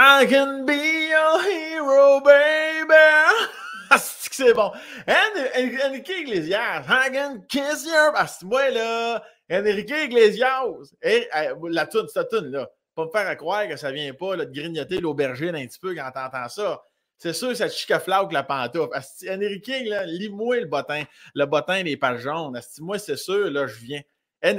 [0.00, 2.86] I can be your hero, baby.
[3.90, 4.70] Ah, c'est bon?
[5.08, 8.12] Enrique Iglesias, I can kiss your.
[8.14, 9.24] Ah, c'est moi, là.
[9.50, 10.92] Enrique Iglesias.
[11.02, 11.26] Et,
[11.70, 12.68] la tune, cette tune, là.
[12.94, 16.10] Pas me faire croire que ça vient pas de grignoter l'aubergine un petit peu quand
[16.12, 16.82] t'entends ça.
[17.16, 18.92] C'est sûr, ça te chicaflaque la pantoufle.
[19.30, 21.04] Enrique, là, lis-moi le bottin.
[21.34, 22.60] Le bottin des pages jaunes.
[22.80, 24.02] Moi, c'est sûr, là, je viens.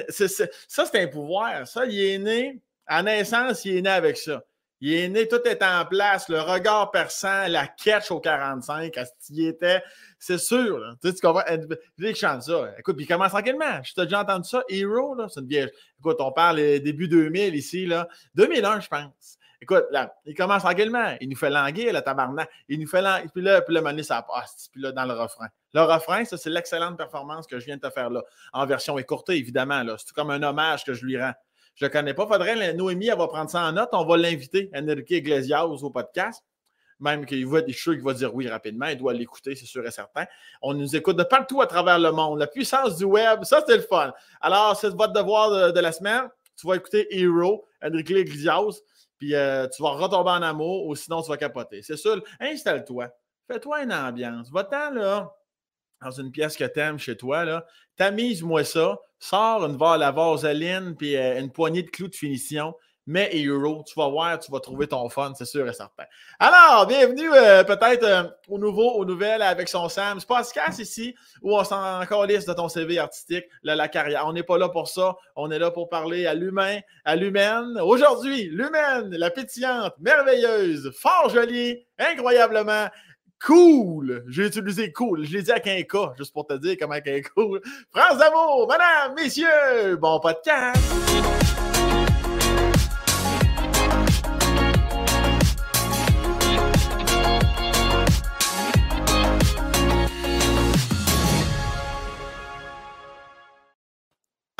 [0.10, 0.28] ça,
[0.68, 1.68] c'est un pouvoir.
[1.68, 2.60] Ça, il est né.
[2.88, 4.44] À naissance, il est né avec ça.
[4.82, 9.06] Il est né, tout est en place, le regard perçant, la catch au 45, à
[9.06, 9.84] ce qu'il était.
[10.18, 10.94] C'est sûr, là.
[11.02, 11.44] Tu, sais, tu comprends?
[11.98, 12.74] Il chante ça.
[12.78, 13.84] Écoute, puis il commence tranquillement.
[13.84, 14.64] Je t'ai déjà entendu ça.
[14.70, 15.70] Hero, là, c'est une vieille.
[16.00, 18.08] Écoute, on parle euh, début 2000 ici, là.
[18.36, 19.38] 2001, je pense.
[19.62, 21.18] Écoute, là, il commence tranquillement.
[21.20, 22.50] Il nous fait languir, le tabarnak.
[22.70, 23.30] Il nous fait languir.
[23.34, 24.70] Puis là, puis là, ça passe.
[24.72, 25.48] Puis là, dans le refrain.
[25.74, 28.24] Le refrain, ça, c'est l'excellente performance que je viens de te faire là.
[28.54, 29.84] En version écourtée, évidemment.
[29.84, 29.96] Là.
[29.98, 31.34] C'est comme un hommage que je lui rends.
[31.80, 32.28] Je ne connais pas.
[32.28, 33.90] Faudrait, Noémie, elle va prendre ça en note.
[33.94, 36.44] On va l'inviter, Enrique Iglesias, au podcast.
[37.00, 38.88] Même qu'il voit des choses qu'il va dire oui rapidement.
[38.88, 40.26] Il doit l'écouter, c'est sûr et certain.
[40.62, 42.40] On nous écoute de partout à travers le monde.
[42.40, 44.14] La puissance du web, ça, c'est le fun.
[44.42, 46.24] Alors, c'est votre devoir de, la semaine.
[46.60, 48.82] Tu vas écouter Hero, Enrique Iglesias,
[49.18, 51.82] puis euh, tu vas retomber en amour ou sinon tu vas capoter.
[51.82, 52.22] C'est sûr.
[52.42, 53.08] Installe-toi.
[53.48, 54.52] Fais-toi une ambiance.
[54.52, 55.34] Va-t'en là
[56.02, 57.66] dans une pièce que tu aimes chez toi, là,
[57.98, 62.74] tamise-moi ça, sors une, la vaseline puis euh, une poignée de clous de finition,
[63.10, 66.04] mets Euro, tu vas voir, tu vas trouver ton fun, c'est sûr et certain.
[66.38, 70.20] Alors, bienvenue euh, peut-être euh, au nouveau, aux nouvelles avec son Sam.
[70.20, 74.28] C'est pas casse ici où on s'en encore liste de ton CV artistique, la carrière.
[74.28, 77.80] On n'est pas là pour ça, on est là pour parler à l'humain, à l'humaine.
[77.82, 82.90] Aujourd'hui, l'humaine, la pétillante, merveilleuse, fort jolie, incroyablement
[83.46, 84.26] Cool!
[84.28, 85.26] J'ai utilisé cool.
[85.26, 87.62] Je l'ai dit un K, juste pour te dire comment est cool.
[87.90, 90.82] France d'amour, madame, messieurs, bon podcast!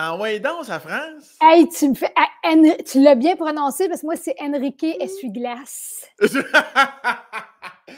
[0.02, 1.36] En ouais, danse à France.
[1.42, 2.14] Hey, tu me fais.
[2.16, 2.56] Ah,
[2.90, 6.06] tu l'as bien prononcé parce que moi, c'est Enrique Essuie-Glace.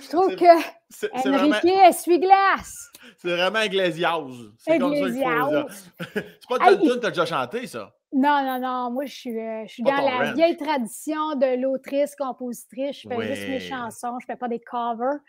[0.02, 2.92] Je trouve que Enrique essuie-glace.
[3.18, 4.24] C'est vraiment Iglesias.
[4.58, 6.20] C'est comme ça qu'il faut
[6.50, 7.94] C'est pas de tune que tu as déjà chanté, ça?
[8.14, 8.92] Non, non, non.
[8.92, 13.02] Moi, je suis, euh, je suis dans la vieille tradition de l'autrice, compositrice.
[13.02, 15.20] Je fais juste mes chansons, je fais pas des covers.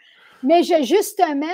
[0.42, 1.46] Mais je, justement,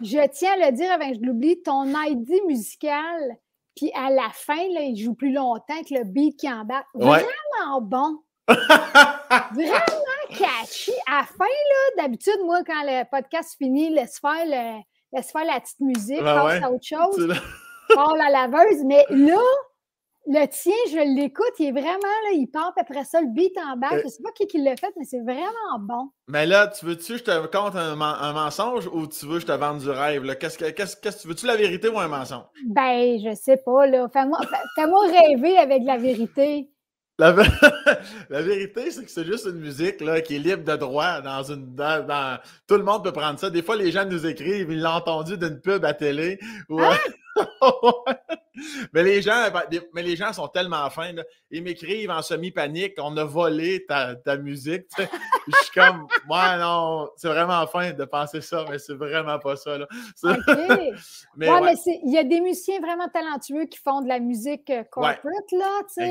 [0.00, 3.36] je tiens à le dire avant que je l'oublie, ton ID musical,
[3.76, 6.86] puis à la fin, là, il joue plus longtemps que le beat qui embarque.
[6.94, 8.18] Vraiment bon.
[8.48, 10.92] Vraiment catchy.
[11.08, 14.80] À la fin, là, d'habitude, moi, quand le podcast finit, laisse faire, le,
[15.12, 17.34] laisse faire la petite musique, ben passe à autre chose,
[17.94, 18.84] parle la laveuse.
[18.84, 19.40] Mais là,
[20.26, 23.76] le tien, je l'écoute, il est vraiment, là, il part après ça, le beat en
[23.76, 23.88] bas.
[23.92, 26.10] Euh je ne sais pas qui, qui l'a fait, mais c'est vraiment bon.
[26.28, 29.46] Mais là, tu veux-tu que je te conte un, mensonge ou tu veux que je
[29.46, 30.36] te vende du rêve?
[30.38, 32.44] Qu'est-ce que, qu'est-ce, que tu veux-tu la vérité ou un mensonge?
[32.66, 34.08] Ben, je sais pas, là.
[34.12, 34.38] Fais-moi,
[34.76, 36.70] fais-moi rêver avec la vérité.
[37.18, 41.42] La, vérité, c'est que c'est juste une musique là, qui est libre de droit dans
[41.42, 41.74] une.
[41.74, 43.50] Dans, Tout le monde peut prendre ça.
[43.50, 46.38] Des fois, les gens nous écrivent, ils l'ont entendu d'une pub à télé.
[46.70, 46.96] Ah!
[48.92, 51.12] mais, les gens, ben, mais les gens sont tellement fins.
[51.50, 54.86] Ils m'écrivent en semi-panique on a volé ta, musique.
[54.98, 59.56] Je suis comme moi non, c'est vraiment fin de penser ça, mais c'est vraiment pas
[59.56, 59.78] ça.
[59.78, 59.86] Là.
[61.36, 61.48] mais,
[62.04, 65.82] il y a des musiciens vraiment talentueux qui font de la musique euh, corporate, là,
[65.94, 66.04] tu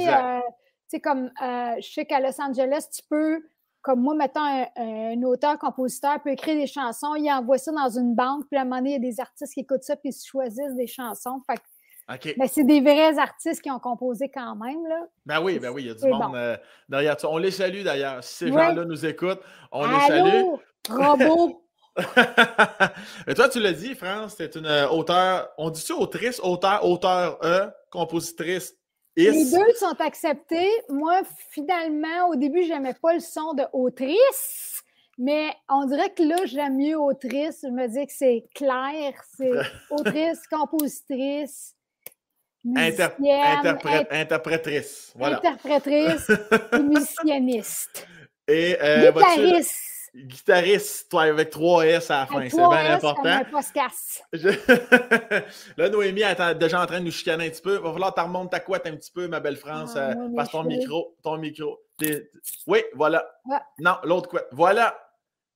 [0.92, 0.98] sais.
[0.98, 3.42] Sais, comme euh, je sais qu'à Los Angeles, tu peux,
[3.82, 8.46] comme moi, mettons, un, auteur-compositeur peut écrire des chansons, il envoie ça dans une banque,
[8.50, 10.26] puis à un moment donné, il y a des artistes qui écoutent ça, puis ils
[10.26, 11.42] choisissent des chansons.
[11.50, 14.86] Fait Mais c'est des vrais artistes qui ont composé quand même.
[14.88, 15.08] Là.
[15.26, 16.58] Ben oui, ben oui, il y a du monde euh,
[16.90, 17.30] derrière ça.
[17.30, 18.24] On les salue d'ailleurs.
[18.24, 19.42] Si ces gens-là nous écoutent,
[19.72, 20.44] on les salue.
[20.90, 21.66] Robot!
[23.28, 25.50] Mais toi, tu l'as dit, France, c'est une euh, auteure.
[25.58, 28.76] On dit-tu autrice, auteur, auteur E, compositrice?
[29.30, 30.70] Les deux sont acceptés.
[30.90, 31.22] Moi,
[31.52, 34.84] finalement, au début, je n'aimais pas le son de autrice,
[35.18, 37.60] mais on dirait que là, j'aime mieux autrice.
[37.64, 39.52] Je me dis que c'est clair, c'est
[39.92, 41.76] autrice, compositrice.
[42.76, 45.12] Interprète, interprétrice.
[45.16, 45.38] Voilà.
[45.38, 46.30] Interprétrice
[46.74, 48.08] et musicianiste.
[48.48, 49.74] Et euh, guitariste,
[51.10, 52.50] toi, avec trois S à la fin.
[52.50, 53.44] C'est bien important.
[54.34, 54.50] Je...
[55.78, 57.78] Là, Noémie est déjà en train de nous chicaner un petit peu.
[57.78, 59.94] Va falloir que tu remontes ta couette un petit peu, ma belle France.
[59.96, 61.16] Ah, euh, passe ton micro.
[61.24, 61.80] Ton micro.
[62.68, 63.26] Oui, voilà.
[63.80, 64.48] Non, l'autre couette.
[64.52, 64.98] Voilà.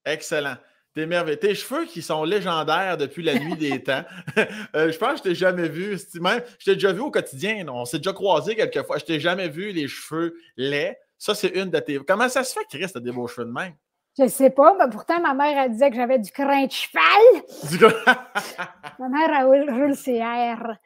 [0.05, 0.55] Excellent.
[0.93, 1.37] T'es merveilleux.
[1.37, 4.03] Tes cheveux qui sont légendaires depuis la nuit des temps.
[4.75, 5.97] Euh, je pense que je t'ai jamais vu.
[6.15, 7.65] Même, je t'ai déjà vu au quotidien.
[7.69, 8.97] On s'est déjà croisé quelques fois.
[8.97, 11.97] Je t'ai jamais vu les cheveux laids Ça, c'est une de tes.
[11.99, 13.73] Comment ça se fait, Chris, t'as des beaux cheveux de même?
[14.17, 18.15] Je sais pas, mais pourtant, ma mère, elle disait que j'avais du crin de cheval.
[18.99, 20.77] ma mère, elle roule ses airs.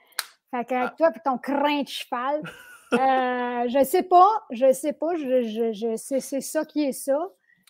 [0.51, 0.93] Fait que ah.
[0.97, 2.41] toi, puis ton crin de cheval.
[2.93, 7.19] Euh, je sais pas, je sais pas, je, je, je c'est ça qui est ça.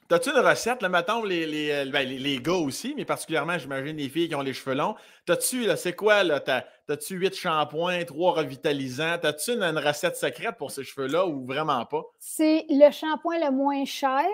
[0.10, 3.60] T'as-tu une recette, là, mettons, les, les, euh, ben, les, les, gars aussi, mais particulièrement,
[3.60, 4.96] j'imagine, les filles qui ont les cheveux longs.
[5.28, 6.40] T'as-tu, là, c'est quoi, là?
[6.40, 9.20] T'as-tu huit shampoings, trois revitalisants?
[9.22, 12.02] T'as-tu une, recette secrète pour ces cheveux-là ou vraiment pas?
[12.18, 14.26] C'est le shampoing le moins cher.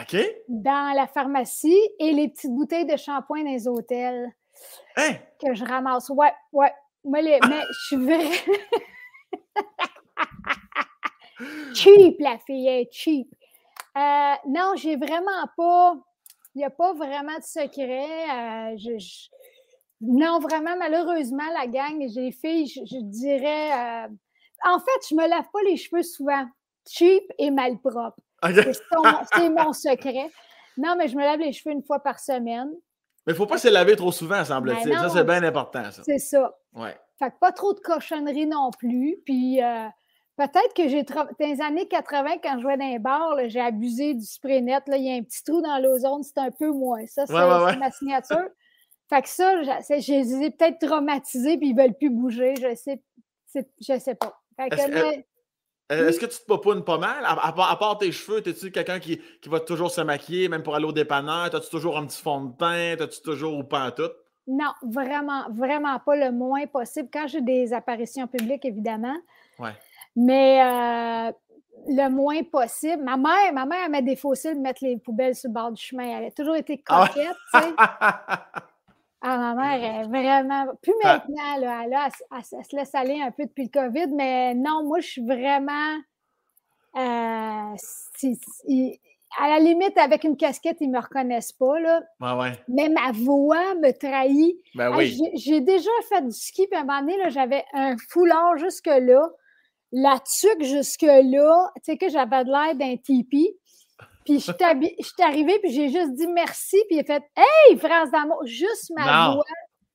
[0.00, 0.16] OK.
[0.48, 4.32] Dans la pharmacie et les petites bouteilles de shampoing dans les hôtels.
[4.96, 5.14] Hein?
[5.40, 6.08] Que je ramasse.
[6.10, 6.72] Ouais, ouais.
[7.04, 8.30] Mais, les, mais je suis vraiment.
[11.74, 13.28] cheap, la fille est cheap.
[13.96, 15.96] Euh, non, j'ai vraiment pas.
[16.54, 18.08] Il n'y a pas vraiment de secret.
[18.30, 18.98] Euh,
[20.00, 23.72] non, vraiment, malheureusement, la gang, j'ai filles, je, dirais.
[23.72, 24.08] Euh,
[24.64, 26.46] en fait, je me lave pas les cheveux souvent.
[26.88, 28.20] Cheap et malpropre.
[28.44, 30.30] C'est mon secret.
[30.76, 32.70] Non, mais je me lave les cheveux une fois par semaine.
[33.26, 34.90] Mais il ne faut pas se laver trop souvent, semble-t-il.
[34.90, 36.02] Ben ça, c'est bien important, ça.
[36.04, 36.54] C'est ça.
[36.74, 36.96] Ouais.
[37.18, 39.16] Fait que pas trop de cochonneries non plus.
[39.24, 39.60] Puis
[40.36, 44.14] Peut-être que j'ai dans les années 80, quand je jouais dans les bars, j'ai abusé
[44.14, 44.82] du spray net.
[44.88, 47.06] Là, il y a un petit trou dans l'ozone, c'est un peu moins.
[47.06, 48.48] Ça, c'est ma signature.
[49.08, 52.54] fait que ça, je les ai peut-être traumatisés puis ils ne veulent plus bouger.
[52.56, 53.00] Je sais,
[53.54, 54.40] je sais pas.
[55.98, 57.24] Est-ce que, tu te pas pas mal?
[57.24, 60.86] À, part, tes cheveux, es-tu quelqu'un qui, qui, va toujours se maquiller, même pour aller
[60.86, 61.54] au dépanneur?
[61.54, 63.02] As-tu toujours un petit fond de teint?
[63.04, 64.10] As-tu toujours ou pas tout?
[64.46, 67.08] Non, vraiment, vraiment pas le moins possible.
[67.12, 69.16] Quand j'ai des apparitions publiques, évidemment.
[69.58, 69.72] Ouais.
[70.16, 71.32] Mais euh,
[71.88, 73.02] le moins possible.
[73.02, 75.72] Ma mère, ma mère, elle met des fossiles de mettre les poubelles sur le bord
[75.72, 76.18] du chemin.
[76.18, 77.74] Elle a toujours été ah coquette, tu sais.
[79.26, 80.66] Ah, ma mère est vraiment.
[80.82, 81.24] Plus ah.
[81.26, 85.06] maintenant, là, elle, se laisse aller un peu depuis le COVID, mais non, moi, je
[85.06, 85.96] suis vraiment.
[86.96, 87.74] Euh,
[89.36, 91.80] à la limite, avec une casquette, ils ne me reconnaissent pas.
[91.80, 92.02] Là.
[92.20, 92.52] ouais.
[92.68, 94.58] Mais ma voix me trahit.
[94.74, 95.18] Ben oui.
[95.34, 99.30] J'ai déjà fait du ski, puis à un moment donné, j'avais un foulard jusque-là
[99.96, 103.56] la tuque jusque-là, tu sais que j'avais de l'air d'un tipi.
[104.24, 108.10] Puis je suis arrivée, puis j'ai juste dit merci, puis il a fait Hey, France
[108.10, 109.44] d'amour, juste ma voix.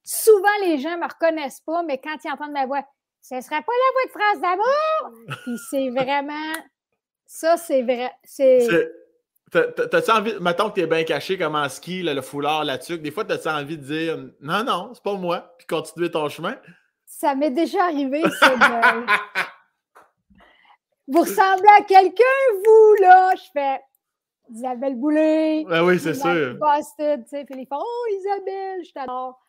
[0.03, 2.83] Souvent, les gens ne me reconnaissent pas, mais quand ils entendent ma voix,
[3.21, 5.37] ce ne serait pas la voix de France d'amour.
[5.43, 6.53] Puis c'est vraiment.
[7.25, 8.11] Ça, c'est vrai.
[8.23, 8.67] C'est.
[9.51, 13.09] T'as-tu envie, mettons que t'es bien caché comme en ski, le foulard, la tuque, des
[13.09, 16.55] fois, t'as-tu envie de dire non, non, c'est pas moi, puis continuer ton chemin?
[17.07, 18.55] Ça m'est déjà arrivé, ça.
[21.07, 22.23] Vous ressemblez à quelqu'un,
[22.63, 23.33] vous, là?
[23.35, 23.79] Je fais
[24.51, 25.65] Isabelle Boulay.
[25.69, 26.57] Ah oui, c'est sûr.
[26.57, 26.95] Tu
[27.27, 27.45] sais.
[27.45, 29.39] Puis ils font Oh, Isabelle, je t'adore.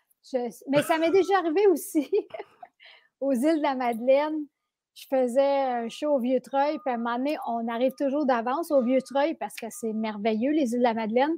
[0.68, 2.10] Mais ça m'est déjà arrivé aussi
[3.20, 4.44] aux îles de la Madeleine.
[4.94, 8.70] Je faisais un show au Vieux-Treuil, puis à un moment donné, on arrive toujours d'avance
[8.70, 11.34] au Vieux-Treuil parce que c'est merveilleux, les îles de la Madeleine.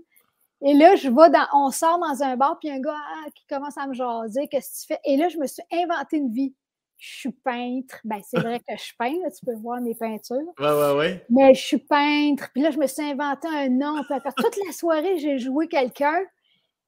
[0.64, 3.44] Et là, je vais dans, on sort dans un bar, puis un gars ah, qui
[3.46, 5.00] commence à me jaser, qu'est-ce que tu fais?
[5.04, 6.54] Et là, je me suis inventé une vie
[7.02, 7.98] je suis peintre.
[8.04, 10.36] Ben, c'est vrai que je suis peintre, tu peux voir mes peintures.
[10.36, 11.20] Oui, oui, oui.
[11.30, 12.48] Mais je suis peintre.
[12.52, 14.00] Puis là, je me suis inventé un nom.
[14.08, 16.20] Puis toute la soirée, j'ai joué quelqu'un.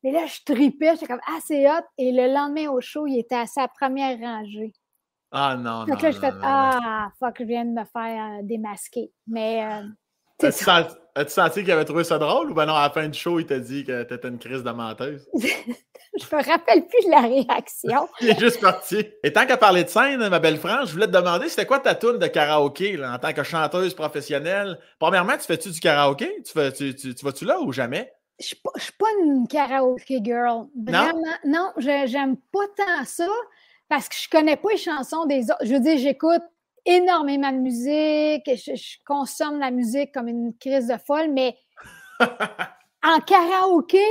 [0.05, 0.93] Et là, je tripais.
[0.95, 1.83] J'étais comme, ah, c'est hot.
[1.99, 4.73] Et le lendemain au show, il était à sa première rangée.
[5.33, 9.11] Ah, non, Donc là, je fais, ah, fuck, je viens de me faire euh, démasquer.
[9.27, 9.65] Mais.
[9.65, 9.83] Euh,
[11.17, 13.39] As-tu senti, qu'il avait trouvé ça drôle ou ben non, à la fin du show,
[13.39, 15.29] il t'a dit que t'étais une crise de menteuse?
[15.35, 18.09] je me rappelle plus de la réaction.
[18.21, 19.07] il est juste parti.
[19.23, 21.79] Et tant qu'à parler de scène, ma belle France, je voulais te demander, c'était quoi
[21.79, 24.79] ta tune de karaoké en tant que chanteuse professionnelle?
[24.99, 26.43] Premièrement, tu fais-tu du karaoké?
[26.45, 28.13] Tu, fais, tu, tu, vas-tu là ou jamais?
[28.41, 30.67] Je ne suis pas une karaoké girl.
[30.85, 31.13] Vraiment,
[31.45, 33.29] non, non j'aime pas tant ça
[33.89, 35.65] parce que je connais pas les chansons des autres.
[35.65, 36.43] Je veux dire, j'écoute
[36.87, 41.57] énormément de musique, je, consomme la musique comme une crise de folle, mais
[43.03, 44.05] en karaoké,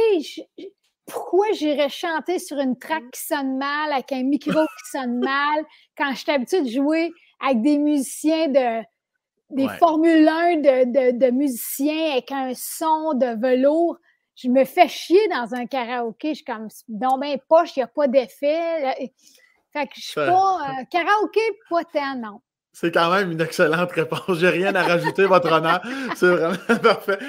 [1.05, 5.65] pourquoi j'irais chanter sur une track qui sonne mal, avec un micro qui sonne mal,
[5.97, 8.83] quand je suis habituée de jouer avec des musiciens de
[9.53, 13.97] des Formule 1 de, de, musiciens avec un son de velours.
[14.35, 16.29] Je me fais chier dans un karaoké.
[16.29, 19.11] Je suis comme, non, ben, poche, il n'y a pas d'effet.
[19.71, 20.79] Fait que je suis pas.
[20.79, 22.41] Euh, karaoké, pas tant, non.
[22.73, 24.39] C'est quand même une excellente réponse.
[24.39, 25.79] J'ai rien à rajouter, votre honneur.
[26.15, 27.19] C'est vraiment parfait.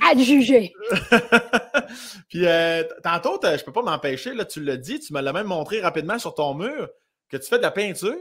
[0.00, 0.72] à juger.
[2.28, 5.48] Puis euh, tantôt, je peux pas m'empêcher, là, tu l'as dit, tu me l'as même
[5.48, 6.88] montré rapidement sur ton mur,
[7.28, 8.16] que tu fais de la peinture.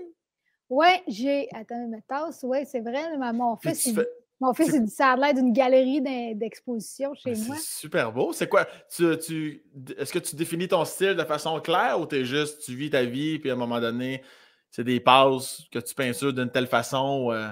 [0.69, 1.47] Oui, j'ai.
[1.53, 3.17] Attends, ma tasse, oui, c'est vrai.
[3.17, 4.05] Mon fils, il...
[4.39, 6.01] Mon fils, il ça a l'air d'une galerie
[6.35, 7.55] d'exposition chez moi.
[7.57, 8.33] C'est super beau.
[8.33, 8.65] C'est quoi?
[8.89, 9.63] Tu, tu...
[9.97, 12.89] Est-ce que tu définis ton style de façon claire ou tu es juste, tu vis
[12.89, 14.23] ta vie, puis à un moment donné,
[14.71, 17.31] c'est des passes que tu peintures d'une telle façon?
[17.31, 17.49] Euh?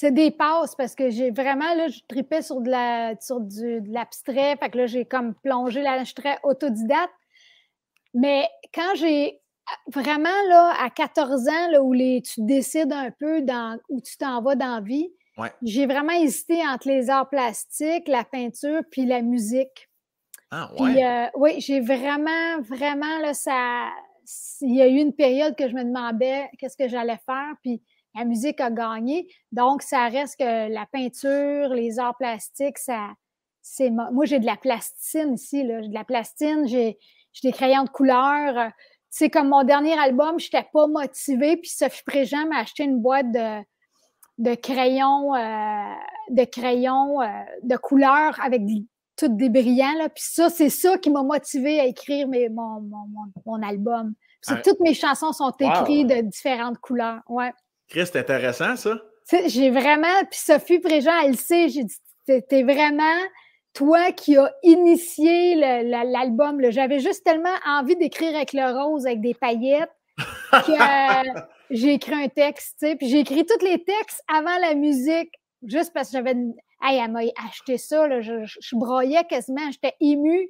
[0.00, 3.80] c'est des passes parce que j'ai vraiment, là, je tripais sur de la, sur du,
[3.80, 4.56] de l'abstrait.
[4.56, 7.12] Fait que là, j'ai comme plongé là, je suis très autodidacte.
[8.14, 9.40] Mais quand j'ai
[9.92, 14.16] vraiment, là, à 14 ans, là, où les, tu décides un peu dans, où tu
[14.16, 15.10] t'en vas dans la vie,
[15.62, 19.88] j'ai vraiment hésité entre les arts plastiques, la peinture, puis la musique.
[20.52, 21.04] Ah, ouais.
[21.04, 23.88] Euh, oui, j'ai vraiment, vraiment, là, ça.
[24.60, 27.82] Il y a eu une période que je me demandais qu'est-ce que j'allais faire, puis
[28.14, 29.28] la musique a gagné.
[29.52, 33.10] Donc, ça reste que la peinture, les arts plastiques, ça.
[33.62, 35.82] c'est Moi, j'ai de la plastine ici, là.
[35.82, 36.98] J'ai de la plastine, j'ai
[37.42, 38.72] des crayons de couleur.
[39.10, 43.00] C'est comme mon dernier album, je n'étais pas motivée, puis Sophie Préjean m'a acheté une
[43.00, 43.62] boîte de,
[44.38, 45.94] de crayons, euh,
[46.30, 47.26] de crayons euh,
[47.62, 48.64] de couleur avec
[49.18, 49.94] tout des brillants.
[49.98, 50.08] Là.
[50.08, 52.80] Puis ça, c'est ça qui m'a motivée à écrire mes, mon,
[53.44, 54.14] mon, album.
[54.64, 57.20] Toutes mes chansons sont écrites de différentes couleurs.
[57.28, 57.52] Ouais.
[57.88, 58.96] Chris, c'est intéressant, ça.
[59.46, 63.18] J'ai vraiment, puis Sophie Préjean, elle le sait, j'ai dit, t'es vraiment
[63.74, 66.60] toi qui as initié l'album.
[66.70, 72.14] J'avais juste tellement envie d'écrire avec le rose, avec des paillettes, que euh, j'ai écrit
[72.14, 75.32] un texte, tu sais, puis j'ai écrit tous les textes avant la musique,
[75.62, 76.34] juste parce que j'avais...
[76.82, 80.48] Hey, elle m'a acheté ça, là, je, je, broyais quasiment, j'étais émue.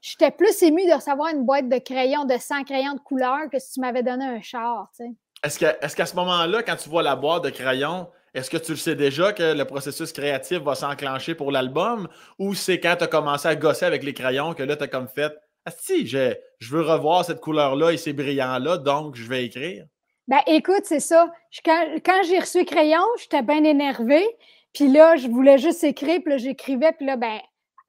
[0.00, 3.60] J'étais plus émue de recevoir une boîte de crayons, de 100 crayons de couleur, que
[3.60, 5.12] si tu m'avais donné un char, tu sais.
[5.44, 8.78] Est-ce qu'à ce moment-là, quand tu vois la boîte de crayons, est-ce que tu le
[8.78, 12.08] sais déjà que le processus créatif va s'enclencher pour l'album?
[12.38, 14.88] Ou c'est quand tu as commencé à gosser avec les crayons que là, tu as
[14.88, 15.32] comme fait
[15.66, 19.84] Ah si, je, je veux revoir cette couleur-là et ces brillants-là, donc je vais écrire?
[20.28, 21.30] Ben écoute, c'est ça.
[21.64, 24.26] quand, j'ai reçu les crayons, j'étais bien énervée.
[24.72, 27.40] Puis là, je voulais juste écrire, puis là, j'écrivais, puis là, ben,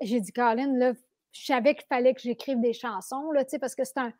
[0.01, 0.93] j'ai dit, Colin, là,
[1.31, 4.13] je savais qu'il fallait que j'écrive des chansons, là, tu sais, parce que c'est un,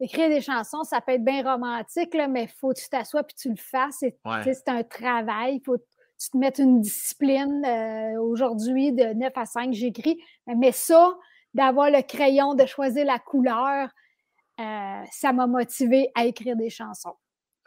[0.00, 3.22] écrire des chansons, ça peut être bien romantique, là, mais il faut que tu t'assoies
[3.24, 4.04] puis tu le fasses.
[4.44, 5.56] C'est un travail.
[5.56, 5.84] Il faut que
[6.18, 7.64] tu te mettes une discipline.
[7.64, 10.20] Euh, aujourd'hui, de 9 à 5, j'écris.
[10.46, 11.14] Mais ça,
[11.54, 13.88] d'avoir le crayon, de choisir la couleur,
[14.60, 17.16] euh, ça m'a motivé à écrire des chansons.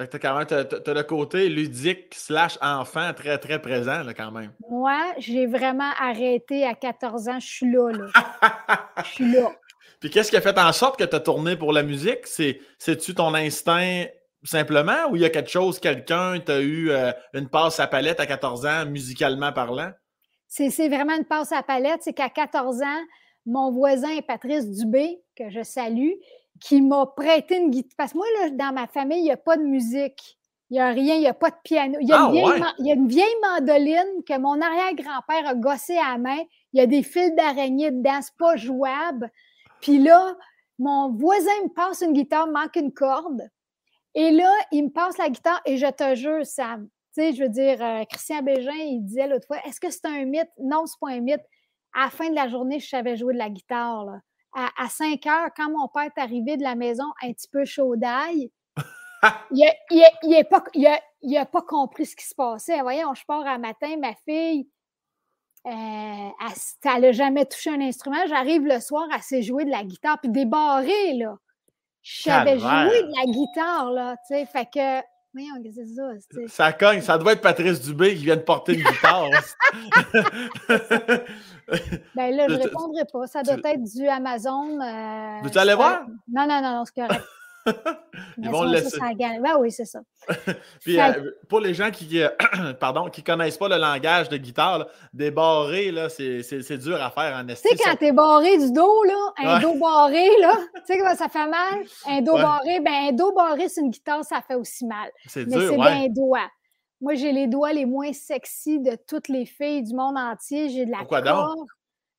[0.07, 4.53] Tu as, le côté ludique slash enfant très, très présent là, quand même.
[4.69, 7.39] Moi, j'ai vraiment arrêté à 14 ans.
[7.39, 7.91] Je suis là.
[7.91, 8.07] là.
[9.03, 9.51] Je suis là.
[9.99, 12.25] Puis qu'est-ce qui a fait en sorte que tu as tourné pour la musique?
[12.27, 14.05] C'est-tu ton instinct
[14.43, 17.87] simplement ou il y a quelque chose, quelqu'un, tu as eu euh, une passe à
[17.87, 19.91] palette à 14 ans, musicalement parlant?
[20.47, 21.99] C'est vraiment une passe à palette.
[22.01, 23.01] C'est qu'à 14 ans,
[23.45, 26.13] mon voisin Patrice Dubé, que je salue,
[26.59, 27.95] qui m'a prêté une guitare.
[27.97, 30.37] Parce que moi, là, dans ma famille, il n'y a pas de musique.
[30.69, 31.97] Il n'y a rien, il n'y a pas de piano.
[31.99, 32.29] Il y, a ah,
[32.77, 36.43] il y, a une vieille mandoline que mon arrière-grand-père a gossé à la main.
[36.73, 39.31] Il y a des fils d'araignée dedans, c'est pas jouable.
[39.81, 40.35] Puis là,
[40.77, 43.49] mon voisin me passe une guitare, manque une corde.
[44.13, 47.43] Et là, il me passe la guitare et je te jure, Sam, tu sais, je
[47.43, 50.51] veux dire, euh, Christian Bégin, il disait l'autre fois, est-ce que c'est un mythe?
[50.59, 51.41] Non, c'est pas un mythe.
[51.93, 54.19] À la fin de la journée, je savais jouer de la guitare.
[54.53, 57.95] À, 5 heures, quand mon père est arrivé de la maison un petit peu chaud
[57.95, 58.51] d'ail,
[59.51, 59.71] il
[60.23, 60.63] n'a pas,
[61.37, 62.81] a, pas compris ce qui se passait.
[62.81, 64.67] Voyons, je pars un matin, ma fille,
[65.67, 65.69] euh,
[66.83, 68.25] elle n'a jamais touché un instrument.
[68.27, 71.37] J'arrive le soir, elle sait jouer de la guitare, puis débarré, là.
[72.01, 74.45] Je savais jouer de la guitare, là, tu sais.
[74.45, 75.01] Fait que,
[75.33, 76.11] voyons, c'est ça?
[76.47, 79.25] Ça cogne, ça doit être Patrice Dubé qui vient de porter une guitare.
[82.15, 83.27] ben là, je ne répondrai pas.
[83.27, 84.79] Ça doit être du Amazon.
[84.81, 86.05] Euh, Veux-tu aller voir?
[86.27, 87.23] Non, non, non, non c'est correct.
[88.37, 88.97] Ils vont le laisser.
[88.99, 89.99] Ben oui, c'est ça.
[90.81, 92.29] Puis, euh, pour les gens qui euh,
[92.79, 97.77] pardon, qui connaissent pas le langage de guitare, débarrer, c'est dur à faire en esthétique.
[97.77, 100.97] Tu sais, quand tu es barré du dos, là, un dos barré, là, tu sais
[100.97, 101.83] comment ça fait mal?
[102.07, 105.11] Un dos barré, ben un dos barré sur une guitare, ça fait aussi mal.
[105.27, 106.49] C'est dur, Mais c'est bien doigt.
[107.01, 110.69] Moi, j'ai les doigts les moins sexy de toutes les filles du monde entier.
[110.69, 111.67] J'ai de la Pourquoi donc?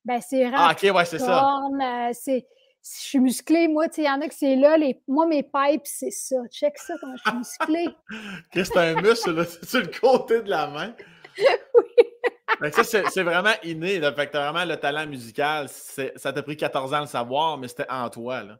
[0.03, 1.59] Ben, c'est Ah, ok, ouais, c'est ça.
[1.79, 2.45] Euh, c'est
[2.83, 5.01] je suis musclée, moi, tu sais, il y en a que c'est là, les...
[5.07, 6.35] moi, mes pipes, c'est ça.
[6.49, 7.87] Check ça, quand je suis musclée.
[8.53, 10.95] c'est un muscle, là, c'est sur le côté de la main?
[11.37, 12.71] oui.
[12.71, 13.99] ça, c'est vraiment inné.
[13.99, 14.11] Là.
[14.13, 15.67] Fait que vraiment le talent musical.
[15.69, 18.43] Ça t'a pris 14 ans à le savoir, mais c'était en toi.
[18.43, 18.57] Là.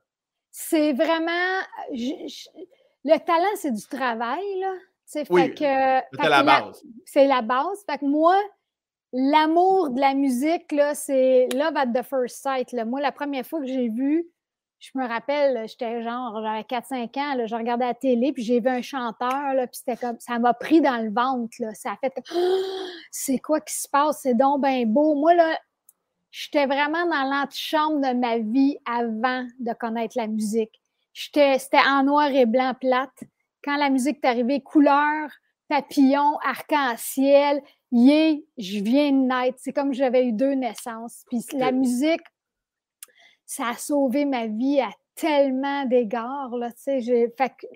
[0.51, 1.61] C'est vraiment.
[1.91, 4.59] le talent, c'est du travail.
[4.59, 4.73] Là.
[5.29, 6.83] Oui, fait que, c'est la base.
[7.05, 7.83] C'est la base.
[7.89, 8.37] Fait que moi,
[9.13, 12.73] l'amour de la musique, là, c'est Love at the First Sight.
[12.85, 14.27] Moi, la première fois que j'ai vu,
[14.79, 18.67] je me rappelle, j'étais genre, j'avais 4-5 ans, je regardais la télé, puis j'ai vu
[18.67, 21.73] un chanteur, là, puis c'était comme, ça m'a pris dans le ventre, là.
[21.75, 22.13] Ça a fait,
[23.11, 24.21] c'est quoi qui se passe?
[24.23, 25.13] C'est donc bien beau.
[25.13, 25.55] Moi, là,
[26.31, 30.81] j'étais vraiment dans l'antichambre de ma vie avant de connaître la musique.
[31.13, 33.23] C'était en noir et blanc plate.
[33.63, 35.29] Quand la musique est arrivée, couleur,
[35.71, 37.63] papillon, arc-en-ciel.
[37.93, 39.57] est, je viens de naître.
[39.61, 41.23] C'est comme j'avais eu deux naissances.
[41.29, 42.21] Puis la musique,
[43.45, 46.55] ça a sauvé ma vie à tellement d'égards.
[46.57, 47.67] Là, fait que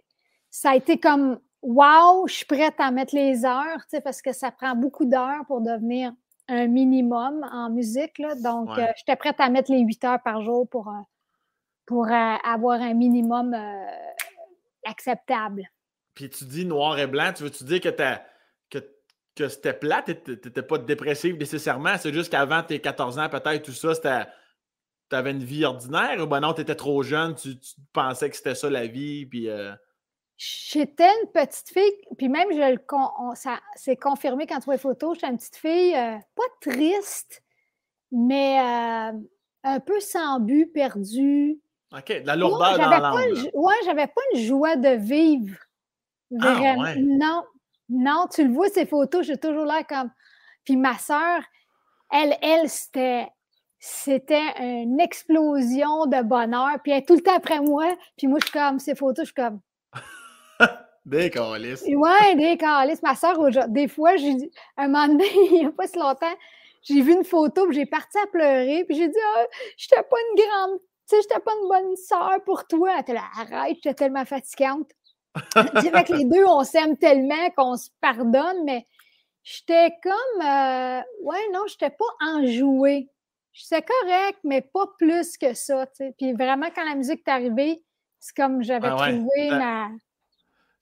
[0.51, 4.51] ça a été comme Wow, je suis prête à mettre les heures, parce que ça
[4.51, 6.13] prend beaucoup d'heures pour devenir
[6.47, 8.19] un minimum en musique.
[8.19, 8.35] Là.
[8.35, 11.01] Donc, euh, j'étais prête à mettre les huit heures par jour pour, euh,
[11.87, 13.55] pour euh, avoir un minimum
[14.85, 15.67] acceptable.
[16.15, 17.89] Puis tu dis noir et blanc, tu veux-tu dire que,
[18.69, 18.79] que,
[19.35, 23.63] que c'était plate, tu n'étais pas dépressive nécessairement, c'est juste qu'avant tes 14 ans, peut-être,
[23.63, 24.25] tout ça, c'était.
[25.09, 26.19] Tu avais une vie ordinaire?
[26.19, 27.55] Ou ben non, tu étais trop jeune, tu,
[27.93, 29.49] pensais que c'était ça la vie, puis.
[30.37, 34.79] J'étais une petite fille, puis même je le ça c'est confirmé quand tu vois les
[34.79, 37.41] photos, j'étais une petite fille euh, pas triste,
[38.11, 39.17] mais euh,
[39.63, 41.61] un peu sans but, perdue.
[41.93, 43.15] OK, de la lourdeur dans l'âme.
[43.53, 45.57] Oui, j'avais pas une joie de vivre.
[46.41, 46.93] Ah, Vraiment.
[46.97, 47.43] Non,
[47.89, 50.11] non, tu le vois, ces photos, j'ai toujours l'air comme.
[50.63, 51.41] Puis ma soeur,
[52.11, 53.27] elle, elle, c'était.
[53.77, 56.79] C'était une explosion de bonheur.
[56.81, 57.85] Puis elle est tout le temps après moi.
[58.17, 59.59] Puis moi, je suis comme, ces photos, je suis comme,
[61.05, 61.83] des calices.
[61.87, 63.03] Ouais, des calices.
[63.03, 66.33] Ma soeur, des fois, j'ai dit, un moment donné, il n'y a pas si longtemps,
[66.81, 69.45] j'ai vu une photo, puis j'ai parti à pleurer, puis j'ai dit, ah,
[69.77, 72.93] je n'étais pas une grande, tu sais, j'étais pas une bonne soeur pour toi.
[72.93, 74.89] Elle était là, arrête, j'étais tellement fatigante.
[75.55, 78.87] C'est vrai que les deux, on s'aime tellement qu'on se pardonne, mais
[79.43, 83.09] j'étais comme, euh, ouais, non, j'étais pas enjouée.
[83.53, 85.85] J'étais correct, mais pas plus que ça.
[86.17, 87.81] Puis vraiment, quand la musique est arrivée,
[88.19, 89.89] c'est comme j'avais ah trouvé ma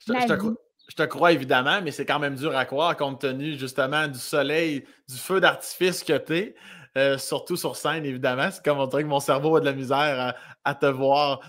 [0.06, 4.20] je, te, crois évidemment, mais c'est quand même dur à croire compte tenu justement du
[4.20, 6.56] soleil, du feu d'artifice que tu es.
[6.96, 8.50] Euh, surtout sur scène, évidemment.
[8.52, 11.40] C'est comme on dirait que mon cerveau a de la misère à, te voir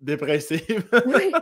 [0.00, 0.88] semi-dépressive.
[1.06, 1.32] Oui.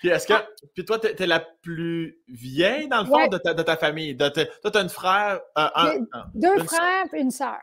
[0.00, 0.32] puis est-ce que.
[0.32, 0.46] Ah.
[0.74, 4.16] Puis toi, tu es, la plus vieille dans le fond de, ta, famille?
[4.16, 5.40] toi, tu as une frère.
[5.56, 6.00] Euh,
[6.34, 7.58] deux frères et une sœur.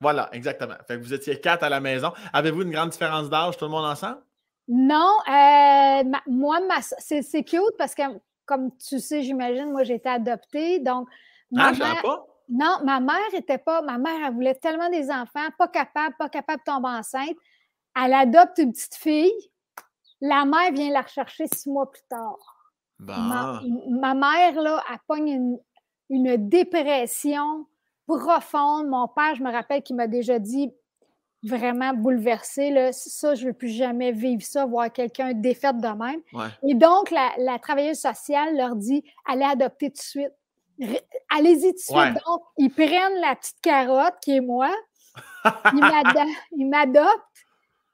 [0.00, 0.74] Voilà, exactement.
[0.86, 2.12] Fait que vous étiez quatre à la maison.
[2.32, 4.18] Avez-vous une grande différence d'âge, tout le monde ensemble?
[4.68, 6.58] Non, euh, moi,
[6.98, 8.02] c'est cute parce que,
[8.44, 10.80] comme tu sais, j'imagine, moi, j'ai été adoptée.
[10.80, 11.08] Donc,
[11.50, 12.26] ma ah, mère, pas?
[12.48, 13.82] Non, ma mère était pas.
[13.82, 17.36] Ma mère, elle voulait tellement des enfants, pas capable, pas capable de tomber enceinte.
[18.02, 19.32] Elle adopte une petite fille.
[20.20, 22.72] La mère vient la rechercher six mois plus tard.
[22.98, 25.58] Ma, mère, là, elle pogne une,
[26.10, 27.66] une dépression
[28.06, 28.88] profonde.
[28.88, 30.72] Mon père, je me rappelle qu'il m'a déjà dit
[31.42, 32.70] vraiment bouleversé.
[32.70, 32.92] Là.
[32.92, 36.20] Ça, je ne veux plus jamais vivre ça, voir quelqu'un défaite de même.
[36.66, 40.32] Et donc, la, travailleuse sociale leur dit allez adopter tout de suite.
[41.30, 42.22] Allez-y tout de suite.
[42.26, 44.70] Donc, ils prennent la petite carotte qui est moi.
[45.44, 47.27] ils m'adoptent.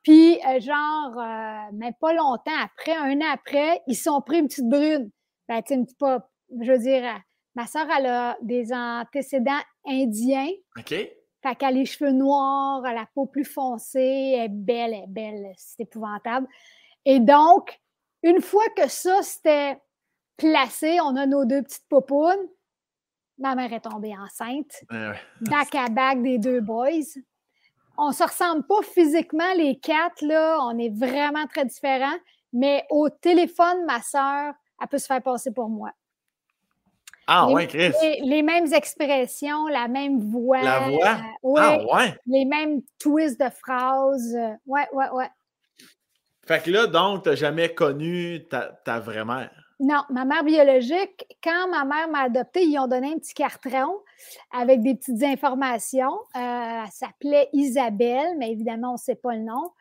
[0.05, 4.49] Puis, euh, genre, euh, même pas longtemps après, un an après, ils sont pris une
[4.49, 5.11] petite brune.
[5.49, 7.03] Ben, tu sais, pas, je veux dire,
[7.55, 10.51] ma soeur, elle a des antécédents indiens.
[10.79, 10.91] OK.
[10.91, 14.95] Fait qu'elle a les cheveux noirs, elle a la peau plus foncée, elle est belle,
[14.95, 16.47] elle est belle, c'est épouvantable.
[17.05, 17.79] Et donc,
[18.23, 19.79] une fois que ça c'était
[20.37, 22.49] placé, on a nos deux petites popounes.
[23.39, 24.85] Ma mère est tombée enceinte.
[25.43, 26.89] Back à back des deux boys.
[27.97, 30.59] On ne se ressemble pas physiquement, les quatre, là.
[30.63, 32.17] On est vraiment très différents.
[32.53, 35.91] Mais au téléphone, ma soeur, elle peut se faire passer pour moi.
[37.27, 37.93] Ah ouais, Chris.
[38.23, 40.63] Les, mêmes expressions, la même voix.
[40.63, 41.17] La voix?
[41.45, 42.15] Euh, ah ouais?
[42.27, 44.35] Les mêmes twists de phrases.
[44.37, 45.31] Euh, ouais, ouais, ouais.
[46.47, 49.64] Fait que là, donc, tu n'as jamais connu ta, vraie mère?
[49.81, 54.01] Non, ma mère biologique, quand ma mère m'a adoptée, ils ont donné un petit carton
[54.53, 56.15] avec des petites informations.
[56.37, 59.73] Euh, elle s'appelait Isabelle, mais évidemment, on ne sait pas le nom.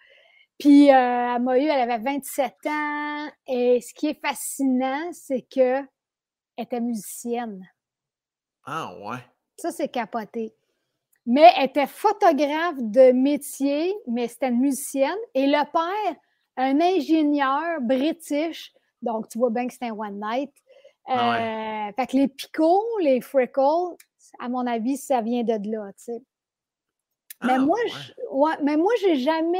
[0.57, 3.27] Puis, elle m'a eu, elle avait 27 ans.
[3.47, 5.81] Et ce qui est fascinant, c'est que
[6.57, 7.67] était musicienne.
[8.65, 9.19] Ah ouais.
[9.57, 10.53] Ça, c'est capoté.
[11.25, 15.17] Mais elle était photographe de métier, mais c'était une musicienne.
[15.33, 16.15] Et le père,
[16.57, 20.51] un ingénieur british, donc tu vois bien que c'était un one night.
[21.05, 23.95] Ah euh, fait que les picots, les freckles,
[24.39, 26.23] à mon avis, ça vient de là, tu sais.
[27.43, 27.77] Mais, ah moi,
[28.31, 28.53] ouais.
[28.63, 29.59] mais moi, j'ai jamais.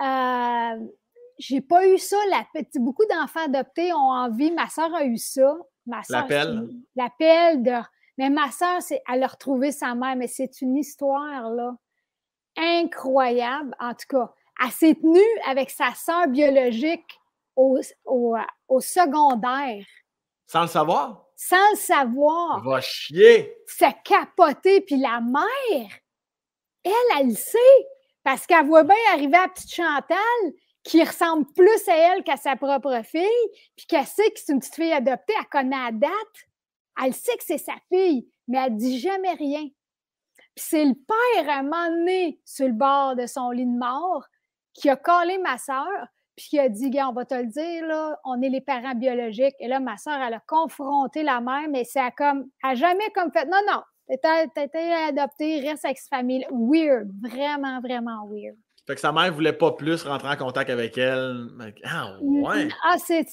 [0.00, 0.86] Euh,
[1.38, 2.16] j'ai pas eu ça.
[2.30, 4.52] La, beaucoup d'enfants adoptés ont envie.
[4.52, 5.56] Ma soeur a eu ça.
[5.86, 6.68] Ma L'appel.
[6.94, 7.78] L'appel de.
[8.18, 11.74] Mais ma soeur, elle a retrouvé sa mère, mais c'est une histoire, là,
[12.56, 13.74] incroyable.
[13.80, 14.32] En tout cas,
[14.62, 17.18] elle s'est tenue avec sa soeur biologique
[17.56, 19.84] au, au, secondaire.
[20.46, 21.26] Sans le savoir?
[21.36, 22.62] Sans le savoir.
[22.62, 23.56] Va chier!
[23.66, 24.80] C'est capoté.
[24.80, 25.90] Puis la mère,
[26.84, 27.58] elle, elle le sait.
[28.24, 30.16] Parce qu'elle voit bien arriver à petite Chantal,
[30.84, 34.60] qui ressemble plus à elle qu'à sa propre fille, puis qu'elle sait que c'est une
[34.60, 36.12] petite fille adoptée, elle connaît la date,
[37.02, 39.68] elle sait que c'est sa fille, mais elle dit jamais rien.
[40.54, 43.78] Puis c'est le père, à un moment donné, sur le bord de son lit de
[43.78, 44.26] mort,
[44.74, 47.86] qui a collé ma soeur, puis qui a dit, gars, on va te le dire,
[47.86, 49.54] là, on est les parents biologiques.
[49.60, 53.30] Et là, ma soeur, elle a confronté la mère, mais c'est comme, elle jamais comme
[53.32, 53.82] fait, non, non,
[54.22, 56.46] t'as été adoptée, reste avec sa famille.
[56.50, 58.56] Weird, vraiment, vraiment weird.
[58.86, 61.46] Fait que sa mère voulait pas plus rentrer en contact avec elle.
[61.84, 62.68] Ah, ouais.
[62.82, 63.24] Ah, c'est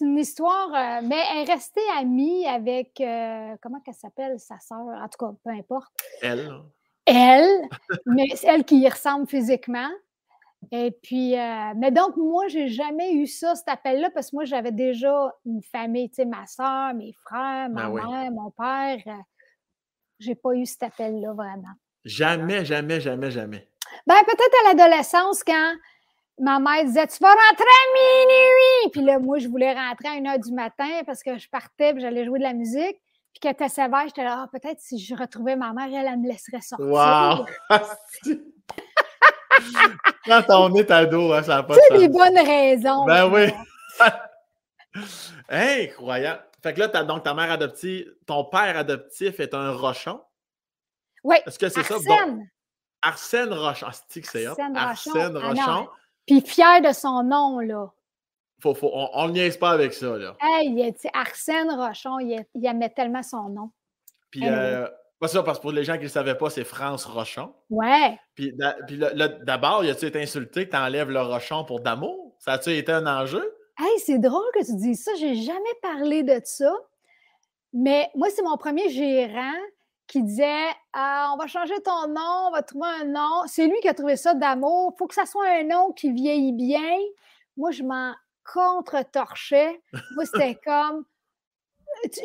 [0.00, 4.78] une histoire, euh, mais elle est restée amie avec, euh, comment qu'elle s'appelle, sa sœur,
[4.78, 5.90] en tout cas, peu importe.
[6.20, 6.50] Elle.
[7.06, 7.62] Elle,
[8.04, 9.88] mais c'est elle qui y ressemble physiquement.
[10.72, 14.44] Et puis, euh, mais donc, moi, j'ai jamais eu ça, cet appel-là, parce que moi,
[14.44, 18.98] j'avais déjà une famille, tu sais, ma soeur, mes frères, ma ben mère, mon père.
[20.18, 21.74] j'ai pas eu cet appel-là, vraiment.
[22.04, 23.68] Jamais, jamais, jamais, jamais.
[24.06, 25.74] Ben, peut-être à l'adolescence, quand
[26.38, 28.90] ma mère disait Tu vas rentrer à minuit.
[28.92, 31.92] Puis là, moi, je voulais rentrer à 1 h du matin parce que je partais
[31.94, 33.00] et j'allais jouer de la musique.
[33.32, 36.18] Puis qu'elle était sévère, j'étais là, ah, peut-être si je retrouvais ma mère, elle, elle
[36.18, 36.86] me laisserait sortir.
[36.86, 37.46] Wow!
[40.26, 43.04] Quand on est ado, hein, ça n'a pas de des bonnes raisons.
[43.04, 43.50] Ben oui.
[45.48, 46.42] Incroyable.
[46.62, 50.20] Fait que là, donc ta mère adoptive, ton père adoptif est un rochon?
[51.24, 51.36] Oui.
[51.46, 51.94] Est-ce que c'est ça?
[53.02, 53.86] Arsène Rochon.
[53.88, 55.10] Ah, c'est que c'est Arsène Rochon.
[55.14, 55.88] Arsène Rochon.
[56.26, 57.90] Puis fier de son nom, là.
[58.60, 60.36] Faut, faut, on ne niaise pas avec ça, là.
[60.42, 63.70] Hey, Arsène Rochon, il, il, aimait tellement son nom.
[64.30, 64.86] Puis, euh,
[65.20, 67.52] pas ça, parce que pour les gens qui ne le savaient pas, c'est France Rochon.
[67.68, 68.18] Ouais.
[68.34, 72.34] Puis, d'abord, il a-tu été insulté que tu enlèves le Rochon pour d'amour?
[72.38, 73.54] Ça a-tu été un enjeu?
[73.78, 75.12] Hey, c'est drôle que tu dises ça.
[75.18, 76.74] J'ai jamais parlé de ça.
[77.74, 79.58] Mais moi, c'est mon premier gérant
[80.06, 83.42] qui disait ah, On va changer ton nom, on va trouver un nom.
[83.46, 84.92] C'est lui qui a trouvé ça d'amour.
[84.94, 86.96] Il faut que ça soit un nom qui vieillit bien.
[87.58, 88.14] Moi, je m'en
[88.52, 89.82] contre-torchais.
[90.14, 91.04] Moi, c'était comme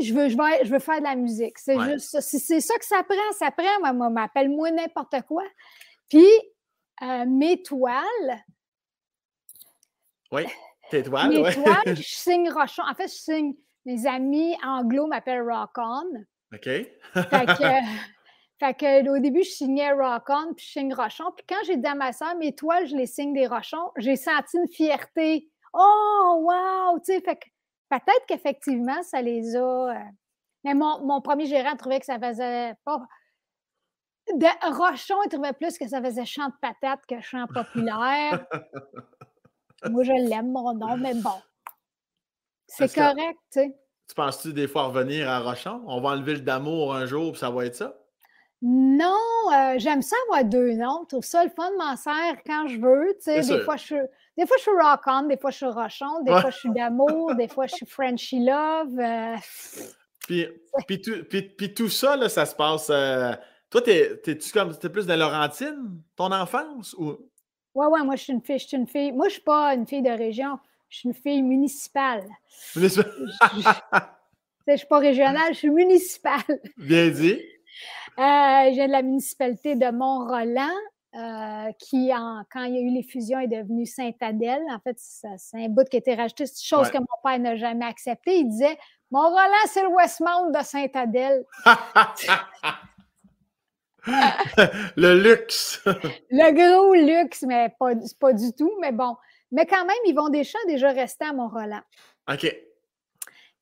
[0.02, 1.58] je veux, je, je veux faire de la musique.
[1.60, 2.22] C'est juste ça.
[2.22, 3.94] Si c'est ça que ça prend, ça prend.
[3.94, 5.44] Moi, m'appelle-moi n'importe quoi.
[6.10, 6.28] Puis,
[7.02, 8.44] euh, mes toiles.
[10.32, 10.46] Oui,
[10.90, 11.30] tes toiles.
[11.30, 12.84] Mes toiles, je signe Rochon.
[12.90, 13.56] En fait, je signe.
[13.86, 16.26] Mes amis anglo m'appellent Rock On.
[16.54, 16.64] OK.
[16.64, 16.88] fait,
[18.74, 21.26] que, au début, je signais Rock On, puis je signe Rochon.
[21.36, 24.16] Puis quand j'ai dit à ma soeur, mes toiles, je les signe des Rochons, j'ai
[24.16, 25.50] senti une fierté.
[25.74, 26.98] Oh, wow!
[27.00, 27.46] Tu sais, fait que
[27.90, 29.92] peut-être qu'effectivement, ça les a.
[29.92, 30.00] Euh,
[30.64, 33.02] mais mon, premier gérant trouvait que ça faisait pas.
[34.34, 38.46] De Rochon, il trouvait plus que ça faisait chant de patate que chant populaire.
[39.90, 41.40] Moi, je l'aime, mon nom, mais bon.
[42.68, 43.80] C'est correct, tu sais.
[44.08, 45.84] Tu penses-tu des fois revenir à Rochon?
[45.88, 47.96] On va enlever le d'amour un jour, puis ça va être ça?
[48.62, 49.20] Non,
[49.54, 51.02] euh, j'aime ça avoir deux noms.
[51.04, 53.16] Je trouve ça le fun de m'en servir quand je veux.
[53.26, 53.96] des, fois, je suis,
[54.38, 56.72] des fois, je suis rock on, des fois, je suis rochon, des fois, je suis
[56.72, 59.00] d'amour, des fois, je suis Frenchy love.
[59.00, 59.36] Euh,
[60.20, 60.48] puis,
[60.88, 62.90] puis, tout, puis, tout ça, là, ça se passe.
[62.90, 63.34] Euh,
[63.70, 64.78] toi, t'es-tu comme.
[64.78, 66.94] T'es plus de Laurentine, ton enfance?
[66.98, 67.18] Ou...
[67.76, 68.60] Ouais, ouais, moi, je suis une fille.
[68.60, 69.12] Je suis une fille.
[69.12, 70.58] Moi, je suis pas une fille de région.
[70.90, 72.26] Je suis une fille municipale.
[72.76, 73.12] Municipale.
[74.68, 76.62] je ne suis pas régionale, je suis municipale.
[76.78, 77.42] Bien dit.
[78.18, 80.78] Euh, je viens de la municipalité de Mont-Roland,
[81.16, 82.12] euh, qui,
[82.52, 84.64] quand il y a eu les fusions, est devenue Saint-Adèle.
[84.70, 87.40] En fait, c'est un bout qui a été rajouté, c'est une chose que mon père
[87.40, 88.40] n'a jamais accepté.
[88.40, 88.78] Il disait
[89.12, 91.46] Mont-Roland, c'est le Westmount de Saint-Adèle.
[94.98, 95.82] le luxe.
[95.86, 98.72] le gros luxe, mais pas, pas du tout.
[98.82, 99.16] Mais bon,
[99.52, 101.82] mais quand même, Yvon Deschamps a déjà resté à Mont-Roland.
[102.32, 102.56] OK.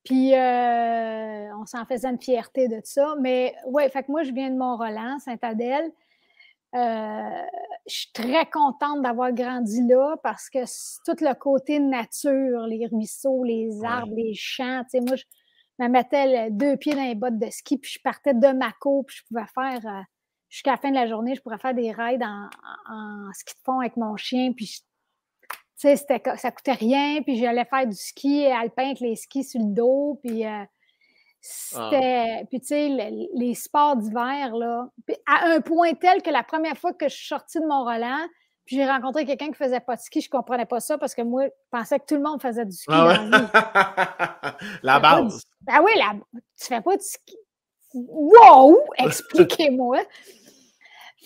[0.04, 3.16] Puis, euh, on s'en faisait une fierté de ça.
[3.22, 5.92] Mais oui, fait que moi, je viens de Mont-Roland, Saint-Adèle.
[6.76, 7.46] Euh,
[7.88, 10.60] je suis très contente d'avoir grandi là parce que
[11.06, 15.24] tout le côté nature, les ruisseaux, les arbres, les champs, tu sais, moi, je
[15.80, 19.06] me mettais deux pieds dans les bottes de ski, puis je partais de ma cour,
[19.06, 20.02] puis je pouvais faire, euh,
[20.50, 22.50] jusqu'à la fin de la journée, je pourrais faire des rides en,
[22.90, 24.84] en ski de fond avec mon chien, puis
[25.84, 25.96] sais,
[26.38, 30.20] ça coûtait rien, puis j'allais faire du ski alpin avec les skis sur le dos,
[30.24, 30.64] puis euh,
[31.46, 32.38] c'était...
[32.40, 32.46] Ah.
[32.50, 32.88] Puis tu sais,
[33.34, 34.88] les, sports d'hiver, là,
[35.28, 38.26] à un point tel que la première fois que je suis sortie de Mont-Roland,
[38.66, 41.22] puis j'ai rencontré quelqu'un qui faisait pas de ski, je comprenais pas ça parce que
[41.22, 42.86] moi, je pensais que tout le monde faisait du ski.
[42.90, 45.44] Ah la base.
[45.68, 46.14] Ah oui, la...
[46.34, 47.36] tu fais pas de ski.
[47.94, 48.78] Wow!
[49.00, 50.00] Expliquez-moi.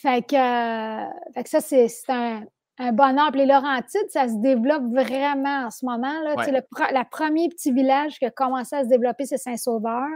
[0.02, 2.44] fait, que, euh, fait que ça, c'est un,
[2.80, 3.32] un bonheur.
[3.32, 6.22] Puis les Laurentides, ça se développe vraiment en ce moment.
[6.22, 6.36] Là.
[6.38, 10.08] Le, premier petit village qui a commencé à se développer, c'est Saint-Sauveur.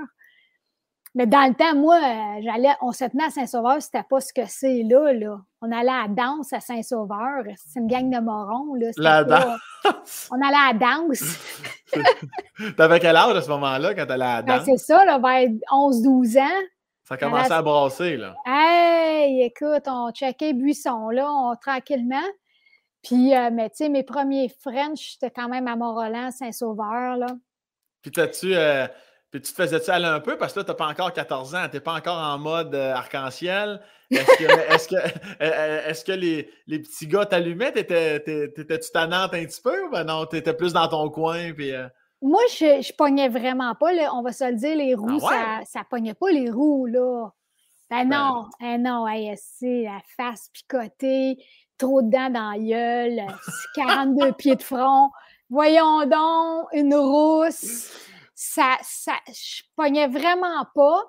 [1.14, 4.32] Mais dans le temps, moi, euh, j'allais, on se tenait à Saint-Sauveur, c'était pas ce
[4.32, 5.42] que c'est là, là.
[5.62, 7.44] On allait à la danse à Saint-Sauveur.
[7.58, 8.92] C'est une gang de morons, là.
[8.96, 10.30] La danse?
[10.32, 11.38] On allait à la danse.
[12.78, 14.66] T'avais quel âge à ce moment-là quand t'allais à la ben, danse?
[14.66, 16.62] c'est ça, là, vers 11-12 ans.
[17.04, 18.36] Ça commençait à brasser, là.
[18.46, 22.24] Hey, écoute, on checkait Buisson, là, on, tranquillement.
[23.04, 27.28] Puis, euh, mais tu sais, mes premiers French, c'était quand même à Mont-Roland, Saint-Sauveur, là.
[28.02, 28.56] Puis, t'as-tu.
[28.56, 28.88] Euh,
[29.32, 30.38] puis tu te faisais-tu aller un peu?
[30.38, 32.76] Parce que là, tu n'as pas encore 14 ans, tu n'es pas encore en mode
[32.76, 33.80] euh, arc-en-ciel.
[34.10, 34.96] Est-ce que,
[35.40, 37.72] est que, les, les, petits gars t'allumaient?
[37.72, 41.54] T'étais-tu tannante un petit peu ou ben non, tu étais plus dans ton coin?
[41.54, 41.72] Puis,
[42.22, 45.80] moi, je, je pognais vraiment pas, on va se le dire, les roues, ah ça,
[45.80, 47.30] ça pognait pas les roues, là.
[47.92, 51.38] Ben, non, ben non, c'est la face picotée,
[51.82, 53.22] trop de dents dans la gueule,
[53.76, 55.10] 42 pieds de front.
[55.50, 57.92] Voyons donc, une rousse.
[58.36, 61.04] Ça, ça, je pognais vraiment pas,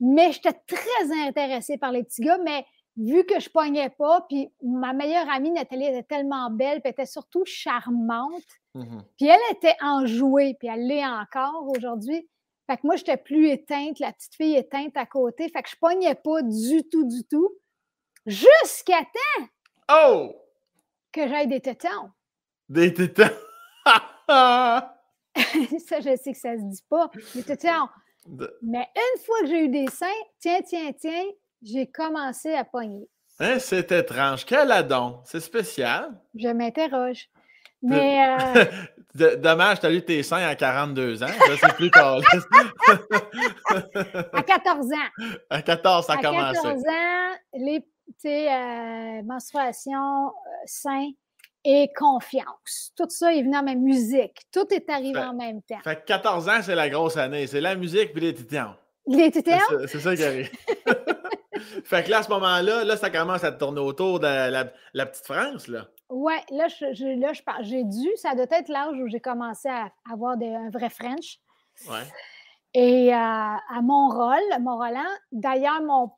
[0.00, 4.50] mais j'étais très intéressée par les petits gars, mais vu que je pognais pas, puis
[4.62, 8.42] ma meilleure amie Nathalie était tellement belle, puis était surtout charmante,
[8.76, 12.28] Mmh puis elle était enjouée, puis elle l'est encore aujourd'hui.
[12.66, 15.48] Fait que moi, j'étais plus éteinte, la petite fille éteinte à côté.
[15.48, 17.48] Fait que je pognais pas du tout, du tout.
[18.26, 19.46] Jusqu'à temps
[19.90, 20.34] oh!
[21.12, 22.10] que j'aille des tétons.
[22.68, 23.24] Des tétons?
[24.26, 24.90] ça,
[26.00, 27.10] je sais que ça se dit pas.
[27.34, 27.88] Des tétons.
[28.62, 30.06] Mais une fois que j'ai eu des seins,
[30.38, 31.24] tiens, tiens, tiens,
[31.62, 33.08] j'ai commencé à pogner.
[33.38, 34.44] Hein, c'est étrange.
[34.44, 35.20] Quel adon?
[35.24, 36.18] C'est spécial.
[36.34, 37.28] Je m'interroge.
[37.82, 38.36] Mais.
[39.18, 39.36] Euh...
[39.36, 41.26] Dommage, tu as eu tes seins à 42 ans.
[41.58, 42.20] c'est plus tard.
[44.34, 45.24] à 14 ans.
[45.48, 46.58] À 14, ça a commencé.
[46.58, 47.82] À 14 ans, les
[48.24, 50.30] euh, menstruations, euh,
[50.66, 51.10] seins
[51.64, 52.92] et confiance.
[52.96, 54.42] Tout ça est venu en même musique.
[54.52, 55.80] Tout est arrivé en même temps.
[55.82, 57.46] Fait que 14 ans, c'est la grosse année.
[57.46, 58.74] C'est la musique puis les tétons.
[59.06, 59.58] Les tétons?
[59.86, 60.50] C'est ça qui arrive.
[61.84, 65.06] fait que là, à ce moment-là, là, ça commence à tourner autour de la, la
[65.06, 65.88] petite France, là.
[66.08, 70.36] Oui, là, je, là, j'ai dû, ça doit être l'âge où j'ai commencé à avoir
[70.40, 71.40] un vrai French.
[71.88, 72.04] Ouais.
[72.74, 75.02] Et euh, à Mont-Roland,
[75.32, 76.12] d'ailleurs, mon,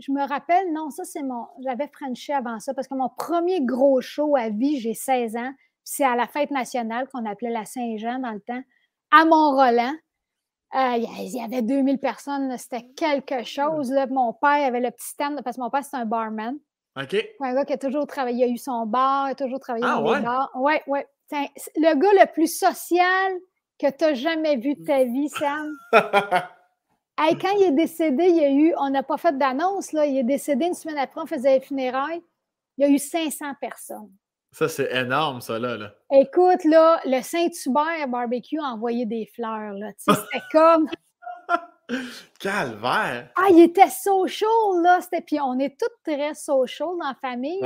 [0.00, 3.60] je me rappelle, non, ça c'est mon, j'avais Frenché avant ça, parce que mon premier
[3.60, 5.52] gros show à vie, j'ai 16 ans,
[5.84, 8.62] c'est à la fête nationale qu'on appelait la Saint-Jean dans le temps,
[9.10, 9.94] à Mont-Roland.
[10.74, 13.92] Euh, il y avait 2000 personnes, c'était quelque chose.
[13.92, 14.06] Là.
[14.06, 16.58] Mon père avait le petit stand, parce que mon père, c'est un barman.
[17.00, 17.16] OK.
[17.40, 19.84] Un gars qui a toujours travaillé, il a eu son bar, il a toujours travaillé
[19.86, 20.18] ah, dans ouais?
[20.18, 20.50] les bars.
[20.54, 21.06] Ouais, ouais.
[21.30, 23.32] le gars le plus social
[23.78, 25.72] que tu as jamais vu de ta vie, Sam.
[27.16, 30.18] quand il est décédé, il y a eu, on n'a pas fait d'annonce, là, il
[30.18, 32.22] est décédé une semaine après, on faisait les funérailles.
[32.76, 34.10] Il y a eu 500 personnes.
[34.52, 35.92] Ça, c'est énorme, ça, là, là.
[36.12, 39.90] Écoute, là, le Saint-Hubert Barbecue a envoyé des fleurs, là.
[39.98, 40.88] C'était comme.
[42.38, 43.30] Calvaire!
[43.36, 44.48] Ah, il était social,
[44.82, 45.00] là.
[45.26, 47.60] Puis on est toutes très social dans la famille,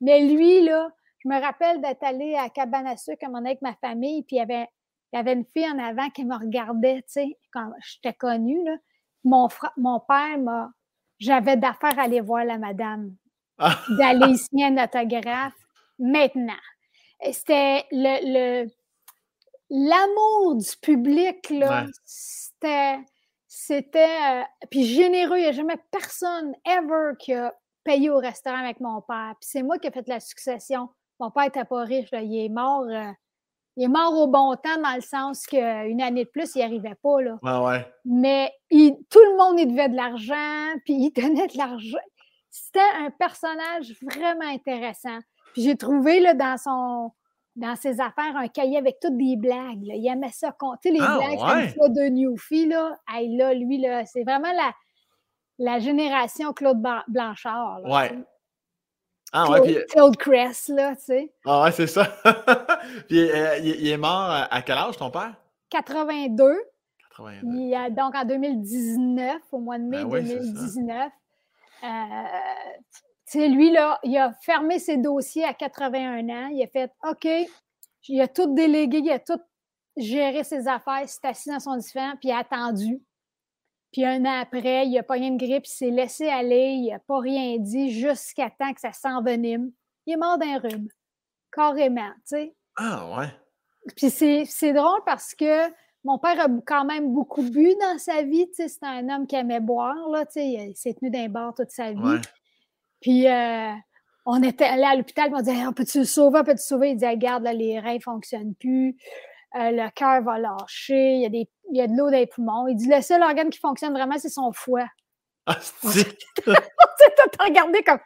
[0.00, 0.90] Mais lui, là,
[1.24, 4.42] je me rappelle d'être allé à Cabane à sucre avec ma famille, puis il y
[4.42, 4.68] avait,
[5.12, 8.62] il y avait une fille en avant qui me regardait, tu sais, quand j'étais connue,
[8.64, 8.76] là.
[9.24, 10.70] Mon, mon père m'a...
[11.18, 13.16] J'avais d'affaires à aller voir la madame,
[13.90, 15.58] d'aller signer un autographe
[15.98, 16.52] maintenant.
[17.32, 18.64] C'était le...
[18.64, 18.70] le
[19.70, 22.98] l'amour du public, là, c'était
[23.46, 24.04] c'était.
[24.30, 28.80] Euh, puis généreux, il n'y a jamais personne ever qui a payé au restaurant avec
[28.80, 29.34] mon père.
[29.40, 30.88] Puis c'est moi qui ai fait la succession.
[31.18, 32.86] Mon père n'était pas riche, il est mort.
[32.88, 33.10] Euh,
[33.78, 36.64] il est mort au bon temps dans le sens qu'une année de plus, il n'y
[36.64, 37.22] arrivait pas.
[37.22, 37.38] Là.
[37.44, 37.86] Ah ouais.
[38.04, 41.98] Mais tout le monde, il devait de l'argent, puis il donnait de l'argent.
[42.50, 45.20] C'était un personnage vraiment intéressant.
[45.52, 47.12] Puis j'ai trouvé là, dans son
[47.54, 49.82] dans ses affaires un cahier avec toutes des blagues.
[49.82, 52.66] Il aimait ça compter les ah, blagues comme ça de Newfie.
[52.66, 52.96] Là.
[53.08, 54.72] là, lui, là, c'est vraiment la,
[55.58, 57.80] la génération Claude Blanchard.
[57.84, 58.18] Là, ouais.
[59.32, 59.86] Ah, Claude, ouais, puis...
[59.90, 61.32] Claude Cress, là, tu sais.
[61.44, 62.04] Ah ouais, c'est ça.
[63.08, 65.34] puis euh, il, est mort à quel âge, ton père?
[65.70, 66.58] 82.
[67.10, 67.90] 82.
[67.90, 71.10] donc en 2019, au mois de mai 2019.
[71.82, 72.26] Ben
[73.28, 76.48] sais, lui, là, il a fermé ses dossiers à 81 ans.
[76.48, 77.28] Il a fait OK,
[78.08, 79.40] il a tout délégué, il a tout
[79.96, 83.02] géré ses affaires, il s'est assis dans son divan, puis il a attendu.
[83.92, 86.98] Puis un an après, il a pas une grippe, il s'est laissé aller, il n'a
[86.98, 89.70] pas rien dit jusqu'à temps que ça s'envenime.
[90.06, 90.88] Il est mort d'un rhume,
[91.52, 92.54] carrément, tu sais.
[92.76, 93.28] Ah ouais.
[93.96, 95.68] Puis c'est drôle parce que
[96.04, 99.26] mon père a quand même beaucoup bu dans sa vie, tu sais, c'était un homme
[99.26, 102.20] qui aimait boire, là, tu sais, il s'est tenu d'un bar toute sa vie.
[103.00, 103.72] Puis euh,
[104.26, 106.90] on était allé à l'hôpital, on disait On peut-tu le sauver, on peut-tu le sauver?
[106.90, 108.96] Il disait Regarde, là, les reins ne fonctionnent plus.
[109.54, 112.18] Euh, le cœur va lâcher, il y, a des, il y a de l'eau dans
[112.18, 112.68] les poumons.
[112.68, 114.88] Il dit le seul organe qui fonctionne vraiment, c'est son foie.
[115.46, 116.18] Ah, c'est.
[116.46, 118.00] Tu regardé comme.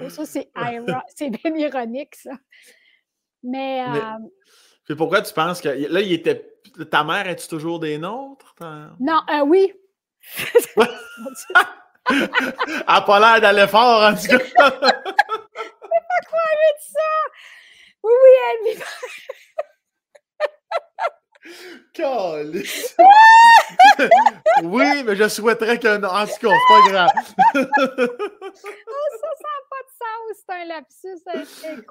[0.00, 0.50] Oh, ça, c'est
[1.16, 2.32] c'est bien ironique, ça.
[3.42, 3.84] Mais.
[4.88, 4.94] Mais...
[4.94, 5.68] pourquoi tu penses que.
[5.68, 6.50] Là, il était.
[6.90, 8.54] Ta mère, est tu toujours des nôtres?
[9.00, 9.72] Non, oui.
[12.10, 12.28] Elle
[12.86, 14.38] n'a pas l'air d'aller fort, en tout cas.
[14.38, 15.00] Je pas
[16.28, 17.10] quoi de ça?
[18.02, 18.82] Oui, oui, elle vit.
[21.92, 22.96] Calice.
[24.62, 26.08] oui, mais je souhaiterais que non.
[26.08, 27.10] En tout cas, c'est pas grave.
[27.54, 27.66] oh,
[29.20, 30.36] ça, ça n'a pas de sens.
[30.36, 31.20] C'est un lapsus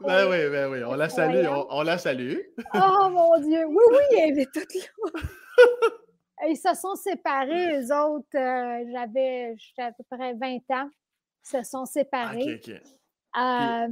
[0.02, 0.84] Ben oui, ben oui.
[0.84, 1.46] On la salue.
[1.70, 2.38] On, la salue.
[2.74, 3.66] oh mon Dieu.
[3.66, 5.90] Oui, oui, elle est toute là.
[6.48, 8.36] Ils se sont séparés, eux autres.
[8.36, 10.90] Euh, j'avais, j'étais à peu près 20 ans.
[11.46, 12.56] Ils se sont séparés.
[12.56, 12.82] OK, OK.
[13.36, 13.88] Euh,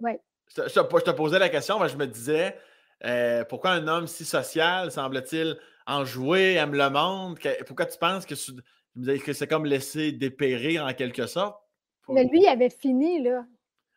[0.00, 0.20] ouais.
[0.56, 2.56] je, te, posais la question, je me disais,
[3.04, 7.38] euh, pourquoi un homme si social semble-t-il en jouer, aime le monde?
[7.66, 8.34] pourquoi tu penses que,
[9.18, 11.60] que c'est comme laisser dépérir en quelque sorte?
[12.08, 13.44] Mais lui, il avait fini, là.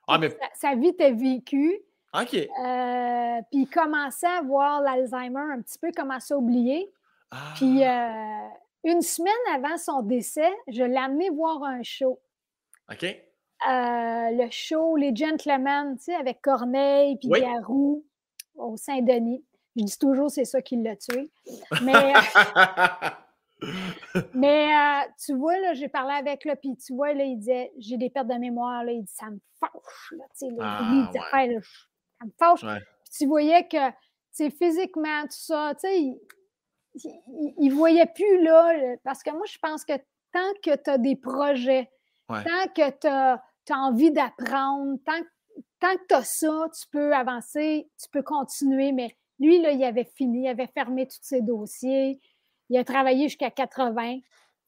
[0.08, 0.36] Ah, mais...
[0.54, 1.80] sa, vie était vécue.
[2.14, 2.30] OK.
[2.30, 2.48] puis
[3.52, 6.92] il commençait à voir l'Alzheimer un petit peu, commençait à oublier.
[7.56, 8.46] Puis ah!
[8.46, 8.50] euh,
[8.84, 12.20] une semaine avant son décès, je l'ai amené voir un show.
[12.92, 13.04] OK.
[13.04, 18.06] Euh, le show Les Gentlemen, tu sais, avec Corneille puis Garou
[18.56, 19.44] au Saint-Denis.
[19.76, 21.30] Je dis toujours c'est ça qui l'a tué.
[21.82, 22.14] Mais,
[24.34, 27.72] mais euh, tu vois, là, j'ai parlé avec lui, puis tu vois, là, il disait
[27.78, 28.84] J'ai des pertes de mémoire.
[28.84, 30.12] Là, il dit Ça me fâche.
[30.12, 32.62] Là, tu sais, ah, il dit, Ça me fâche.
[32.62, 33.92] Puis tu voyais que
[34.50, 36.00] physiquement, tout ça, tu sais,
[37.60, 39.94] il ne voyait plus là, parce que moi, je pense que
[40.32, 41.90] tant que tu as des projets,
[42.28, 43.42] tant que tu as,
[43.72, 45.26] envie d'apprendre, tant, tant,
[45.94, 48.92] que tu as ça, tu peux avancer, tu peux continuer.
[48.92, 52.20] Mais lui, là, il avait fini, il avait fermé tous ses dossiers.
[52.70, 54.20] Il a travaillé jusqu'à 80.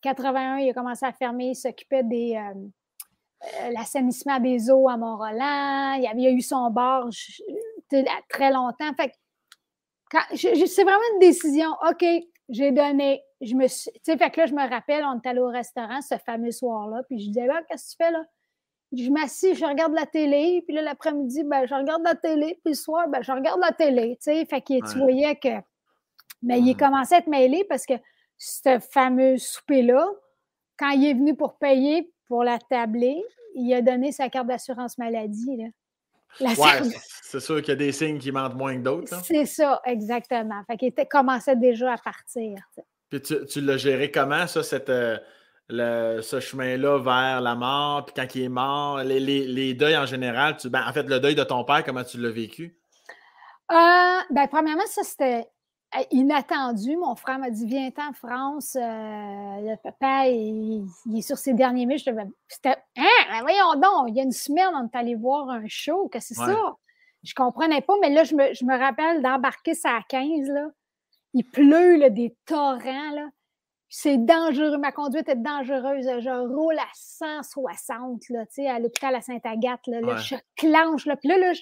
[0.02, 2.36] 81, il a commencé à fermer, il s'occupait des.
[2.36, 2.68] Euh,
[3.44, 5.94] euh, l'assainissement des eaux à Mont-Roland.
[5.94, 7.08] Il, a eu son bar
[8.30, 8.94] très longtemps.
[8.96, 9.12] Fait
[10.36, 11.70] c'est vraiment une décision.
[11.88, 12.04] OK,
[12.50, 13.22] j'ai donné.
[13.42, 13.92] Je me suis.
[14.04, 17.20] Fait que là, je me rappelle, on est allé au restaurant ce fameux soir-là, puis
[17.20, 18.26] je disais, ah, qu'est-ce que tu fais là?
[18.94, 22.74] Je m'assis, je regarde la télé, puis là, l'après-midi, ben, je regarde la télé, puis
[22.74, 24.46] le soir, ben, je regarde la télé, tu sais.
[24.46, 25.62] Fait que tu voyais que.
[26.42, 27.96] Mais il commençait à être mêlé parce que
[28.38, 30.08] ce fameux souper-là,
[30.78, 33.24] quand il est venu pour payer pour la tablée,
[33.56, 35.58] il a donné sa carte d'assurance maladie.
[35.58, 35.66] Là
[37.22, 39.24] c'est sûr qu'il y a des signes qui mentent moins que d'autres.
[39.24, 40.62] C'est ça, exactement.
[40.68, 42.58] Fait qu'il commençait déjà à partir.
[43.10, 45.18] Puis tu, tu l'as géré comment, ça, cette, euh,
[45.70, 50.58] ce chemin-là vers la mort, puis quand il est mort, les, les, deuils en général,
[50.58, 52.78] tu, ben, en fait, le deuil de ton père, comment tu l'as vécu?
[53.72, 53.76] Euh,
[54.30, 55.50] ben, premièrement, ça, c'était
[56.12, 56.96] inattendu.
[56.98, 58.76] Mon frère m'a dit Viens en France.
[58.76, 61.98] Euh, le papa, il, est sur ses derniers mois.
[61.98, 66.08] C'était Hein, voyons donc, il y a une semaine, on est allé voir un show.
[66.08, 66.76] que c'est ça?
[67.24, 70.50] Je comprenais pas, mais là, je me, rappelle d'embarquer ça à 15.
[70.50, 70.68] Là.
[71.34, 73.12] Il pleut des torrents.
[73.12, 73.28] Là.
[73.90, 74.78] C'est dangereux.
[74.78, 76.06] Ma conduite est dangereuse.
[76.20, 79.88] Je roule à 160 là, à l'hôpital à Sainte-Agathe.
[79.88, 81.06] Là, Je clenche.
[81.06, 81.16] Là.
[81.16, 81.54] Puis là, là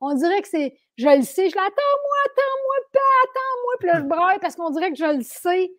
[0.00, 0.76] on dirait que c'est.
[0.96, 1.48] Je le sais.
[1.48, 3.74] Je l'attends-moi, attends-moi, pas, attends-moi.
[3.78, 5.72] Puis là, je braille parce qu'on dirait que je le sais.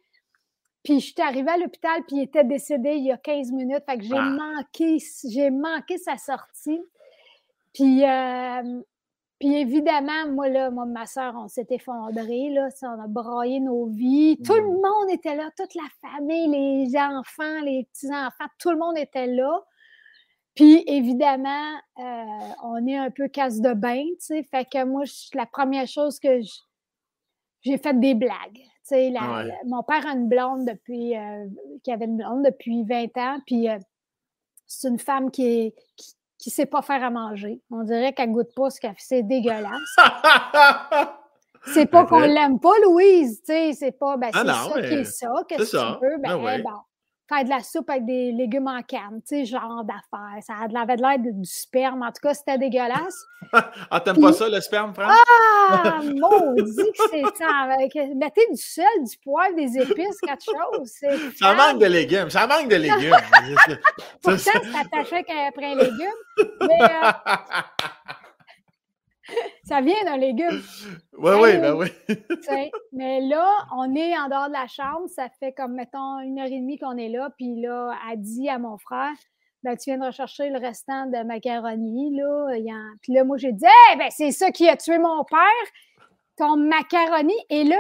[0.83, 3.83] Puis je suis arrivée à l'hôpital, puis il était décédé il y a 15 minutes.
[3.85, 4.29] Fait que j'ai ah.
[4.29, 4.97] manqué,
[5.29, 6.81] j'ai manqué sa sortie.
[7.73, 8.81] Puis, euh,
[9.43, 13.87] puis évidemment, moi, là, moi, ma soeur, on s'est effondré, là, on a braillé nos
[13.87, 14.37] vies.
[14.41, 14.81] Tout le mmh.
[14.81, 19.61] monde était là, toute la famille, les enfants, les petits-enfants, tout le monde était là.
[20.55, 24.43] Puis évidemment, euh, on est un peu casse de bain, tu sais.
[24.43, 25.03] Fait que moi,
[25.33, 26.39] la première chose que
[27.63, 28.53] j'ai fait des blagues.
[28.53, 29.13] Tu sais,
[29.65, 31.47] mon père a une blonde depuis, euh,
[31.83, 33.77] qui avait une blonde depuis 20 ans, puis euh,
[34.67, 36.13] c'est une femme qui est, qui,
[36.51, 37.61] sait pas faire à manger.
[37.71, 39.71] On dirait qu'elle goûte pas ce qu'elle fait, c'est dégueulasse.
[41.65, 44.93] c'est pas qu'on l'aime pas, Louise, tu sais, c'est pas, ben, ah c'est ça qui
[44.93, 46.71] est ça, qu'est-ce que tu veux, ben, ah bon
[47.33, 50.41] faire de la soupe avec des légumes en canne, tu sais, genre d'affaires.
[50.41, 52.03] Ça avait l'air du sperme.
[52.03, 53.25] En tout cas, c'était dégueulasse.
[53.91, 55.11] ah, t'aimes pas ça, le sperme, Franck?
[55.69, 57.67] Ah, maudit que c'est ça.
[58.15, 60.91] Mettez du sel, du poivre, des épices, quelque chose.
[61.39, 62.29] Ça manque de légumes.
[62.29, 63.15] Ça manque de légumes.
[64.21, 66.07] Pourtant, c'est attaché après un légume.
[66.61, 67.11] Mais, euh,
[69.63, 70.61] ça vient d'un légume.
[71.13, 71.87] Oui, oui, ben oui.
[72.91, 75.07] mais là, on est en dehors de la chambre.
[75.07, 77.29] Ça fait comme, mettons, une heure et demie qu'on est là.
[77.37, 79.13] Puis là, elle dit à mon frère,
[79.63, 82.15] ben, tu viens de rechercher le restant de macaroni.
[82.15, 82.47] Là.
[83.01, 86.07] Puis là, moi, j'ai dit, eh ben, c'est ça qui a tué mon père.
[86.37, 87.35] ton macaroni.
[87.49, 87.77] Et là,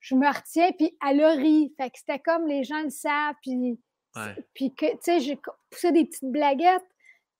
[0.00, 1.74] je, me retiens, puis elle a ri.
[1.76, 3.78] Fait que c'était comme les gens le savent, puis,
[4.54, 5.38] puis que, tu sais, j'ai
[5.70, 6.86] poussé des petites blaguettes.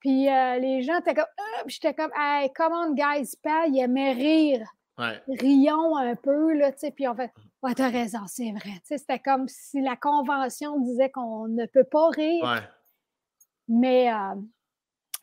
[0.01, 1.63] Puis euh, les gens étaient comme, ah!
[1.67, 4.67] j'étais comme, hey, come on, guys, pas, ils aimaient rire.
[5.29, 7.31] Rions un peu, là, tu sais, puis on fait,
[7.63, 8.73] ouais, t'as raison, c'est vrai.
[8.77, 12.63] Tu sais, c'était comme si la convention disait qu'on ne peut pas rire.
[13.69, 14.35] Mais, euh,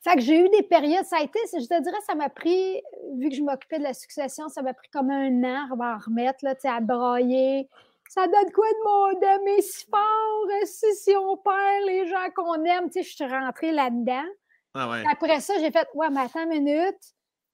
[0.04, 2.82] fait que j'ai eu des périodes, ça a été, je te dirais, ça m'a pris,
[3.18, 6.44] vu que je m'occupais de la succession, ça m'a pris comme un an à remettre,
[6.44, 7.70] là, tu sais, à broyer.
[8.10, 10.66] Ça donne quoi de mon d'aimer si fort?
[10.66, 14.26] Si, si on perd les gens qu'on aime, tu sais, je suis rentrée là-dedans.
[14.74, 17.00] Ah Après ça, j'ai fait, ouais, mais attends une minute,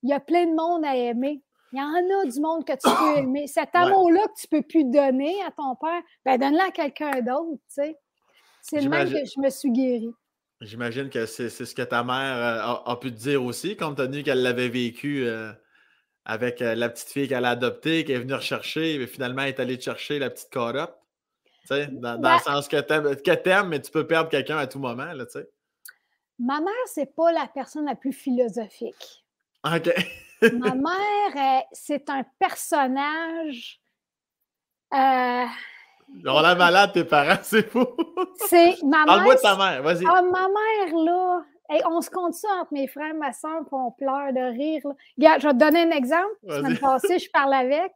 [0.04, 1.42] il y a plein de monde à aimer.
[1.72, 3.46] Il y en a du monde que tu peux aimer.
[3.48, 7.22] Cet amour-là que tu ne peux plus donner à ton père, ben donne-le à quelqu'un
[7.22, 7.98] d'autre, tu sais.
[8.62, 10.14] C'est le même que je me suis guérie.
[10.62, 14.24] J'imagine que c'est ce que ta mère euh, a, pu te dire aussi, compte tenu
[14.24, 15.54] qu'elle l'avait vécu euh,
[16.26, 19.50] avec euh, la petite fille qu'elle a adoptée, qui est venue rechercher, mais finalement elle
[19.50, 20.96] est allée te chercher la petite carotte.
[21.70, 24.80] Dans, dans le ben sens que tu aimes, mais tu peux perdre quelqu'un à tout
[24.80, 25.14] moment.
[25.14, 25.48] Là, sais.
[26.40, 29.26] Ma mère, c'est pas la personne la plus philosophique.
[29.66, 29.90] OK.
[30.54, 33.82] Ma mère, c'est un personnage.
[34.94, 35.46] Euh,
[36.26, 37.86] on a malade, tes parents, c'est fou.
[38.48, 39.06] C'est ma mère.
[39.06, 40.06] Parle-moi de ta mère, vas-y.
[40.08, 41.42] Ah, ma mère, là.
[41.90, 44.82] on se compte ça entre mes frères et ma soeur, puis on pleure de rire.
[45.18, 46.36] Regarde, je vais te donner un exemple.
[46.44, 47.92] La semaine passée, je parle avec.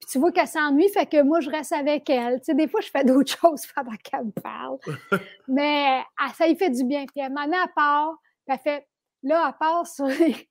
[0.00, 2.38] Puis tu vois qu'elle s'ennuie, fait que moi, je reste avec elle.
[2.38, 4.78] Tu sais, des fois, je fais d'autres choses pendant qu'elle me parle.
[5.48, 7.04] Mais ah, ça lui fait du bien.
[7.06, 8.16] Puis elle m'en a à part.
[8.46, 8.88] Puis elle fait,
[9.22, 10.16] là, elle part sur les...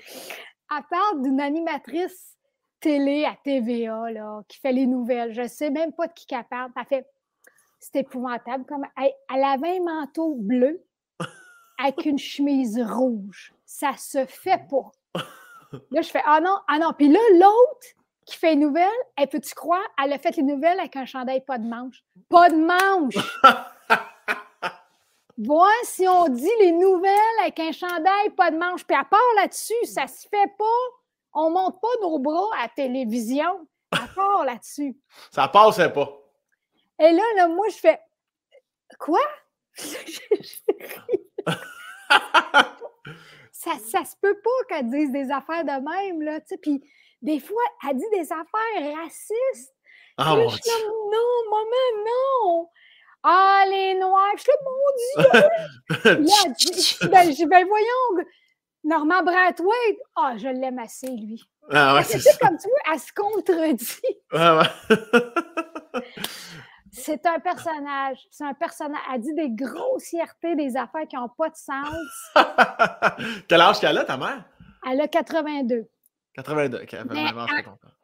[0.00, 2.36] elle parle d'une animatrice
[2.80, 5.32] télé à TVA, là, qui fait les nouvelles.
[5.32, 6.70] Je ne sais même pas de qui elle parle.
[6.76, 7.06] Elle fait,
[7.78, 8.64] c'est épouvantable.
[8.66, 10.84] Comme, elle, avait un manteau bleu
[11.78, 13.52] avec une chemise rouge.
[13.64, 14.90] Ça se fait pas.
[15.90, 16.92] Là, je fais, ah non, ah non.
[16.96, 17.86] Puis là, l'autre,
[18.28, 21.40] qui fait les nouvelles, elle peut-tu croire, elle a fait les nouvelles avec un chandail
[21.44, 22.04] pas de manche?
[22.28, 23.14] Pas de manche!
[25.38, 29.20] Vois si on dit les nouvelles avec un chandail pas de manche, puis à part
[29.36, 30.64] là-dessus, ça se fait pas.
[31.32, 33.66] On monte pas nos bras à la télévision.
[33.92, 34.96] À part là-dessus.
[35.30, 36.10] Ça passait pas.
[36.98, 38.00] Et là, là, moi, je fais
[38.98, 39.20] Quoi?
[43.52, 46.58] ça, ça se peut pas qu'elle dise des affaires de même, là, tu sais.
[46.58, 46.82] Puis
[47.22, 49.74] des fois, elle dit des affaires racistes.
[50.16, 50.60] Ah, mon Dieu.
[51.12, 52.68] non, maman, non.
[53.22, 54.34] Ah, les Noirs.
[54.36, 56.26] Je suis là, mon Dieu.
[56.28, 58.26] là, dit, ben, ben, voyons,
[58.84, 59.98] Normand Brathwaite.
[60.16, 61.42] Ah, je l'aime assez, lui.
[61.70, 64.00] Ah ouais, c'est comme tu vois, elle se contredit.
[64.32, 64.58] Ah
[64.90, 66.00] ouais.
[66.92, 68.26] c'est un personnage.
[68.30, 69.00] C'est un personnage.
[69.12, 71.94] Elle dit des grossièretés, des affaires qui n'ont pas de sens.
[73.48, 74.44] Quel âge qu'elle a, ta mère?
[74.90, 75.88] Elle a 82.
[76.38, 77.06] 82, elle,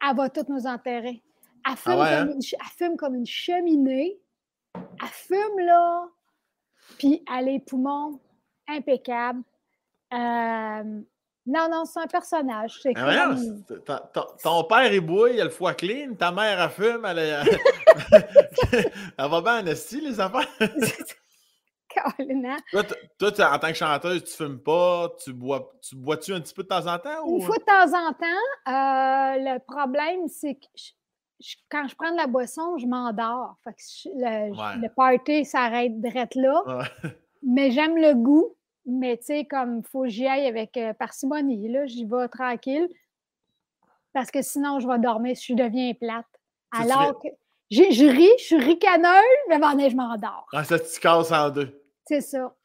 [0.01, 1.23] elle, va toutes nous enterrer.
[1.67, 2.33] Elle fume, ah comme, hein?
[2.33, 4.19] une, elle fume comme une cheminée.
[4.75, 6.05] Elle fume, là.
[6.99, 8.19] Puis elle a les poumons
[8.67, 9.41] impeccables.
[10.13, 10.83] Euh,
[11.47, 12.79] non, non, c'est un personnage.
[12.81, 13.33] C'est ah
[14.43, 17.39] ton père est bouille, il a le foie clean, ta mère a fume, elle, est...
[19.17, 20.47] elle va bien en esti, les affaires.
[22.71, 26.53] Toi, toi en tant que chanteuse, tu fumes pas, tu bois, tu bois-tu un petit
[26.53, 27.25] peu de temps en temps?
[27.25, 27.37] Ou...
[27.37, 28.25] Une fois de temps en temps.
[28.67, 30.67] Euh, le problème, c'est que
[31.69, 33.57] quand je prends de la boisson, je m'endors.
[33.65, 36.63] le, le, party s'arrête direct là.
[37.43, 38.55] Mais j'aime le goût.
[38.87, 42.27] Mais tu sais, comme il faut que j'y aille avec euh, parcimonie, là, j'y vais
[42.27, 42.87] tranquille.
[44.13, 46.25] Parce que sinon, je vais dormir si je deviens plate.
[46.71, 47.27] Alors que
[47.71, 49.09] je ris, je suis ricaneuse,
[49.49, 50.47] mais ben, je m'endors.
[50.53, 51.84] Ah, ça te casse en deux.
[52.07, 52.55] C'est ça.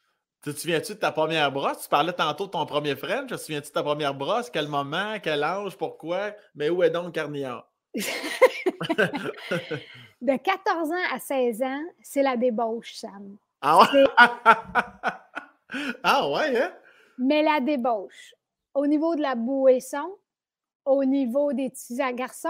[0.43, 1.83] Tu te souviens-tu de ta première brosse?
[1.83, 3.21] Tu parlais tantôt de ton premier frère.
[3.21, 4.49] Tu te souviens-tu de ta première brosse?
[4.49, 5.19] Quel moment?
[5.21, 5.77] Quel âge?
[5.77, 6.31] Pourquoi?
[6.55, 7.71] Mais où est donc Carniard?
[7.93, 8.01] de
[10.37, 13.37] 14 ans à 16 ans, c'est la débauche, Sam.
[13.61, 13.85] Ah ouais?
[16.03, 16.73] ah ouais, hein?
[17.19, 18.33] Mais la débauche,
[18.73, 20.17] au niveau de la bouesson,
[20.85, 22.49] au niveau des petits garçons,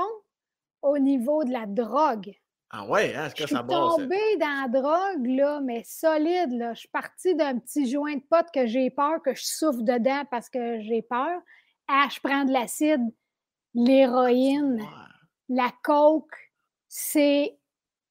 [0.82, 2.34] au niveau de la drogue.
[2.74, 3.26] Ah ouais, hein?
[3.26, 6.74] Est-ce que ça Je suis tombée dans la drogue, là, mais solide, là.
[6.74, 10.24] Je suis partie d'un petit joint de pote que j'ai peur, que je souffre dedans
[10.32, 11.42] parce que j'ai peur.
[11.90, 13.02] Ah, je prends de l'acide,
[13.74, 14.82] l'héroïne,
[15.50, 16.34] la coke.
[16.88, 17.58] C'est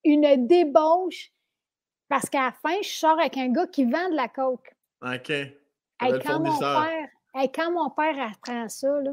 [0.04, 1.32] une débauche
[2.10, 4.76] parce qu'à la fin, je sors avec un gars qui vend de la coke.
[5.00, 5.32] OK.
[6.00, 7.08] quand, mon père,
[7.54, 9.12] quand mon père apprend ça, là,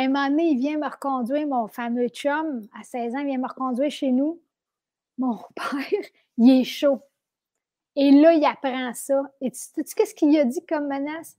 [0.00, 3.38] un moment donné, il vient me reconduire, mon fameux chum, à 16 ans, il vient
[3.38, 4.40] me reconduire chez nous.
[5.18, 6.04] Mon père,
[6.38, 7.00] il est chaud.
[7.96, 9.22] Et là, il apprend ça.
[9.40, 11.36] Et tu sais qu'est-ce qu'il a dit comme menace?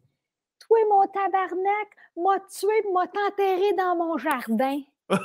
[0.60, 4.80] Toi, mon tabarnak, m'a tué, m'a enterré dans mon jardin.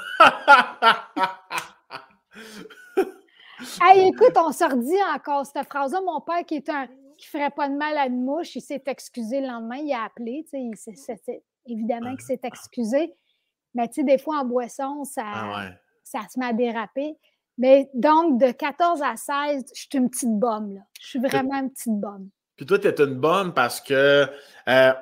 [3.80, 6.00] hey, écoute, on se redit encore cette phrase-là.
[6.00, 6.88] Mon père, qui est un
[7.20, 10.04] qui ferait pas de mal à une mouche, il s'est excusé le lendemain, il a
[10.04, 10.44] appelé.
[11.70, 13.14] Évidemment qu'il s'est excusé.
[13.74, 15.68] Mais tu sais, des fois en boisson, ça, ah
[16.04, 17.16] ça se met à déraper.
[17.58, 20.74] Mais donc, de 14 à 16, je suis une petite bombe.
[20.74, 20.80] Là.
[21.00, 22.28] Je suis vraiment une petite bombe.
[22.56, 24.26] Puis toi, tu es une bombe parce que,
[24.68, 24.92] euh,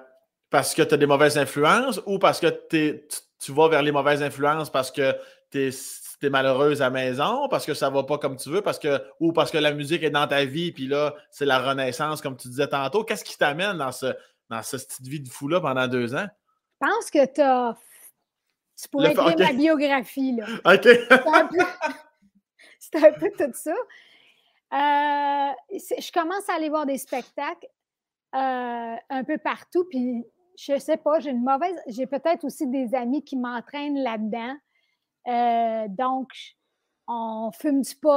[0.50, 4.22] parce que tu as des mauvaises influences ou parce que tu, vas vers les mauvaises
[4.22, 5.14] influences parce que
[5.50, 8.80] tu es, malheureuse à la maison, parce que ça va pas comme tu veux, parce
[8.80, 12.20] que, ou parce que la musique est dans ta vie, puis là, c'est la renaissance,
[12.20, 13.04] comme tu disais tantôt.
[13.04, 14.06] Qu'est-ce qui t'amène dans, ce,
[14.50, 16.26] dans cette petite vie de fou-là pendant deux ans?
[16.81, 17.76] Je pense que tu as.
[18.81, 20.47] Tu pourrais écrire ma biographie, là.
[20.74, 20.89] OK.
[22.79, 23.74] C'est un peu tout ça.
[24.72, 27.66] Euh, je commence à aller voir des spectacles
[28.35, 30.24] euh, un peu partout, puis
[30.57, 31.76] je sais pas, j'ai une mauvaise.
[31.87, 34.57] J'ai peut-être aussi des amis qui m'entraînent là-dedans.
[35.29, 36.29] Euh, donc,
[37.07, 38.09] on fume du pot,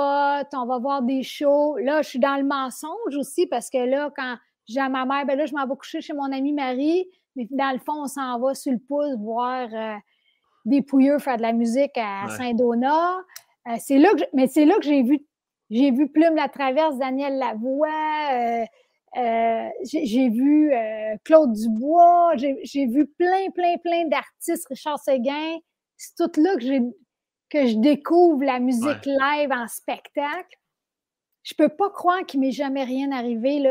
[0.54, 1.78] on va voir des shows.
[1.78, 4.38] Là, je suis dans le mensonge aussi parce que là, quand
[4.68, 7.08] j'ai à ma mère, ben là, je m'en vais coucher chez mon amie Marie.
[7.36, 9.70] Mais dans le fond, on s'en va sur le pouce voir
[10.66, 13.18] des pouilleux faire de la musique à Saint-Donat.
[13.68, 15.26] Euh, c'est là que mais c'est là que j'ai vu
[15.70, 17.88] j'ai vu Plume la traverse, Daniel Lavoie,
[18.34, 18.66] euh,
[19.18, 20.74] euh, j'ai vu
[21.24, 25.58] Claude Dubois, j'ai vu plein, plein, plein d'artistes, Richard Seguin.
[25.96, 26.80] C'est tout là que,
[27.50, 30.58] que je découvre la musique live en spectacle.
[31.44, 33.64] Je peux pas croire qu'il m'est jamais rien arrivé.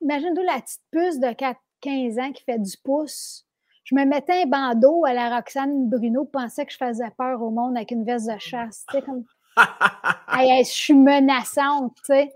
[0.00, 3.46] Imagine-toi la petite puce de 4, 15 ans qui fait du pouce.
[3.84, 7.50] Je me mettais un bandeau à la Roxane Bruno, pensais que je faisais peur au
[7.50, 8.84] monde avec une veste de chasse.
[8.90, 9.24] Tu sais, comme...
[9.56, 12.32] je suis menaçante, tu sais.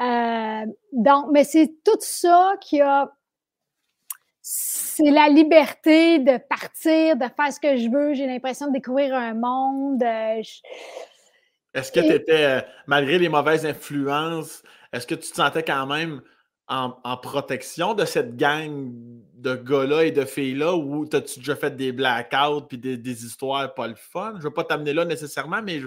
[0.00, 3.10] Euh, donc, mais c'est tout ça qui a.
[4.42, 8.14] C'est la liberté de partir, de faire ce que je veux.
[8.14, 10.02] J'ai l'impression de découvrir un monde.
[10.02, 10.42] Euh,
[11.74, 15.86] est-ce que tu étais, euh, malgré les mauvaises influences, est-ce que tu te sentais quand
[15.86, 16.22] même
[16.68, 18.92] en, protection de cette gang
[19.34, 23.86] de gars-là et de filles-là ou t'as-tu déjà fait des blackouts puis des, histoires pas
[23.86, 24.34] le fun?
[24.38, 25.80] Je veux pas t'amener là nécessairement, mais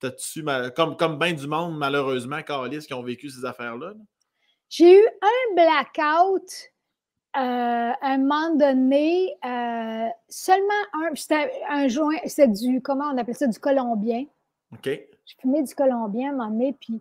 [0.00, 3.92] t'as-tu, comme, comme bien du monde, malheureusement, Carlis, qui ont vécu ces affaires-là?
[4.70, 6.72] J'ai eu un blackout
[7.34, 13.16] euh, à un moment donné, euh, seulement un, c'était un joint, c'est du, comment on
[13.16, 14.24] appelle ça, du colombien.
[14.72, 14.84] OK.
[14.84, 17.00] J'ai fumé du colombien à un moment donné, puis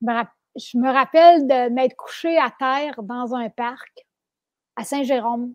[0.00, 4.06] je me rappelle je me rappelle de m'être couché à terre dans un parc
[4.76, 5.54] à Saint-Jérôme,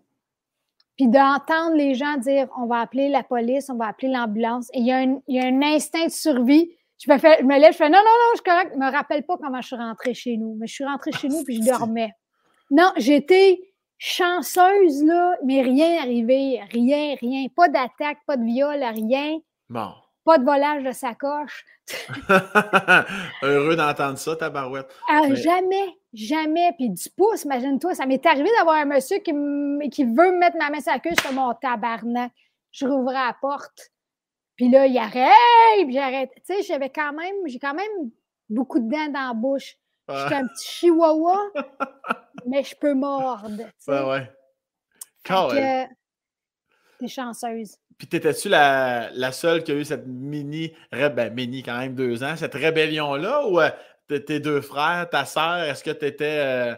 [0.96, 4.70] puis d'entendre les gens dire on va appeler la police, on va appeler l'ambulance.
[4.74, 6.72] Et il y, a un, instinct de survie.
[7.04, 8.72] Je me, fais, je me lève, je fais non, non, non, je suis correct.
[8.74, 10.56] Je me rappelle pas comment je suis rentrée chez nous.
[10.60, 12.12] Mais je suis rentrée chez nous puis je dormais.
[12.70, 13.60] Non, j'étais
[13.98, 16.62] chanceuse, là, mais rien arrivé.
[16.72, 17.48] Rien, rien.
[17.56, 19.40] Pas d'attaque, pas de viol, rien.
[19.70, 19.92] Bon.
[20.24, 21.66] Pas de volage de sacoche.
[23.44, 24.94] Heureux d'entendre ça, ta barouette.
[25.10, 26.74] Euh, jamais, jamais.
[26.78, 29.32] Puis du pouce, imagine-toi, ça m'est arrivé d'avoir un monsieur qui,
[29.90, 32.32] qui veut me mettre ma main sur la queue sur mon tabarnak.
[32.72, 33.92] Je rouvrais la porte.
[34.56, 36.32] Puis là, il arrête, puis j'arrête.
[36.46, 38.12] Tu sais, j'avais quand même, j'ai quand même
[38.50, 39.78] beaucoup de dents dans la bouche.
[40.08, 41.40] J'étais un petit chihuahua,
[42.46, 43.64] mais je peux mordre.
[43.88, 44.32] Ouais, ouais.
[45.24, 47.78] Quand T'es chanceuse.
[48.02, 52.24] Puis t'étais-tu la, la, seule qui a eu cette mini, ben mini quand même deux
[52.24, 53.46] ans, cette rébellion-là?
[53.46, 53.70] Ou euh,
[54.08, 56.76] tes deux frères, ta sœur, est-ce que t'étais,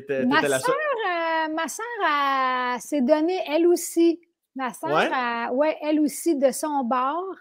[0.00, 4.18] euh, ma la soeur, euh, ma sœur s'est donnée elle aussi.
[4.56, 5.76] Ma sœur, ouais?
[5.82, 7.36] elle aussi de son bord.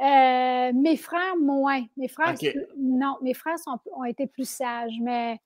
[0.00, 0.72] Ah.
[0.74, 1.84] mes frères, moins.
[1.96, 2.34] Mes frères,
[2.76, 3.58] non, mes frères
[3.92, 5.38] ont été plus sages, mais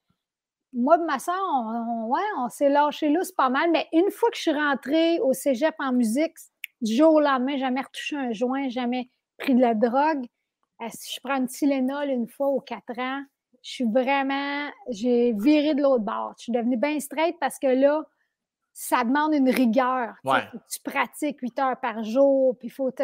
[0.73, 3.71] moi et ma soeur, on, ouais, on s'est lâché là, c'est pas mal.
[3.71, 6.37] Mais une fois que je suis rentrée au cégep en musique,
[6.81, 10.27] du jour au lendemain, jamais retouché un joint, jamais pris de la drogue.
[10.81, 13.23] Euh, si je prends une Tylenol une fois aux quatre ans,
[13.63, 16.35] je suis vraiment, j'ai viré de l'autre bord.
[16.39, 18.05] Je suis devenue bien straight parce que là,
[18.73, 20.15] ça demande une rigueur.
[20.71, 23.03] Tu pratiques huit heures par jour, puis il faut te,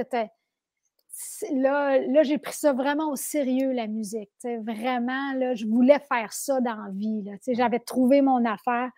[1.53, 4.31] là, là j'ai pris ça vraiment au sérieux, la musique.
[4.43, 7.25] Vraiment, là, je voulais faire ça dans la vie.
[7.49, 8.91] J'avais trouvé mon affaire.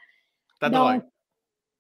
[0.61, 1.03] Ta drogue.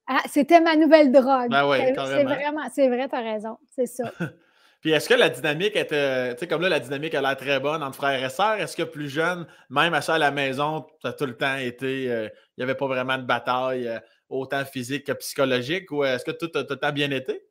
[0.08, 1.50] Ah, c'était ma nouvelle drogue.
[1.50, 3.58] Ben oui, c'est vraiment, c'est vrai, tu as raison.
[3.74, 4.12] C'est ça.
[4.80, 7.58] Puis est-ce que la dynamique était, tu sais, comme là, la dynamique a l'air très
[7.58, 8.60] bonne entre frères et sœurs.
[8.60, 11.56] Est-ce que plus jeune, même à ça à la maison, ça a tout le temps
[11.56, 16.04] été, euh, il n'y avait pas vraiment de bataille, euh, autant physique que psychologique, ou
[16.04, 17.42] est-ce que tout a, tout a bien été?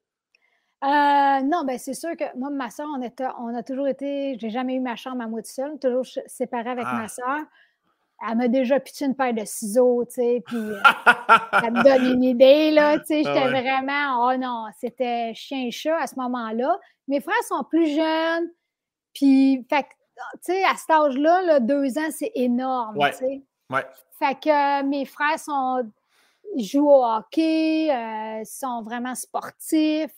[0.85, 3.01] Euh, non, ben c'est sûr que moi, ma soeur, on,
[3.39, 4.37] on a toujours été.
[4.39, 7.07] J'ai jamais eu ma chambre à moi toute seule, toujours séparée avec ma ah.
[7.07, 7.39] soeur.
[8.29, 10.79] elle m'a déjà pitché une paire de ciseaux, tu sais, puis euh,
[11.51, 15.97] ça me donne une idée, là, tu sais, ah j'étais vraiment, oh non, c'était chien-chat
[15.97, 16.77] à ce moment-là.
[17.07, 18.49] Mes frères sont plus jeunes,
[19.13, 19.87] puis, fait
[20.33, 23.41] tu sais, à cet âge-là, là, deux ans, c'est énorme, tu sais.
[23.71, 23.85] Ouais.
[24.19, 25.89] Fait que euh, mes frères sont,
[26.57, 27.89] jouent au hockey,
[28.45, 30.11] sont vraiment sportifs.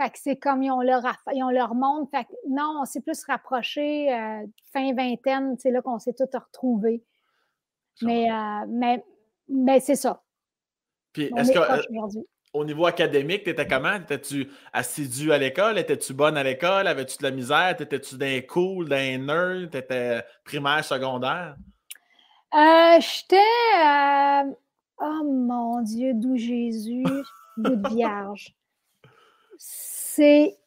[0.00, 1.02] Fait que c'est comme ils ont leur,
[1.34, 2.08] ils ont leur monde.
[2.10, 4.08] Fait que non, on s'est plus rapprochés
[4.72, 7.02] fin vingtaine, c'est là qu'on s'est tous retrouvés.
[8.02, 9.04] Mais, euh, mais,
[9.48, 10.22] mais c'est ça.
[11.12, 12.22] Puis, est-ce que euh,
[12.52, 13.94] au niveau académique, tu étais comment?
[13.94, 15.78] Étais-tu assidu à l'école?
[15.78, 16.86] Étais-tu bonne à l'école?
[16.86, 17.80] Avais-tu de la misère?
[17.80, 19.70] Étais-tu d'un cool, d'un nerd?
[19.70, 21.56] T'étais primaire, secondaire?
[22.54, 24.54] Euh, J'étais.
[25.00, 27.04] Oh mon Dieu, d'où Jésus,
[27.56, 28.54] bout de vierge.
[29.58, 30.58] C'est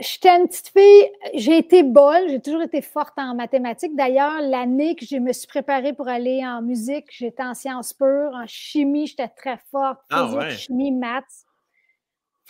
[0.00, 3.94] J'étais une petite fille, j'ai été bonne, j'ai toujours été forte en mathématiques.
[3.94, 8.32] D'ailleurs, l'année que je me suis préparée pour aller en musique, j'étais en sciences pures,
[8.32, 11.44] en chimie, j'étais très forte, ah, chimie, maths.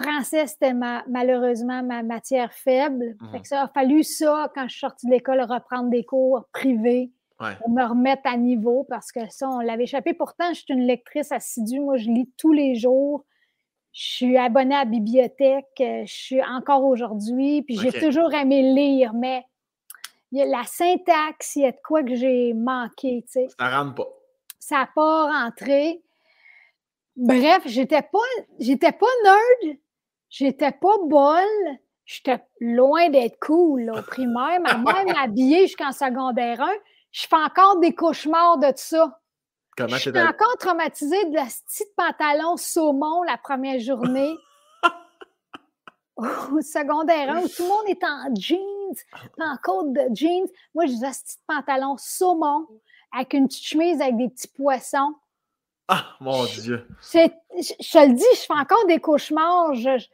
[0.01, 3.17] Français, c'était malheureusement ma matière faible.
[3.21, 3.39] Mmh.
[3.43, 7.11] ça a fallu ça, quand je suis sortie de l'école, reprendre des cours privés
[7.59, 10.15] pour me remettre à niveau parce que ça, on l'avait échappé.
[10.15, 11.81] Pourtant, je suis une lectrice assidue.
[11.81, 13.25] Moi, je lis tous les jours.
[13.93, 18.63] Je suis abonnée à la bibliothèque, euh, je suis encore aujourd'hui, puis j'ai toujours aimé
[18.63, 19.45] lire, mais
[20.31, 23.49] il y a la syntaxe, il y a de quoi que j'ai manqué, tu sais.
[23.59, 24.09] Ça rentre pas.
[24.61, 26.03] Ça n'a pas rentré.
[27.17, 28.19] Bref, j'étais pas,
[28.61, 29.77] j'étais pas nerd,
[30.29, 34.61] j'étais pas bonne, j'étais loin d'être cool au primaire.
[34.61, 36.71] Ma mère m'habillait jusqu'en secondaire 1.
[37.11, 39.20] Je fais encore des cauchemars de ça
[39.89, 44.37] je suis encore traumatisée de la petite pantalon saumon la première journée.
[46.53, 48.61] au secondaire où tout le monde est en jeans,
[49.39, 50.47] en côte de jeans.
[50.75, 52.67] Moi, j'ai un petit pantalon saumon
[53.13, 55.15] avec une petite chemise avec des petits poissons.
[55.89, 56.87] Ah, mon Dieu!
[57.01, 59.75] Je, te le dis, je fais encore des cauchemars.
[59.75, 60.07] Je,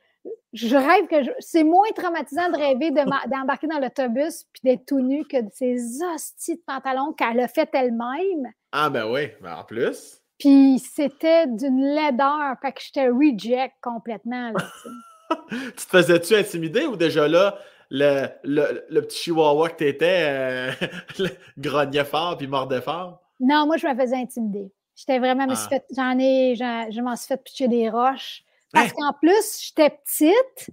[0.77, 5.41] rêve que c'est moins traumatisant de rêver d'embarquer dans l'autobus puis d'être tout nu que
[5.41, 8.53] de ces hosties de pantalons qu'elle a fait elle-même.
[8.73, 10.23] Ah, ben oui, ben en plus.
[10.39, 14.53] Puis c'était d'une laideur, fait que j'étais reject complètement.
[15.51, 17.59] tu te faisais-tu intimider ou déjà là,
[17.91, 20.71] le, le, petit chihuahua que t'étais euh,
[21.59, 23.21] grognait fort puis mordait fort?
[23.41, 24.73] Non, moi, je me faisais intimider.
[24.95, 25.79] J'étais vraiment, ah.
[25.95, 28.43] j'en ai, je m'en suis fait pitcher des roches.
[28.77, 28.95] Parce hein?
[28.97, 30.71] qu'en plus, j'étais petite,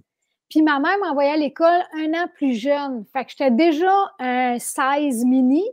[0.50, 3.04] puis ma mère m'envoyait à l'école un an plus jeune.
[3.12, 5.64] Fait que j'étais déjà un 16 mini,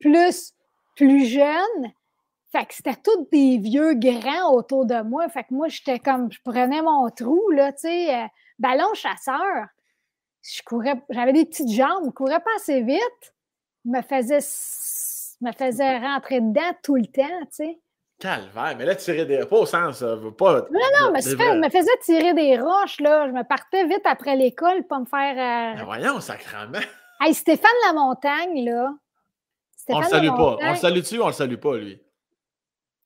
[0.00, 0.52] plus
[0.96, 1.92] plus jeune.
[2.50, 5.28] Fait que c'était tous des vieux grands autour de moi.
[5.28, 8.26] Fait que moi, j'étais comme, je prenais mon trou, là, tu sais, euh,
[8.58, 9.66] ballon chasseur.
[10.42, 13.34] Je courais, j'avais des petites jambes, je courais pas assez vite.
[13.84, 14.38] me faisais,
[15.40, 17.80] me faisait rentrer dedans tout le temps, tu sais.
[18.18, 19.46] Calvaire, mais là, tirer des.
[19.46, 20.00] Pas au sens,
[20.36, 20.62] pas.
[20.72, 23.28] Non, non, mais je me faisais tirer des roches, là.
[23.28, 25.36] Je me partais vite après l'école pour me faire.
[25.36, 25.76] Euh...
[25.78, 26.78] Mais voyons, sacrément.
[27.20, 28.94] Hey, Stéphane Lamontagne, là,
[29.88, 30.56] on le salue pas.
[30.60, 32.00] On le salue-tu ou on le salue pas, lui?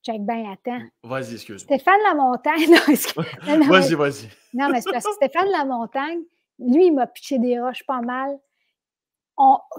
[0.03, 0.81] Check bien, attends.
[1.03, 1.77] Vas-y, excuse-moi.
[1.77, 2.75] Stéphane Lamontagne.
[3.69, 4.29] vas-y, vas-y.
[4.53, 6.19] Non, mais c'est parce que Stéphane Lamontagne,
[6.59, 8.37] lui, il m'a pitché des roches pas mal.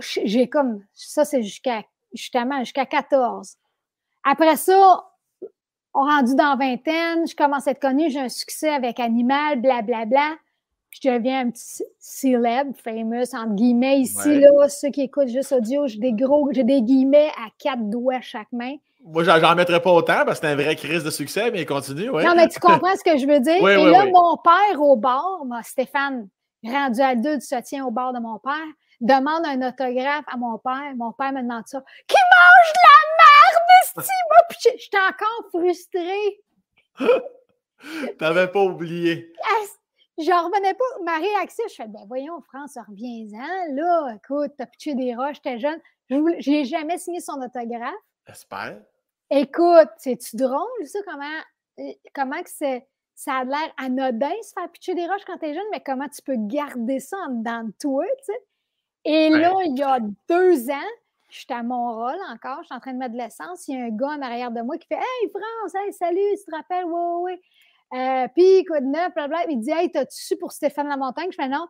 [0.00, 0.84] J'ai comme.
[0.94, 1.82] Ça, c'est jusqu'à
[2.12, 3.56] justement jusqu'à 14.
[4.24, 5.04] Après ça,
[5.94, 10.06] on rendu dans vingtaine, je commence à être connue, j'ai un succès avec Animal, blablabla.
[10.06, 10.36] Bla, bla
[11.02, 14.00] je deviens un petit célèbre, famous, entre guillemets.
[14.00, 17.90] Ici, là, ceux qui écoutent juste audio, j'ai des gros, j'ai des guillemets à quatre
[17.90, 18.76] doigts chaque main.
[19.04, 22.10] Moi, j'en mettrais pas autant parce que c'est un vrai crise de succès, mais continue,
[22.10, 22.24] ouais.
[22.24, 23.56] Non, mais tu comprends ce que je veux dire?
[23.68, 26.28] Et là, mon père au bar, Stéphane,
[26.64, 28.52] rendu à deux du soutien au bar de mon père,
[29.00, 30.94] demande un autographe à mon père.
[30.96, 31.82] Mon père me demande ça.
[32.06, 32.93] Qui mange de la
[33.84, 34.78] Steve?
[34.78, 36.42] J'étais encore frustrée.
[38.18, 39.32] T'avais pas oublié.
[40.18, 40.84] J'en revenais pas.
[41.04, 43.74] Ma réaction, je fais, ben voyons, France, reviens-en.
[43.74, 45.80] Là, écoute, t'as pitché des roches, t'es jeune.
[46.08, 47.94] Je n'ai jamais signé son autographe.
[48.26, 48.80] J'espère.
[49.30, 51.40] Écoute, c'est-tu drôle, ça, comment,
[51.80, 55.54] euh, comment que c'est, ça a l'air anodin se faire pitcher des roches quand t'es
[55.54, 58.40] jeune, mais comment tu peux garder ça en dedans de toi, tu sais?
[59.06, 60.90] Et là, il y a deux ans,
[61.34, 63.66] je suis à Mont-Roll encore, je suis en train de mettre de l'essence.
[63.66, 66.20] Il y a un gars en arrière de moi qui fait Hey France, hey, salut,
[66.38, 66.84] tu te rappelles?
[66.84, 67.98] Oui, oui, oui.
[67.98, 69.50] Euh, puis, quoi de neuf, blablabla.
[69.50, 71.30] Il dit Hey, t'as-tu su pour Stéphane Lamontagne?
[71.32, 71.66] Je fais non.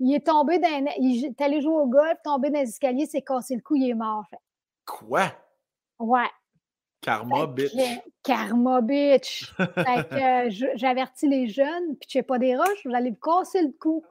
[0.00, 0.86] Il est tombé dans.
[0.98, 3.90] Il est allé jouer au golf, tombé dans les escaliers, s'est cassé le cou, il
[3.90, 4.24] est mort.
[4.86, 5.30] Quoi?
[5.98, 6.30] Ouais.
[7.02, 7.72] Karma bitch.
[8.22, 9.52] karma bitch.
[9.56, 13.16] fait que euh, j'avertis les jeunes, puis tu sais pas des roches, vous allez vous
[13.16, 14.02] casser le cou.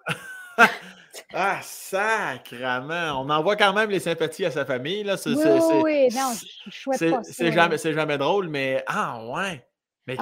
[1.34, 3.22] Ah, sacrement!
[3.22, 5.04] On envoie quand même les sympathies à sa famille.
[5.04, 5.16] Là.
[5.26, 5.36] oui,
[5.84, 6.34] oui, non,
[6.68, 7.34] je souhaite pas ça.
[7.34, 9.66] C'est jamais, jamais drôle, mais ah, ouais!
[10.08, 10.18] Mais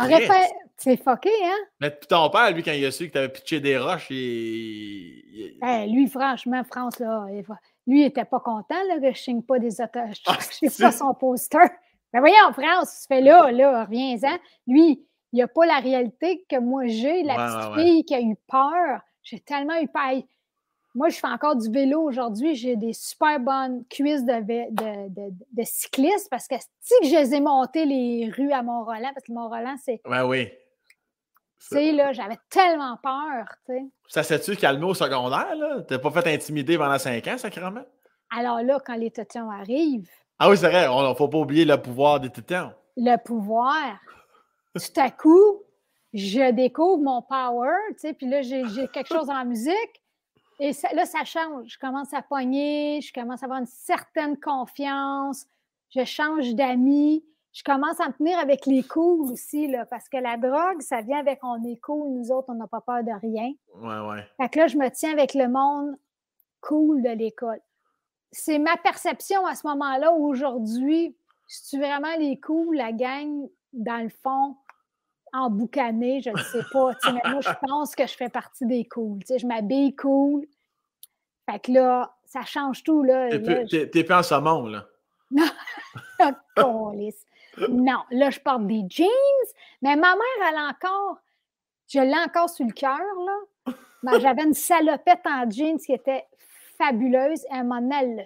[0.78, 1.58] C'est fucké, hein?
[1.80, 5.58] Mais ton père, lui, quand il a su que tu avais pitché des roches, il.
[5.64, 7.26] Eh, lui, franchement, France, là,
[7.88, 10.08] lui, il était pas content là, que je signe pas des auteurs.
[10.14, 11.60] Je ne ah, pas son poster.
[12.14, 14.38] Mais voyons, France, tu fais là, là, reviens-en.
[14.68, 18.22] Lui, il n'y a pas la réalité que moi j'ai, la petite fille qui a
[18.22, 19.02] eu peur.
[19.24, 20.24] J'ai tellement eu peur.
[21.00, 22.56] Moi, je fais encore du vélo aujourd'hui.
[22.56, 27.36] J'ai des super bonnes cuisses de, de, de, cycliste parce que si que je les
[27.36, 30.02] ai montées les rues à Mont-Roland, parce que Mont-Roland, c'est.
[30.06, 30.50] Ouais, oui.
[31.62, 33.86] Tu sais, là, j'avais tellement peur, tu sais.
[34.10, 35.84] Ça s'est-tu calmé au secondaire, là?
[35.88, 37.86] T'as pas fait intimider pendant cinq ans, sacrément?
[38.36, 40.12] Alors là, quand les tétons arrivent.
[40.38, 42.74] Ah oui, c'est vrai, il ne faut pas oublier le pouvoir des tétons.
[42.98, 44.02] Le pouvoir.
[44.76, 45.64] Tout à coup,
[46.12, 49.99] je découvre mon power, tu sais, puis là, j'ai quelque chose en musique.
[50.60, 51.68] Et là, ça change.
[51.68, 55.46] Je commence à pogner, je commence à avoir une certaine confiance,
[55.90, 60.18] je change d'amis, je commence à me tenir avec les cools aussi, là, parce que
[60.18, 63.12] la drogue, ça vient avec on est cool, nous autres, on n'a pas peur de
[63.22, 63.54] rien.
[63.76, 64.28] Ouais, ouais.
[64.38, 65.96] Fait que là, je me tiens avec le monde
[66.62, 67.62] cool de l'école.
[68.32, 71.16] C'est ma perception à ce moment-là, aujourd'hui,
[71.48, 74.56] je suis vraiment les cools, la gang, dans le fond,
[75.34, 76.92] en boucané, je ne sais pas.
[77.12, 79.20] mais moi, je pense que je fais partie des cools.
[79.28, 80.46] je m'habille cool.
[81.50, 83.04] Fait que là, ça change tout.
[83.04, 83.30] Là,
[83.68, 84.86] T'es pas en saumon, là.
[86.58, 86.94] Non.
[87.70, 89.08] non, là, je porte des jeans.
[89.82, 91.18] Mais ma mère, elle a encore.
[91.88, 94.20] Je l'ai encore sur le cœur, là.
[94.20, 96.26] J'avais une salopette en jeans qui était
[96.78, 97.44] fabuleuse.
[97.46, 98.24] Et elle m'en a elle l'a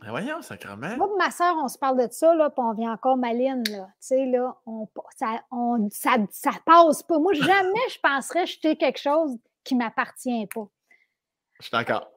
[0.00, 0.96] ben voyons, sacrement.
[0.96, 3.86] Moi ma soeur, on se parle de ça, là, puis on vient encore maline, là.
[4.00, 7.18] Tu sais, là, on, ça, on, ça, ça, passe pas.
[7.18, 10.66] Moi, jamais je penserais jeter quelque chose qui ne m'appartient pas.
[11.58, 12.08] Je suis d'accord.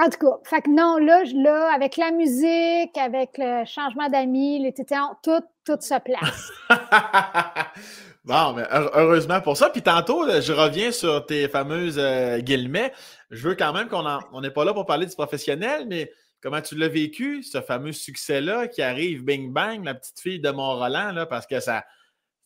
[0.00, 4.60] En tout cas, fait que non, là, là, avec la musique, avec le changement d'amis,
[4.60, 6.50] les tétons, tout, tout se place.
[8.24, 9.68] bon, mais heureusement pour ça.
[9.68, 12.92] Puis tantôt, je reviens sur tes fameuses euh, guillemets.
[13.30, 16.10] Je veux quand même qu'on n'est pas là pour parler du professionnel, mais
[16.42, 20.50] Comment tu l'as vécu, ce fameux succès-là qui arrive, bing bang, la petite fille de
[20.50, 21.84] Mont-Roland, là, parce que ça,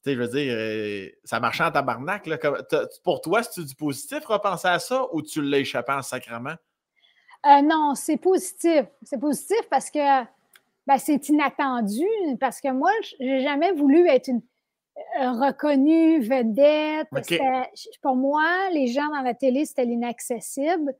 [0.05, 2.27] je veux dire, euh, ça marchait en tabarnak.
[2.27, 2.39] Là.
[3.03, 6.55] Pour toi, c'est du positif repenser à ça ou tu l'as échappé en sacrement?
[7.47, 8.85] Euh, non, c'est positif.
[9.03, 10.25] C'est positif parce que
[10.87, 12.07] ben, c'est inattendu.
[12.39, 14.43] Parce que moi, j'ai jamais voulu être une
[15.21, 17.09] euh, reconnue vedette.
[18.03, 20.95] Pour moi, les gens dans la télé, c'était l'inaccessible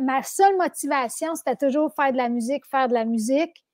[0.00, 3.64] ma, seule motivation, c'était toujours faire de la musique, faire de la musique.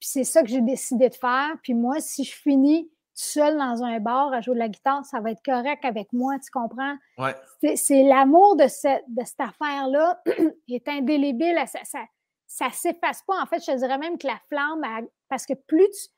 [0.00, 1.56] Puis c'est ça que j'ai décidé de faire.
[1.62, 5.20] Puis moi, si je finis seul dans un bar à jouer de la guitare, ça
[5.20, 6.96] va être correct avec moi, tu comprends?
[7.18, 7.34] Ouais.
[7.76, 10.22] C'est l'amour de, de cette affaire-là
[10.68, 11.60] est indélébile.
[11.66, 12.04] Ça, ça,
[12.46, 13.42] ça s'efface pas.
[13.42, 16.08] En fait, je te dirais même que la flamme, parce que plus tu.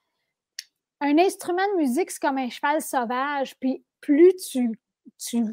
[1.03, 3.59] Un instrument de musique, c'est comme un cheval sauvage.
[3.59, 4.79] Puis plus tu,
[5.19, 5.45] tu,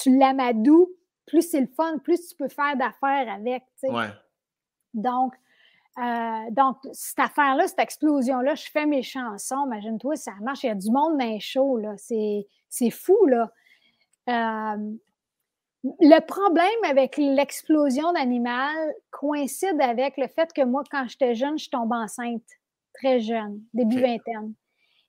[0.00, 0.90] tu l'amadoues,
[1.26, 3.62] plus c'est le fun, plus tu peux faire d'affaires avec.
[4.92, 5.34] Donc,
[5.98, 10.70] euh, donc, cette affaire-là, cette explosion-là, je fais mes chansons, imagine-toi, ça marche, il y
[10.70, 11.94] a du monde dans les shows, là.
[11.96, 13.52] C'est fou, là.
[14.28, 14.92] Euh,
[16.00, 18.74] le problème avec l'explosion d'animal
[19.10, 22.42] coïncide avec le fait que moi, quand j'étais jeune, je tombe enceinte,
[22.94, 24.54] très jeune, début vingtaine.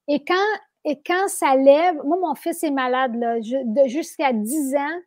[0.07, 0.35] Et quand,
[0.83, 3.39] et quand ça lève, moi, mon fils est malade, là,
[3.87, 4.99] jusqu'à 10 ans,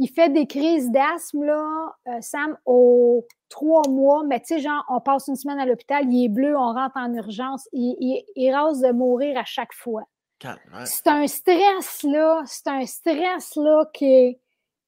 [0.00, 4.82] il fait des crises d'asthme, là, euh, Sam, aux trois mois, mais tu sais, genre,
[4.88, 8.50] on passe une semaine à l'hôpital, il est bleu, on rentre en urgence, il, il,
[8.50, 10.04] rase de mourir à chaque fois.
[10.86, 14.38] C'est un stress, là, c'est un stress, là, qui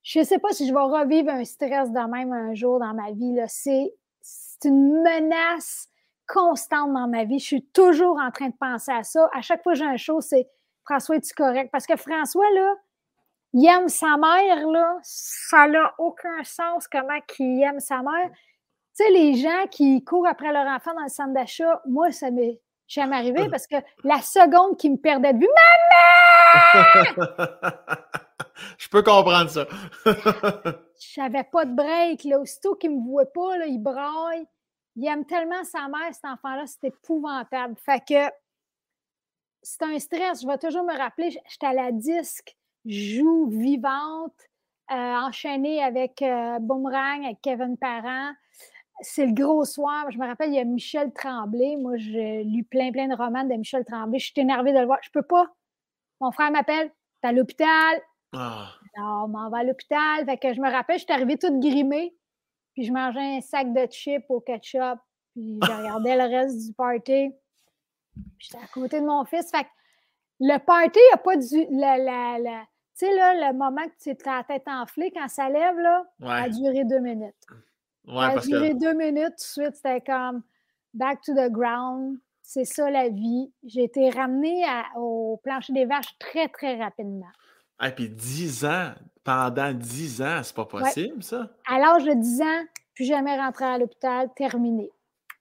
[0.02, 2.94] Je ne sais pas si je vais revivre un stress de même un jour dans
[2.94, 3.44] ma vie, là.
[3.48, 3.92] C'est
[4.64, 5.88] une menace
[6.26, 7.38] constante dans ma vie.
[7.38, 9.28] Je suis toujours en train de penser à ça.
[9.34, 10.48] À chaque fois que j'ai un show, c'est
[10.86, 11.68] François, es-tu correct?
[11.70, 12.74] Parce que François, là,
[13.54, 18.30] il aime sa mère, là, ça n'a aucun sens comment il aime sa mère.
[18.96, 22.30] Tu sais, les gens qui courent après leur enfant dans le centre d'achat, moi, ça
[22.30, 25.48] m'est jamais arrivé parce que la seconde qui me perdait de vue,
[26.54, 27.12] Maman!
[28.78, 29.66] Je peux comprendre ça.
[31.14, 32.24] J'avais pas de break.
[32.24, 32.38] Là.
[32.38, 34.46] Aussitôt qu'il me voit pas, là, il braille.
[34.96, 37.76] Il aime tellement sa mère, cet enfant-là, c'est épouvantable.
[37.78, 38.30] Fait que
[39.62, 40.42] c'est un stress.
[40.42, 44.34] Je vais toujours me rappeler, j'étais à la disque joue vivante,
[44.90, 48.32] euh, enchaînée avec euh, Boomerang, avec Kevin Parent.
[49.00, 50.10] C'est le gros soir.
[50.10, 51.76] Je me rappelle, il y a Michel Tremblay.
[51.76, 54.18] Moi, j'ai lu plein, plein de romans de Michel Tremblay.
[54.18, 54.98] Je suis énervée de le voir.
[55.02, 55.46] Je peux pas.
[56.20, 56.92] Mon frère m'appelle.
[57.20, 58.00] T'es à l'hôpital.
[58.32, 58.68] Ah.
[58.96, 60.24] Alors, on m'en va à l'hôpital.
[60.24, 62.14] Fait que je me rappelle, je suis arrivée toute grimée,
[62.74, 64.98] puis je mangeais un sac de chips au ketchup,
[65.32, 67.32] puis je regardais le reste du party.
[68.38, 69.50] J'étais à côté de mon fils.
[69.50, 69.68] Fait que
[70.40, 71.66] le party n'a pas du.
[71.70, 72.64] La, la,
[72.98, 76.04] tu sais, là, le moment que tu as la tête enflée, quand ça lève, là,
[76.22, 77.46] a duré deux minutes.
[78.06, 80.42] Ouais, ça a duré deux minutes, tout de suite, c'était comme
[80.92, 82.18] back to the ground.
[82.42, 83.52] C'est ça la vie.
[83.62, 84.64] J'ai été ramenée
[84.96, 87.30] au plancher des vaches très, très rapidement.
[87.82, 88.90] Et puis 10 ans,
[89.24, 91.48] pendant 10 ans, c'est pas possible, ça?
[91.66, 92.64] À l'âge de 10 ans,
[92.94, 94.90] plus jamais rentré à l'hôpital, terminé.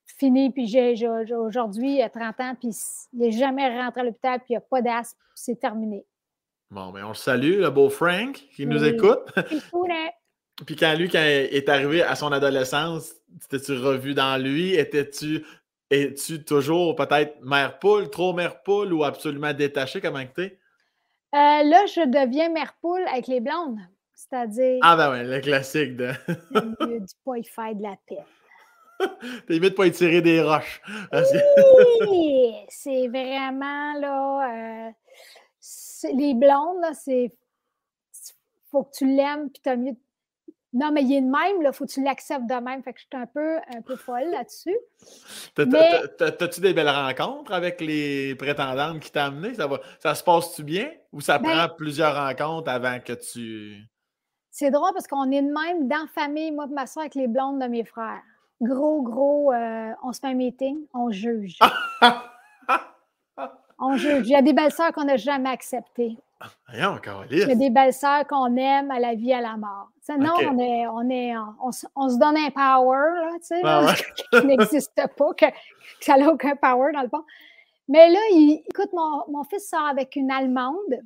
[0.06, 2.70] Fini, puis j'ai, aujourd'hui, il a 30 ans, puis
[3.14, 6.06] il n'est jamais rentré à l'hôpital, puis il n'y a pas d'asthme, c'est terminé.
[6.72, 9.28] Bon, mais ben, on le salue, le beau Frank, qui nous écoute.
[10.66, 13.14] Puis quand lui, quand est arrivé à son adolescence,
[13.50, 14.76] t'es-tu revu dans lui?
[14.76, 15.44] Étais-tu
[15.90, 20.00] es-tu toujours peut-être mère poule, trop mère poule ou absolument détaché?
[20.00, 20.60] Comment tu es?
[21.34, 23.80] Euh, là, je deviens mère poule avec les blondes.
[24.14, 24.80] C'est-à-dire.
[24.82, 26.12] Ah, ben ouais, le classique de.
[27.00, 28.24] du pas y faire de la paix.
[29.48, 30.82] T'évites pas y tirer des roches.
[32.08, 32.54] Oui!
[32.70, 34.88] c'est vraiment là.
[34.88, 34.92] Euh,
[36.04, 37.34] les blondes, là, c'est.
[38.70, 39.96] Faut que tu l'aimes, puis t'as mieux
[40.74, 42.82] non, mais il est de même, il faut que tu l'acceptes de même.
[42.82, 44.78] Fait que je suis un peu, un peu folle là-dessus.
[45.56, 49.54] T'as-tu des belles rencontres avec les prétendantes qui t'ont amené?
[49.54, 50.90] Ça, ça se passe-tu bien?
[51.12, 53.84] Ou ça ben prend plusieurs rencontres avant que tu.
[54.50, 57.16] C'est drôle parce qu'on est de même dans la famille, moi et ma soeur, avec
[57.16, 58.22] les blondes de mes frères.
[58.62, 61.60] Gros, gros, euh, on se fait un meeting, on juge.
[63.82, 64.28] on juge.
[64.28, 66.18] Il y a des belles sœurs qu'on n'a jamais acceptées.
[66.72, 69.90] Il y a des belles sœurs qu'on aime à la vie, à la mort.
[70.18, 71.34] non, on, est, on, est,
[71.96, 73.94] on, se donne un power, là, tu sais, ah
[74.32, 75.46] qui n'existe pas, que,
[76.00, 77.24] ça n'a aucun power dans le fond.
[77.88, 81.02] Mais là, il, écoute, mon, mon, fils sort avec une Allemande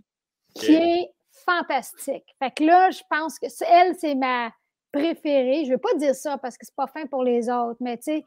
[0.53, 1.11] qui est
[1.45, 2.35] fantastique.
[2.39, 4.51] Fait que là, je pense que elle, c'est ma
[4.91, 5.63] préférée.
[5.65, 7.97] Je ne veux pas dire ça parce que c'est pas fin pour les autres, mais
[7.97, 8.25] tu sais,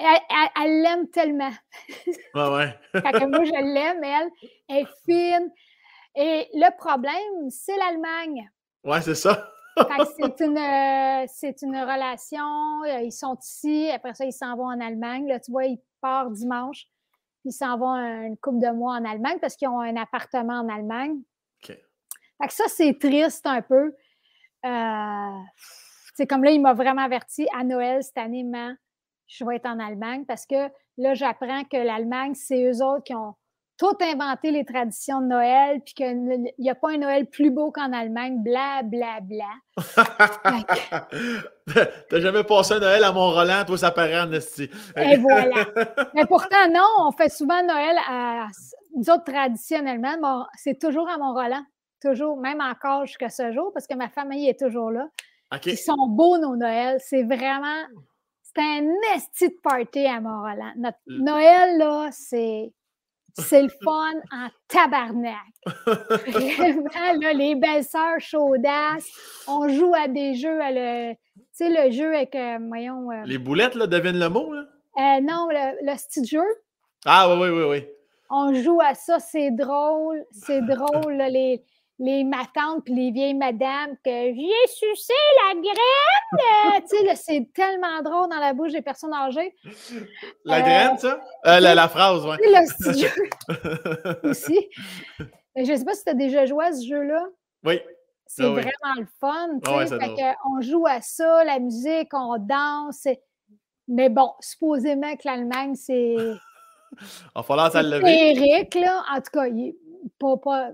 [0.00, 1.52] elle l'aime tellement.
[2.34, 2.78] Ouais, ouais.
[2.92, 4.30] fait que moi, je l'aime, elle.
[4.68, 5.50] Elle est fine.
[6.16, 8.50] Et le problème, c'est l'Allemagne.
[8.84, 9.50] Oui, c'est ça.
[10.16, 11.26] c'est une, euh,
[11.62, 12.82] une relation.
[12.84, 15.28] Euh, ils sont ici, après ça, ils s'en vont en Allemagne.
[15.28, 16.86] Là, tu vois, ils partent dimanche,
[17.44, 20.68] ils s'en vont une couple de mois en Allemagne parce qu'ils ont un appartement en
[20.68, 21.20] Allemagne.
[21.62, 21.68] OK.
[21.68, 23.94] Fait que ça, c'est triste un peu.
[24.62, 28.44] c'est euh, comme là, il m'a vraiment averti à Noël cette année,
[29.30, 30.68] je vais être en Allemagne parce que
[30.98, 33.34] là, j'apprends que l'Allemagne, c'est eux autres qui ont
[33.78, 37.70] tout inventé les traditions de Noël, puis qu'il n'y a pas un Noël plus beau
[37.70, 39.46] qu'en Allemagne, bla, bla, bla.
[42.10, 44.30] T'as jamais passé un Noël à Mont-Roland, toi, ça paraît en.
[44.32, 45.64] Et voilà.
[46.14, 48.48] Mais pourtant, non, on fait souvent Noël à.
[48.96, 51.64] Nous autres, traditionnellement, c'est toujours à Mont-Roland.
[52.02, 55.08] Toujours, même encore jusqu'à ce jour, parce que ma famille est toujours là.
[55.64, 56.98] Ils sont beaux, nos Noëls.
[57.00, 57.86] C'est vraiment.
[58.54, 60.72] C'est un esti de party à Mont-Roland.
[60.76, 62.72] Notre Noël, là, c'est
[63.38, 65.36] c'est le fun en tabarnak.
[65.86, 69.08] Vraiment, là, les belles sœurs chaudasses,
[69.46, 73.10] on joue à des jeux, à le, tu sais, le jeu avec, euh, voyons...
[73.10, 74.62] Euh, les boulettes, là, devine le mot, là?
[74.98, 76.44] Euh, non, le, le petit jeu.
[77.04, 77.86] Ah, oui, oui, oui, oui.
[78.30, 81.64] On joue à ça, c'est drôle, c'est drôle, là, les,
[82.00, 85.12] les matantes puis les vieilles madames que j'ai sucé
[85.44, 86.82] la graine.
[86.90, 89.54] tu sais, c'est tellement drôle dans la bouche des personnes âgées.
[90.46, 91.20] La euh, graine, ça?
[91.46, 92.36] Euh, la, phrase, oui.
[92.42, 94.68] Le jeu aussi.
[95.54, 97.22] Je ne sais pas si tu as déjà joué à ce jeu-là.
[97.64, 97.80] Oui.
[98.26, 99.48] C'est ah vraiment le fun.
[99.62, 103.06] Tu sais, on joue à ça, la musique, on danse.
[103.88, 106.14] Mais bon, supposément que l'Allemagne, c'est.
[106.14, 106.38] Il
[107.34, 108.30] va falloir ça le lever.
[108.30, 109.74] Eric, là, en tout cas, il,
[110.18, 110.70] pas, pas,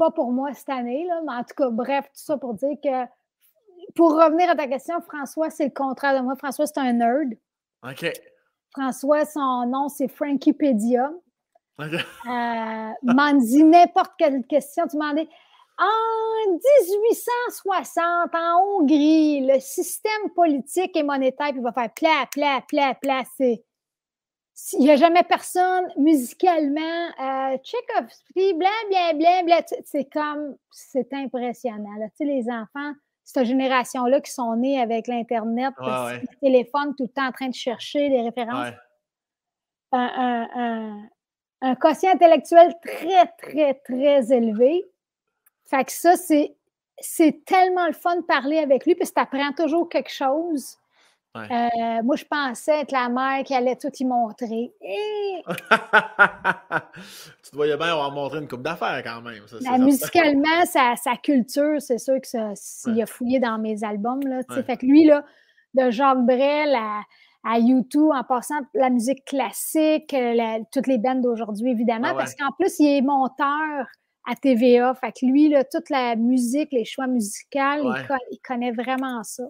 [0.00, 2.76] pas pour moi cette année, là, mais en tout cas, bref, tout ça pour dire
[2.82, 3.04] que
[3.94, 6.36] pour revenir à ta question, François, c'est le contraire de moi.
[6.36, 7.34] François, c'est un nerd.
[7.86, 8.10] OK.
[8.72, 11.10] François, son nom, c'est Frankiepedia.
[11.78, 11.92] OK.
[11.92, 14.86] Euh, m'en n'importe quelle question.
[14.86, 15.28] Tu m'en dis
[15.78, 22.94] en 1860, en Hongrie, le système politique et monétaire, il va faire plat, plat, plat,
[22.94, 23.22] plat.
[23.36, 23.64] C'est
[24.72, 26.80] il n'y a jamais personne musicalement,
[27.20, 27.56] euh,
[28.34, 29.60] blanc, blanc.
[29.84, 31.96] C'est comme, c'est impressionnant.
[32.00, 32.92] Tu sais, les enfants,
[33.24, 37.54] cette génération-là qui sont nés avec l'Internet, le téléphone, tout le temps en train de
[37.54, 38.74] chercher des références.
[39.92, 41.08] Un, un,
[41.62, 44.84] un, quotient intellectuel très, très, très élevé.
[45.64, 46.54] Fait que ça, c'est,
[46.98, 50.79] c'est tellement le fun de parler avec lui, puis tu apprends toujours quelque chose.
[51.36, 54.72] Euh, moi, je pensais être la mère qui allait tout y montrer.
[57.42, 59.42] tu te voyais bien avoir montré une coupe d'affaires quand même.
[59.62, 64.22] Ben, musicalement, sa, culture, c'est sûr que s'il a fouillé dans mes albums.
[64.22, 65.24] Là, Fait que lui, là,
[65.74, 67.02] de Jacques Brel à,
[67.44, 72.50] à YouTube, en passant la musique classique, euh, toutes les bandes d'aujourd'hui, évidemment, parce qu'en
[72.58, 73.86] plus, il est monteur
[74.28, 74.94] à TVA.
[74.94, 77.94] Fait que lui, là, toute la musique, les choix musicaux,
[78.30, 79.44] il, connaît vraiment ça.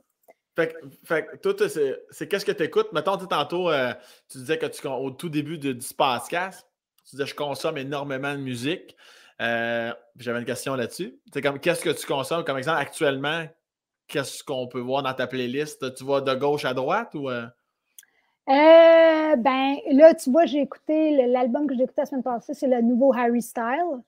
[1.04, 1.68] Fait, que toi,
[2.10, 2.92] c'est qu'est-ce que tu écoutes?
[2.92, 3.92] Mettons, tantôt, euh,
[4.28, 6.66] tu disais que tu, au tout début de, du podcast,
[7.04, 8.96] tu disais je consomme énormément de musique.
[9.40, 11.18] Euh, j'avais une question là-dessus.
[11.32, 12.44] Qu'est-ce que tu consommes?
[12.44, 13.46] Comme exemple, actuellement,
[14.06, 15.94] qu'est-ce qu'on peut voir dans ta playlist?
[15.94, 17.30] Tu vois de gauche à droite ou.
[17.30, 17.46] Euh?
[18.46, 22.82] ben, là, tu vois, j'ai écouté l'album que j'ai écouté la semaine passée, c'est le
[22.82, 24.02] nouveau Harry Style.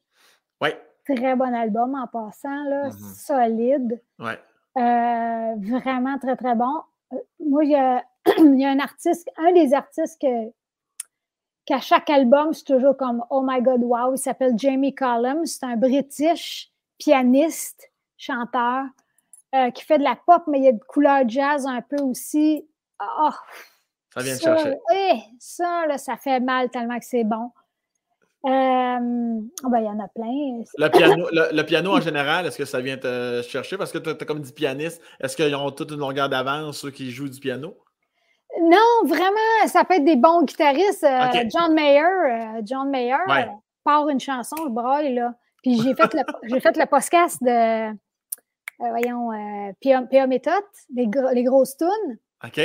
[0.61, 0.71] Oui.
[1.05, 3.25] Très bon album en passant, là, mm-hmm.
[3.25, 4.01] solide.
[4.19, 4.33] Oui.
[4.79, 6.83] Euh, vraiment très, très bon.
[7.13, 8.05] Euh, moi, il y, a,
[8.39, 10.51] il y a un artiste, un des artistes que,
[11.67, 14.15] qu'à chaque album, c'est toujours comme Oh my God, wow.
[14.15, 15.45] Il s'appelle Jamie Collins.
[15.45, 18.85] C'est un British pianiste, chanteur,
[19.55, 22.01] euh, qui fait de la pop, mais il y a de couleur jazz un peu
[22.03, 22.67] aussi.
[23.01, 23.31] Oh,
[24.15, 24.79] ça vient de chercher.
[24.91, 27.51] Oui, ça, là, ça fait mal tellement que c'est bon.
[28.45, 30.63] Euh, ben, il y en a plein.
[30.77, 33.77] Le piano, le, piano en général, est-ce que ça vient te chercher?
[33.77, 36.91] Parce que tu as, comme dit pianiste, est-ce qu'ils ont toute une longueur d'avance, ceux
[36.91, 37.77] qui jouent du piano?
[38.61, 41.05] Non, vraiment, ça peut être des bons guitaristes.
[41.05, 43.17] Euh, John Mayer, euh, John Mayer
[43.85, 45.35] part une chanson, je braille, là.
[45.63, 47.97] Puis j'ai fait, le, fait le podcast de,
[48.79, 49.31] voyons,
[49.81, 50.65] Pia, Méthode,
[50.95, 52.19] les, les grosses tunes.
[52.45, 52.61] OK.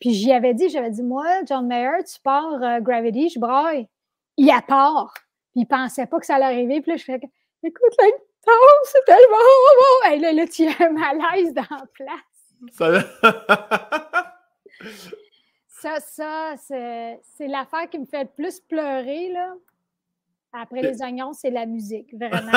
[0.00, 3.88] Puis j'y avais dit, j'avais dit, moi, John Mayer, tu pars Gravity, je braille
[4.38, 5.12] il a part.
[5.52, 6.80] Puis il pensait pas que ça allait arriver.
[6.80, 9.36] Puis là, je fais écoute, la guitare, c'est tellement
[9.80, 10.12] bon.
[10.12, 13.00] Et là, là, tu as un malaise dans la place.
[15.68, 19.54] Ça, ça, c'est l'affaire qui me fait le plus pleurer, là.
[20.52, 22.50] Après les oignons, c'est la musique, vraiment.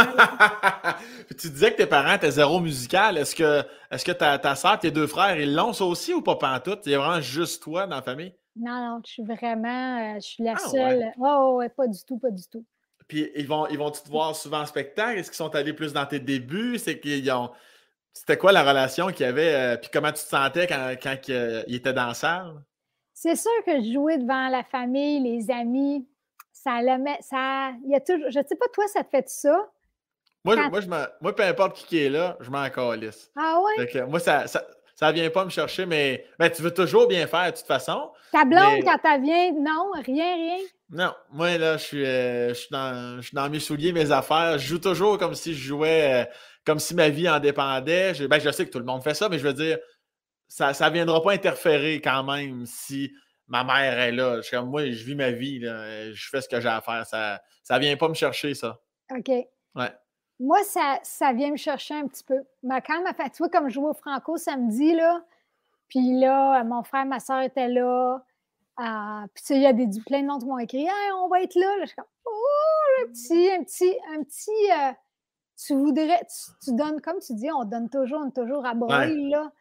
[1.37, 3.17] tu disais que tes parents étaient zéro musical.
[3.17, 6.21] Est-ce que, est que ta, ta soeur, tes deux frères, ils l'ont ça aussi ou
[6.21, 6.85] pas pantoute?
[6.85, 8.33] Il y a vraiment juste toi dans la famille?
[8.55, 11.11] Non, non, je suis vraiment, euh, je suis la ah, seule.
[11.17, 11.35] Ouais.
[11.55, 12.65] ouais, pas du tout, pas du tout.
[13.07, 15.19] Puis ils vont, ils vont te voir souvent en spectacle?
[15.19, 16.77] Est-ce qu'ils sont allés plus dans tes débuts?
[16.77, 17.51] C'est qu'ils ont.
[18.13, 19.53] C'était quoi la relation qu'il y avait?
[19.53, 22.61] Euh, puis comment tu te sentais quand, quand ils étaient dans la salle?
[23.13, 26.07] C'est sûr que jouer devant la famille, les amis,
[26.51, 27.17] ça le met.
[27.21, 28.27] Ça, il y a toujours.
[28.29, 29.69] Je sais pas, toi, ça te fait ça?
[30.43, 33.31] Moi, moi, je moi, peu importe qui est là, je m'en calisse.
[33.35, 34.05] Ah ouais?
[34.07, 34.65] moi, ça, ça,
[35.01, 38.11] ça vient pas me chercher, mais ben, tu veux toujours bien faire de toute façon.
[38.31, 40.57] Ta blonde, quand elle vient, non, rien, rien?
[40.91, 44.11] Non, moi, là, je suis, euh, je suis, dans, je suis dans mes souliers, mes
[44.11, 44.59] affaires.
[44.59, 46.31] Je joue toujours comme si je jouais, euh,
[46.65, 48.13] comme si ma vie en dépendait.
[48.13, 49.79] Je, ben, je sais que tout le monde fait ça, mais je veux dire,
[50.47, 53.11] ça ne viendra pas interférer quand même si
[53.47, 54.39] ma mère est là.
[54.41, 57.07] Je, comme, moi, je vis ma vie, là, je fais ce que j'ai à faire.
[57.07, 57.39] Ça
[57.71, 58.77] ne vient pas me chercher, ça.
[59.09, 59.29] OK.
[59.73, 59.91] Ouais.
[60.41, 62.43] Moi, ça, ça vient me chercher un petit peu.
[62.63, 65.23] Mais quand ma fait, tu vois, comme je jouais au Franco samedi, là,
[65.87, 68.23] puis là, mon frère, ma soeur étaient là.
[68.79, 71.43] Euh, puis il y a des, plein de monde qui m'ont écrit hey, on va
[71.43, 71.67] être là.
[71.77, 74.71] là je suis comme Oh, un petit, un petit, un petit.
[74.71, 74.93] Euh,
[75.63, 76.25] tu voudrais,
[76.63, 79.51] tu, donnes, comme tu dis, on donne toujours, on toujours à broil, là.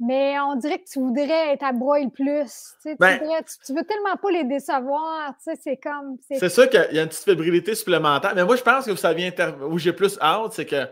[0.00, 2.74] Mais on dirait que tu voudrais être à broil plus.
[2.82, 5.34] Tu, ben tu, veux tellement pas les décevoir.
[5.38, 6.16] C'est comme.
[6.28, 8.32] C'est sûr qu'il y a une petite fébrilité supplémentaire.
[8.34, 9.30] Mais moi, je pense que ça vient
[9.68, 10.88] où j'ai plus hâte, c'est que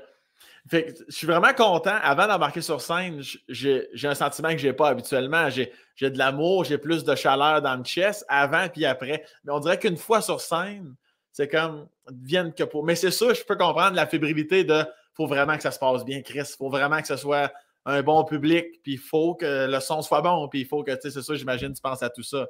[0.68, 1.96] fait je suis vraiment content.
[2.02, 5.48] Avant d'embarquer sur scène, j'ai un sentiment que je n'ai pas habituellement.
[5.50, 9.24] J'ai de l'amour, j'ai plus de chaleur dans le chest avant puis après.
[9.44, 10.94] Mais on dirait qu'une fois sur scène,
[11.32, 12.84] c'est comme viennent que pour.
[12.84, 14.84] Mais c'est sûr, je peux comprendre la fébrilité de
[15.14, 16.40] faut vraiment que ça se passe bien, Chris.
[16.40, 17.52] Il faut vraiment que ce soit
[17.84, 20.92] un bon public, puis il faut que le son soit bon, puis il faut que,
[20.92, 22.46] tu sais, c'est ça, j'imagine, tu penses à tout ça.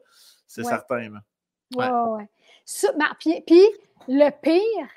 [0.47, 1.11] C'est certain.
[1.74, 2.28] Oui, ouais.
[3.18, 3.62] puis, puis,
[4.09, 4.89] le pire,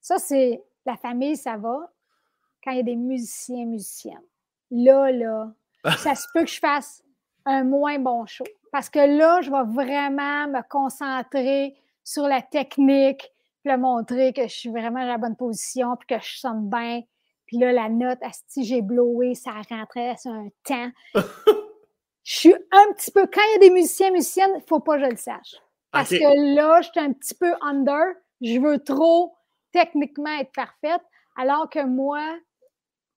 [0.00, 1.90] ça, c'est la famille, ça va
[2.62, 4.20] quand il y a des musiciens, musiciennes.
[4.70, 5.52] Là, là,
[5.96, 7.02] ça se peut que je fasse
[7.46, 8.44] un moins bon show.
[8.70, 11.74] Parce que là, je vais vraiment me concentrer
[12.04, 16.06] sur la technique, puis le montrer que je suis vraiment dans la bonne position, puis
[16.06, 17.02] que je sonne bien.
[17.50, 20.88] Puis là, la note, si j'ai blowé, ça rentrait sur un temps.
[22.22, 23.26] je suis un petit peu.
[23.26, 25.56] Quand il y a des musiciens, musiciennes, il ne faut pas que je le sache.
[25.90, 28.14] Parce que là, je suis un petit peu under.
[28.40, 29.34] Je veux trop
[29.72, 31.02] techniquement être parfaite.
[31.36, 32.22] Alors que moi,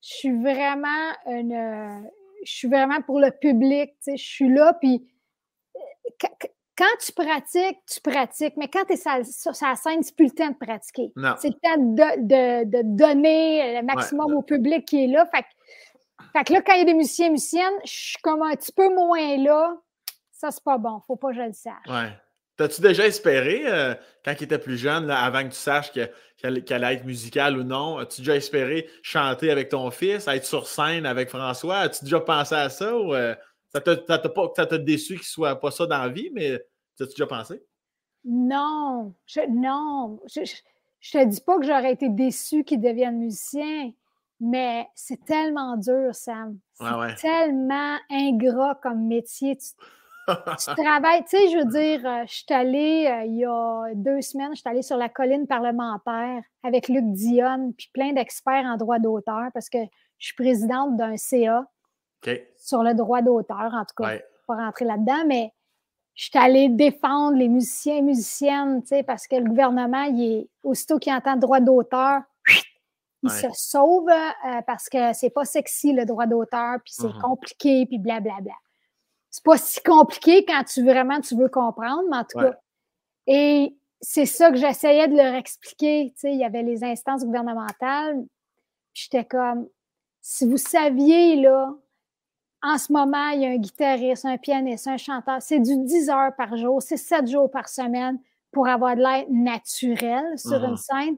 [0.01, 2.09] je suis vraiment une, euh,
[2.43, 5.07] je suis vraiment pour le public, je suis là, puis
[5.75, 10.25] euh, quand tu pratiques, tu pratiques, mais quand tu es sur sa scène, c'est plus
[10.25, 11.11] le temps de pratiquer.
[11.37, 15.27] C'est le temps de, de, donner le maximum au public qui est là.
[15.27, 15.43] Fait
[16.43, 18.93] que, là, quand il y a des musiciens musiciennes, je suis comme un petit peu
[18.93, 19.75] moins là.
[20.31, 20.99] Ça, c'est pas bon.
[21.05, 21.87] Faut pas que je le sache.
[21.87, 22.11] Ouais.
[22.55, 26.93] T'as-tu déjà espéré, euh, quand il était plus jeune, avant que tu saches qu'elle allait
[26.93, 31.29] être musicale ou non, as-tu déjà espéré chanter avec ton fils, être sur scène avec
[31.29, 31.77] François?
[31.77, 33.33] As-tu déjà pensé à ça ou euh,
[33.73, 36.53] ça t'a déçu qu'il soit pas ça dans la vie, mais
[36.99, 37.63] as-tu déjà pensé?
[38.23, 40.19] Non, je, non.
[40.27, 40.41] Je,
[40.99, 43.91] je, te dis pas que j'aurais été déçu qu'il devienne musicien,
[44.39, 46.59] mais c'est tellement dur, Sam.
[46.79, 49.57] C'est tellement ingrat comme métier.
[49.57, 49.65] Tu,
[50.77, 54.21] travailles, tu sais, je veux dire, euh, je suis allée euh, il y a deux
[54.21, 58.77] semaines, je suis allée sur la colline parlementaire avec Luc Dionne, puis plein d'experts en
[58.77, 59.79] droit d'auteur, parce que
[60.19, 61.65] je suis présidente d'un CA
[62.57, 64.17] sur le droit d'auteur, en tout cas,
[64.47, 65.53] pas rentrer là-dedans, mais
[66.15, 70.21] je suis allée défendre les musiciens et musiciennes, tu sais, parce que le gouvernement, il
[70.21, 72.21] est, aussitôt qu'il entend droit d'auteur,
[73.23, 77.21] il se sauve euh, parce que c'est pas sexy le droit d'auteur, puis c'est mm-hmm.
[77.21, 78.53] compliqué, puis blablabla.
[79.29, 82.59] C'est pas si compliqué quand tu vraiment tu veux comprendre, mais en tout cas.
[83.25, 86.11] Et c'est ça que j'essayais de leur expliquer.
[86.15, 88.23] Tu sais, il y avait les instances gouvernementales.
[88.93, 89.67] J'étais comme,
[90.21, 91.73] si vous saviez, là,
[92.63, 95.41] en ce moment, il y a un guitariste, un pianiste, un chanteur.
[95.41, 98.17] C'est du 10 heures par jour, c'est 7 jours par semaine
[98.51, 100.77] pour avoir de l'air naturel sur une uh-huh.
[100.77, 101.17] scène.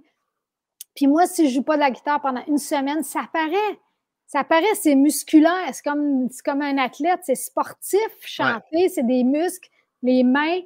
[0.96, 3.80] Puis moi, si je joue pas de la guitare pendant une semaine, ça paraît.
[4.26, 5.70] Ça paraît, c'est musculaire.
[5.72, 8.00] C'est comme, comme un athlète, c'est sportif.
[8.22, 9.70] Chanter, c'est des muscles.
[10.02, 10.62] Les mains,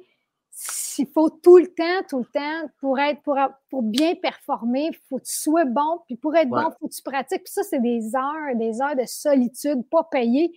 [0.98, 3.36] il faut tout le temps, tout le temps, pour être, pour,
[3.68, 6.00] pour bien performer, il faut que tu sois bon.
[6.06, 7.44] Puis pour être bon, il faut que tu pratiques.
[7.44, 10.52] Puis ça, c'est des heures, des heures de solitude, pas payées.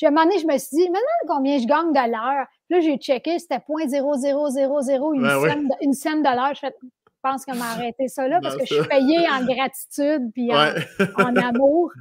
[0.00, 2.46] J'ai un moment donné, je me suis dit, maintenant, combien je gagne de l'heure?
[2.70, 6.54] Là, j'ai checké, c'était 0.0000 une, scène de, une scène de l'heure.
[6.54, 6.66] Je,
[7.20, 11.36] pense qu'on m'a arrêté ça là parce que je suis payée en gratitude puis en,
[11.36, 11.92] amour.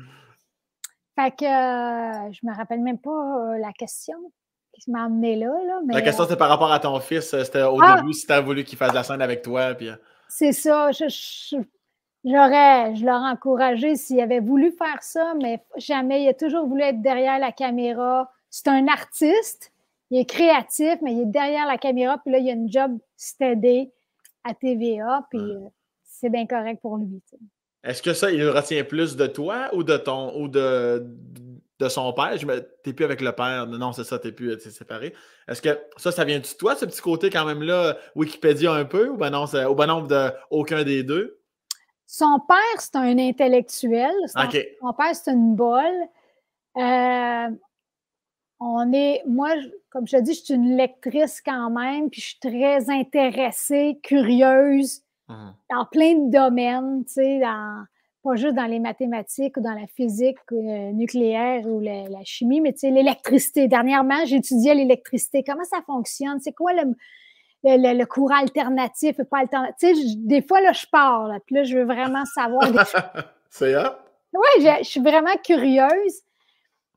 [1.20, 4.16] Fait que euh, je me rappelle même pas euh, la question
[4.82, 5.82] qui m'a amené là, là.
[5.90, 7.34] la question, c'était par rapport à ton fils.
[7.34, 7.98] Euh, c'était au ah!
[7.98, 9.74] début si tu as voulu qu'il fasse la scène avec toi.
[9.74, 9.90] Puis...
[10.30, 10.92] C'est ça.
[12.26, 16.24] J'aurais, je l'aurais encouragé s'il avait voulu faire ça, mais jamais.
[16.24, 18.32] Il a toujours voulu être derrière la caméra.
[18.50, 19.72] C'est un artiste,
[20.12, 22.98] il est créatif, mais il est derrière la caméra, puis là, il a une job
[23.16, 23.92] steady
[24.44, 25.60] à TVA, puis euh,
[26.04, 27.22] c'est bien correct pour lui.
[27.84, 31.06] Est-ce que ça, il retient plus de toi ou de ton ou de,
[31.80, 32.38] de son père?
[32.38, 32.46] Je
[32.84, 33.68] T'es plus avec le père.
[33.68, 35.14] Non, c'est ça, t'es plus séparé.
[35.48, 38.86] Est-ce que ça, ça vient de toi, ce petit côté quand même là, Wikipédia un
[38.86, 41.39] peu, ou ben non, c'est au bon nombre de aucun des deux?
[42.12, 44.12] Son père, c'est un intellectuel.
[44.82, 46.08] Son père, c'est une bolle.
[46.76, 47.50] Euh,
[48.60, 49.52] on est, moi,
[49.92, 54.00] comme je te dis, je suis une lectrice quand même, puis je suis très intéressée,
[54.02, 55.50] curieuse, mmh.
[55.70, 60.40] dans plein de domaines, tu sais, pas juste dans les mathématiques ou dans la physique
[60.52, 63.68] euh, nucléaire ou la, chimie, mais tu sais, l'électricité.
[63.68, 65.44] Dernièrement, j'étudiais l'électricité.
[65.44, 66.40] Comment ça fonctionne?
[66.40, 66.96] C'est quoi le,
[67.64, 69.98] le, courant alternatif et pas alternatif.
[70.18, 72.78] Des fois, là, je pars, là, puis là, je veux vraiment savoir des
[73.50, 74.00] C'est ça?
[74.34, 76.22] Oui, je, suis vraiment curieuse.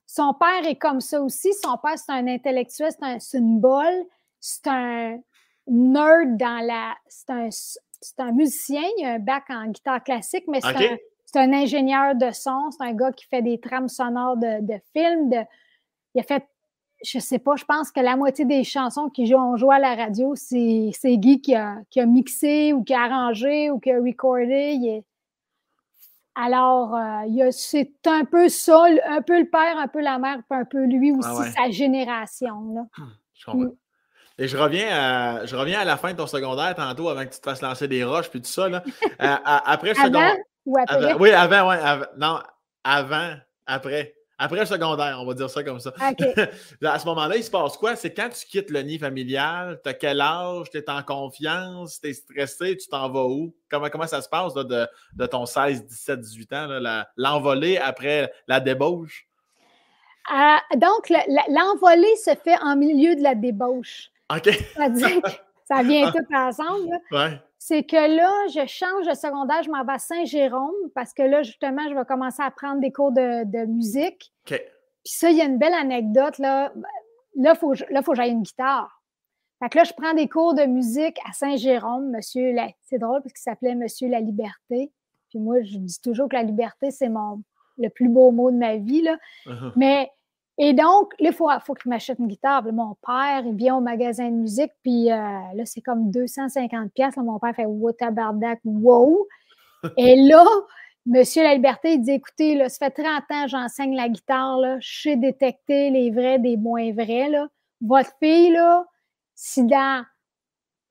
[0.06, 1.52] Son père est comme ça aussi.
[1.54, 3.04] Son père, c'est un intellectuel, c'est
[3.36, 4.04] un, une bolle,
[4.38, 5.18] c'est un
[5.66, 6.94] nerd dans la.
[7.08, 7.48] C'est un,
[8.18, 12.70] un, musicien, il a un bac en guitare classique, mais c'est un, ingénieur de son,
[12.70, 15.30] c'est un gars qui fait des trames sonores de, de films.
[15.30, 15.38] De,
[16.14, 16.46] il a fait
[17.04, 19.94] je sais pas, je pense que la moitié des chansons qui ont joué à la
[19.94, 24.00] radio, c'est Guy qui a, qui a, mixé ou qui a arrangé ou qui a
[24.00, 25.04] recordé.
[26.34, 30.58] Alors, euh, c'est un peu ça, un peu le père, un peu la mère, puis
[30.58, 32.74] un peu lui aussi, sa génération.
[32.74, 32.86] Là.
[33.34, 33.64] Je comprends.
[33.64, 33.76] Mm.
[34.38, 37.34] Et je reviens, à, je reviens à la fin de ton secondaire tantôt avant que
[37.34, 38.66] tu te fasses lancer des roches puis tout ça.
[38.66, 38.82] Là.
[39.04, 40.36] Euh, après le secondaire.
[40.64, 41.14] Ou après?
[41.14, 41.76] oui, avant, oui.
[42.16, 42.40] non,
[42.82, 43.34] avant,
[43.66, 44.14] après.
[44.42, 45.94] Après le secondaire, on va dire ça comme ça.
[46.82, 47.94] à ce moment-là, il se passe quoi?
[47.94, 52.00] C'est quand tu quittes le nid familial, tu as quel âge, tu es en confiance,
[52.00, 53.54] tu es stressé, tu t'en vas où?
[53.70, 56.66] Comment, comment ça se passe de, ton 16, 17, 18 ans,
[57.16, 59.28] l'envolée après la débauche?
[60.34, 61.08] Euh, donc,
[61.48, 64.10] l'envolée se fait en milieu de la débauche.
[64.28, 64.50] OK.
[65.68, 66.98] Ça vient tout ensemble.
[67.12, 71.22] Ouais c'est que là, je change de secondaire, je m'en vais à Saint-Jérôme parce que
[71.22, 74.32] là, justement, je vais commencer à prendre des cours de, musique.
[74.44, 74.58] Puis
[75.04, 76.38] ça, il y a une belle anecdote.
[76.38, 76.72] Là,
[77.36, 79.00] là il faut, là, faut que j'aille une guitare.
[79.60, 82.50] Fait que là, je prends des cours de musique à Saint-Jérôme, monsieur.
[82.50, 82.68] La...
[82.82, 84.90] C'est drôle parce qu'il s'appelait Monsieur la Liberté.
[85.28, 87.44] Puis moi, je dis toujours que la liberté, c'est mon
[87.78, 89.02] le plus beau mot de ma vie.
[89.02, 89.16] Là.
[89.46, 89.72] Uh-huh.
[89.76, 90.10] Mais
[90.58, 92.62] et donc, là, il faut, faut qu'il m'achète une guitare.
[92.72, 97.16] mon père, il vient au magasin de musique, puis euh, là, c'est comme 250 pièces.
[97.16, 99.26] Mon père fait «What tabarnak, wow!»
[99.96, 100.44] Et là,
[101.06, 104.58] Monsieur La Liberté, il dit «Écoutez, là, ça fait 30 ans que j'enseigne la guitare,
[104.58, 107.28] là, je sais détecter les vrais des moins vrais.
[107.28, 107.48] Là.
[107.80, 108.84] Votre fille, là,
[109.34, 110.04] si dans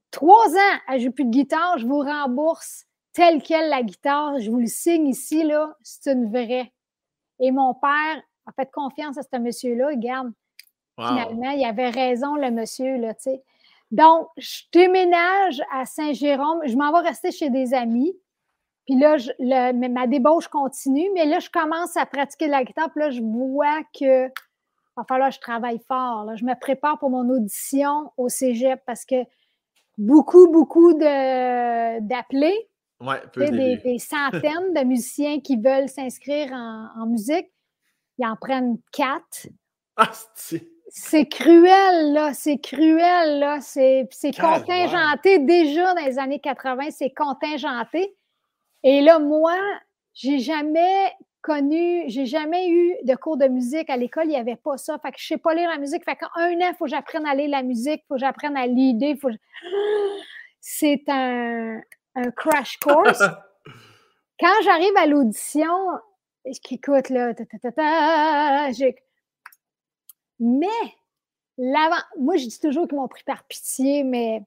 [0.10, 4.50] trois ans à jouer plus de guitare, je vous rembourse telle quelle la guitare, je
[4.50, 6.72] vous le signe ici, là, c'est une vraie.
[7.40, 10.32] Et mon père a fait confiance à ce monsieur-là, regarde.
[10.98, 13.44] Finalement, il avait raison, le monsieur, là, tu sais.
[13.90, 18.16] Donc, je déménage à Saint-Jérôme, je m'en vais rester chez des amis.
[18.86, 19.32] Puis là, je,
[19.90, 22.92] ma débauche continue, mais là, je commence à pratiquer la guitare.
[22.92, 24.28] Puis là, je vois que
[24.98, 26.30] va falloir que je travaille fort.
[26.36, 29.24] Je me prépare pour mon audition au cégep parce que
[29.98, 32.70] beaucoup, beaucoup d'appelés,
[33.36, 37.48] des, des, centaines de musiciens qui veulent s'inscrire en, musique,
[38.22, 39.48] ils en prennent quatre.
[40.90, 42.34] C'est cruel, là.
[42.34, 43.60] C'est cruel, là.
[43.62, 44.08] C'est
[44.40, 45.40] contingenté.
[45.40, 48.16] Déjà dans les années 80, c'est contingenté.
[48.84, 49.56] Et là, moi,
[50.14, 51.12] j'ai jamais
[51.42, 55.00] connu, j'ai jamais eu de cours de musique à l'école, il n'y avait pas ça.
[55.00, 56.04] Fait que je sais pas lire la musique.
[56.04, 58.58] Fait qu'un an, il faut que j'apprenne à lire la musique, il faut que j'apprenne
[58.58, 59.16] à l'idée.
[59.16, 59.30] Faut...
[60.60, 61.80] C'est un,
[62.16, 63.24] un, crash course.
[64.40, 65.70] Quand j'arrive à l'audition,
[66.46, 68.70] écoute, là, ta, ta, ta,
[70.40, 70.68] mais
[72.18, 74.42] moi, je dis toujours qu'ils m'ont pris par pitié, mais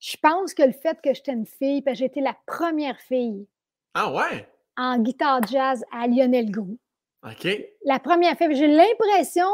[0.00, 3.46] je pense que le fait que j'étais une fille, parce que j'étais la première fille
[3.94, 4.48] ah ouais?
[4.76, 6.78] En guitare jazz à Lionel Groux.
[7.22, 7.46] OK.
[7.84, 9.46] La première fois, j'ai l'impression,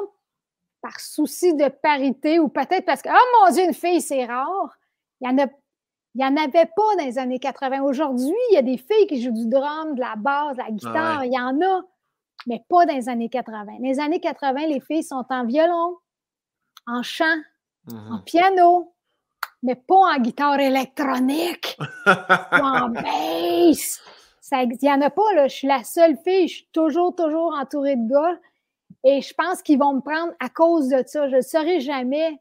[0.81, 4.79] par souci de parité ou peut-être parce que, oh mon Dieu, une fille, c'est rare.
[5.21, 5.47] Il y en a
[6.15, 7.83] il n'y en avait pas dans les années 80.
[7.83, 10.71] Aujourd'hui, il y a des filles qui jouent du drum, de la basse, de la
[10.71, 11.25] guitare.
[11.25, 11.83] Il y en a,
[12.47, 13.65] mais pas dans les années 80.
[13.65, 15.97] Dans les années 80, les filles sont en violon,
[16.87, 17.25] en chant,
[17.89, 18.25] en mm-hmm.
[18.25, 18.93] piano,
[19.63, 24.01] mais pas en guitare électronique ou en bass.
[24.53, 25.47] Il n'y en a pas, là.
[25.47, 26.49] Je suis la seule fille.
[26.49, 28.39] Je suis toujours, toujours entourée de gars.
[29.05, 31.29] Et je pense qu'ils vont me prendre à cause de ça.
[31.29, 32.41] Je ne saurai jamais.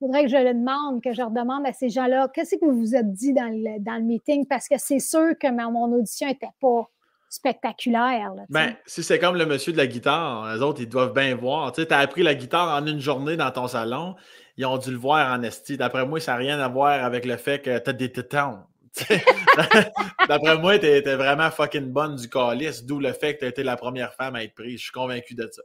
[0.00, 2.66] Il faudrait que je le demande, que je leur demande à ces gens-là, qu'est-ce que
[2.66, 4.46] vous vous êtes dit dans le, dans le meeting?
[4.46, 6.90] Parce que c'est sûr que mon audition n'était pas
[7.30, 8.32] spectaculaire.
[8.50, 11.72] ben, si c'est comme le monsieur de la guitare, les autres, ils doivent bien voir.
[11.72, 14.16] Tu as appris la guitare en une journée dans ton salon,
[14.56, 15.76] ils ont dû le voir en esti.
[15.76, 18.58] D'après moi, ça n'a rien à voir avec le fait que tu as des tétons.
[20.28, 23.48] D'après moi, tu étais vraiment fucking bonne du calice, d'où le fait que tu as
[23.48, 24.78] été la première femme à être prise.
[24.78, 25.62] Je suis convaincu de ça.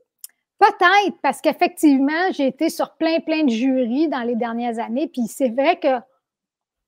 [0.62, 5.08] Peut-être, parce qu'effectivement, j'ai été sur plein, plein de jurys dans les dernières années.
[5.08, 6.00] Puis c'est vrai que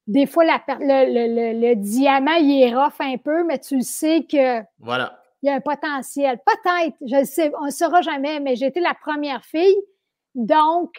[0.06, 4.62] des fois, le, le, diamant, il est rough un peu, mais tu sais que.
[4.78, 5.20] Voilà.
[5.42, 6.40] Il y a un potentiel.
[6.46, 9.76] Peut-être, je ne sais, on ne saura jamais, mais j'ai été la première fille.
[10.36, 10.92] Donc,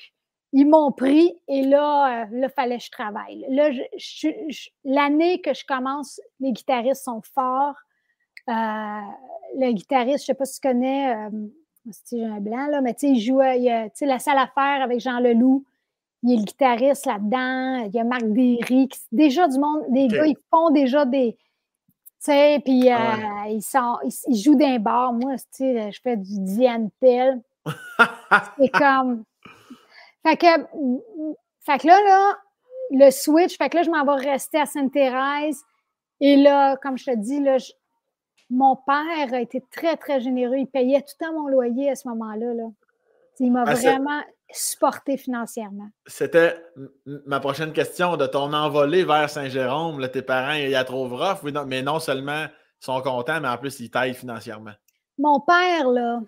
[0.52, 3.46] ils m'ont pris et là, il euh, fallait que je travaille.
[3.50, 3.70] Là,
[4.84, 7.76] l'année que je commence, les guitaristes sont forts.
[8.48, 8.52] Euh,
[9.58, 11.30] le guitariste, je ne sais pas si tu connais, euh,
[11.90, 14.46] c'est un blanc, là, mais tu sais, il joue, il tu sais, la salle à
[14.46, 15.64] faire avec Jean Leloup.
[16.22, 17.84] Il est le guitariste là-dedans.
[17.86, 18.88] Il y a Marc Derry.
[19.12, 21.36] Déjà du monde, des gars, ils font déjà des.
[21.36, 23.98] Tu sais, puis ah ils, sont,
[24.28, 25.12] ils, jouent d'un bar.
[25.12, 27.42] Moi, tu sais, je fais du Diane Pell.
[28.58, 29.24] c'est comme
[30.24, 30.46] fait que,
[31.60, 32.38] fait que là, là,
[32.90, 35.62] le switch, fait que là, je m'en vais rester à Sainte-Thérèse.
[36.20, 37.58] Et là, comme je te dis, là,
[38.50, 40.56] mon père a été très, très généreux.
[40.56, 42.54] Il payait tout le temps mon loyer à ce moment-là.
[42.54, 42.64] Là.
[43.40, 45.88] Il m'a ah, vraiment supporté financièrement.
[46.06, 46.54] C'était
[47.26, 50.06] ma prochaine question de ton envolée vers Saint-Jérôme.
[50.10, 53.58] Tes parents, il y a trop rough, mais non seulement ils sont contents, mais en
[53.58, 54.72] plus, ils taillent financièrement.
[55.18, 56.20] Mon père, là,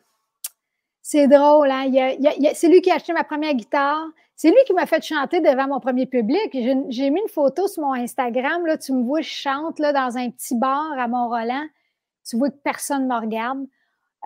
[1.02, 1.86] c'est drôle, hein?
[2.54, 4.06] c'est lui qui a acheté ma première guitare.
[4.34, 6.50] C'est lui qui m'a fait chanter devant mon premier public.
[6.52, 8.66] J'ai mis une photo sur mon Instagram.
[8.66, 11.66] Là, tu me vois, je chante là, dans un petit bar à Mont-Roland.
[12.28, 13.66] Tu vois que personne ne me regarde.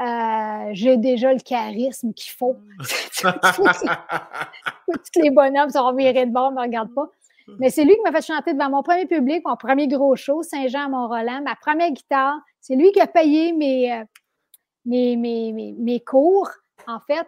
[0.01, 2.56] Euh, j'ai déjà le charisme qu'il faut.
[3.20, 7.09] Tous les bonhommes sont virés de bord, ne me regardent pas.
[7.59, 10.43] Mais c'est lui qui m'a fait chanter devant mon premier public, mon premier gros show,
[10.43, 12.39] Saint-Jean à Mont-Roland, ma première guitare.
[12.60, 14.05] C'est lui qui a payé mes, euh,
[14.85, 16.48] mes, mes, mes cours
[16.86, 17.27] en fait.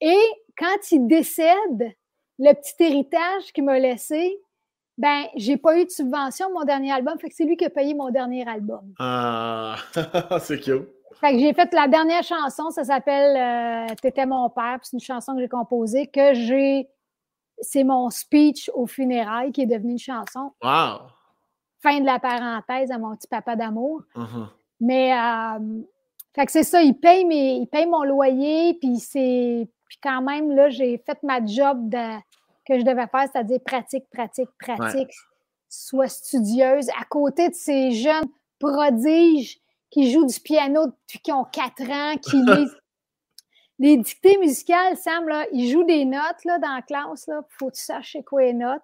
[0.00, 0.20] Et
[0.58, 1.94] quand il décède,
[2.38, 4.38] le petit héritage qu'il m'a laissé,
[5.02, 7.70] ben, j'ai pas eu de subvention mon dernier album, fait que c'est lui qui a
[7.70, 8.94] payé mon dernier album.
[9.00, 9.74] Ah,
[10.40, 10.86] c'est cute.
[11.20, 13.36] Fait que j'ai fait la dernière chanson, ça s'appelle
[13.90, 16.88] euh, T'étais mon père, c'est une chanson que j'ai composée, que j'ai.
[17.60, 20.52] C'est mon speech au funérailles qui est devenu une chanson.
[20.62, 21.00] Wow!
[21.80, 24.02] Fin de la parenthèse à mon petit papa d'amour.
[24.14, 24.46] Uh-huh.
[24.80, 25.80] Mais euh,
[26.32, 29.68] fait que c'est ça, il paye, mes, il paye mon loyer, puis c'est.
[29.88, 32.18] Puis quand même, là, j'ai fait ma job de,
[32.66, 35.12] que je devais faire, c'est-à-dire pratique, pratique, pratique,
[35.68, 38.28] soit studieuse, à côté de ces jeunes
[38.58, 39.58] prodiges
[39.90, 42.76] qui jouent du piano depuis qu'ils ont quatre ans, qui lisent.
[43.78, 47.26] les dictées musicales, Sam, là, ils jouent des notes là, dans la classe.
[47.28, 48.82] Il faut que tu saches quoi les notes.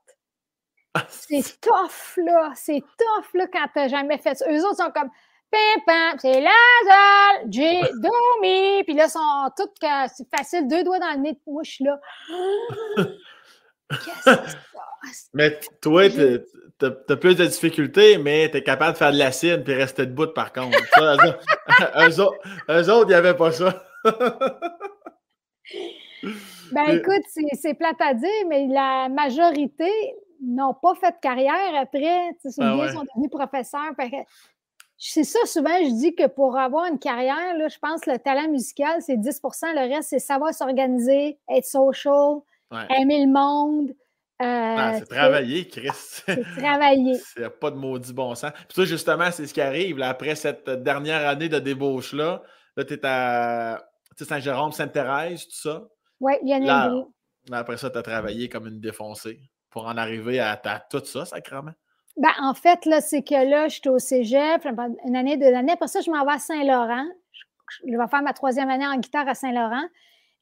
[1.08, 2.52] c'est tough, là.
[2.54, 4.46] C'est tough, là, quand t'as jamais fait ça.
[4.50, 5.10] Eux autres sont comme
[5.50, 6.50] Pim, c'est la
[7.48, 8.84] j'ai dormi.
[8.84, 9.76] Puis là, ils sont toutes,
[10.14, 11.40] c'est facile, deux doigts dans le nez.
[11.46, 11.98] Moi, je suis là.
[15.12, 16.08] C'est Mais toi,
[16.78, 20.28] t'as as plus de difficultés, mais t'es capable de faire de l'acide puis rester debout,
[20.28, 20.78] par contre.
[20.98, 22.20] eux,
[22.90, 23.84] autres, il n'y avait pas ça.
[26.72, 27.22] ben écoute,
[27.54, 29.90] c'est plate à dire, mais la majorité
[30.42, 32.30] n'ont pas fait de carrière après.
[32.44, 33.92] Ils ah sont devenus professeurs.
[34.96, 38.18] C'est ça, souvent, je dis que pour avoir une carrière, là, je pense que le
[38.18, 42.40] talent musical, c'est 10% le reste, c'est savoir s'organiser, être social,
[42.70, 43.94] aimer le monde.
[44.40, 45.90] Euh, c'est travailler, Chris.
[45.92, 47.14] C'est travailler.
[47.36, 48.52] c'est pas de maudit bon sens.
[48.52, 50.00] Puis ça, justement, c'est ce qui arrive.
[50.00, 52.42] après cette dernière année de débauche-là,
[52.76, 53.82] là, tu es à
[54.16, 55.82] Saint-Jérôme, Sainte-Thérèse, tout ça.
[56.20, 56.92] Oui, bien là,
[57.50, 59.40] Après ça, tu as travaillé comme une défoncée
[59.70, 61.72] pour en arriver à, à tout ça, sacrément.
[62.16, 64.66] Ben, en fait, là, c'est que là, j'étais au cégep,
[65.06, 65.72] une année, deux années.
[65.72, 67.06] Après ça, je m'en vais à Saint-Laurent.
[67.86, 69.84] Je vais faire ma troisième année en guitare à Saint-Laurent.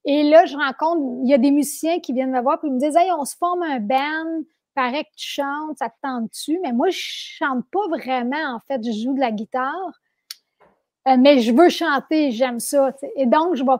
[0.06, 2.72] Et là, je rencontre, il y a des musiciens qui viennent me voir et ils
[2.72, 6.60] me disent Hey, on se forme un band, paraît que tu chantes, ça te tente-tu?
[6.62, 10.00] Mais moi, je chante pas vraiment, en fait, je joue de la guitare.
[11.08, 12.92] Euh, mais je veux chanter, j'aime ça.
[13.16, 13.78] Et donc, je vais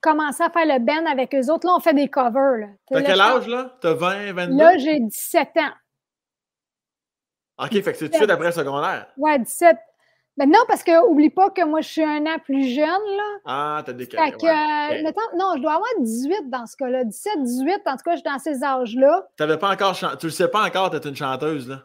[0.00, 1.66] commencer à faire le band avec eux autres.
[1.66, 2.68] Là, on fait des covers.
[2.88, 3.76] T'as quel âge, là?
[3.80, 4.56] T'as 20, 22?
[4.56, 7.64] Là, j'ai 17 ans.
[7.64, 9.06] OK, fait que c'est tout de suite après le secondaire.
[9.16, 9.76] Ouais, 17.
[10.40, 13.38] Mais non, parce que oublie pas que moi, je suis un an plus jeune, là.
[13.44, 14.32] Ah, t'as décalé.
[14.32, 15.02] Fait que, ouais.
[15.36, 17.04] non, je dois avoir 18 dans ce cas-là.
[17.04, 19.28] 17, 18, en tout cas, je suis dans ces âges-là.
[19.36, 21.82] T'avais pas encore Tu le sais pas encore, t'es une chanteuse, là.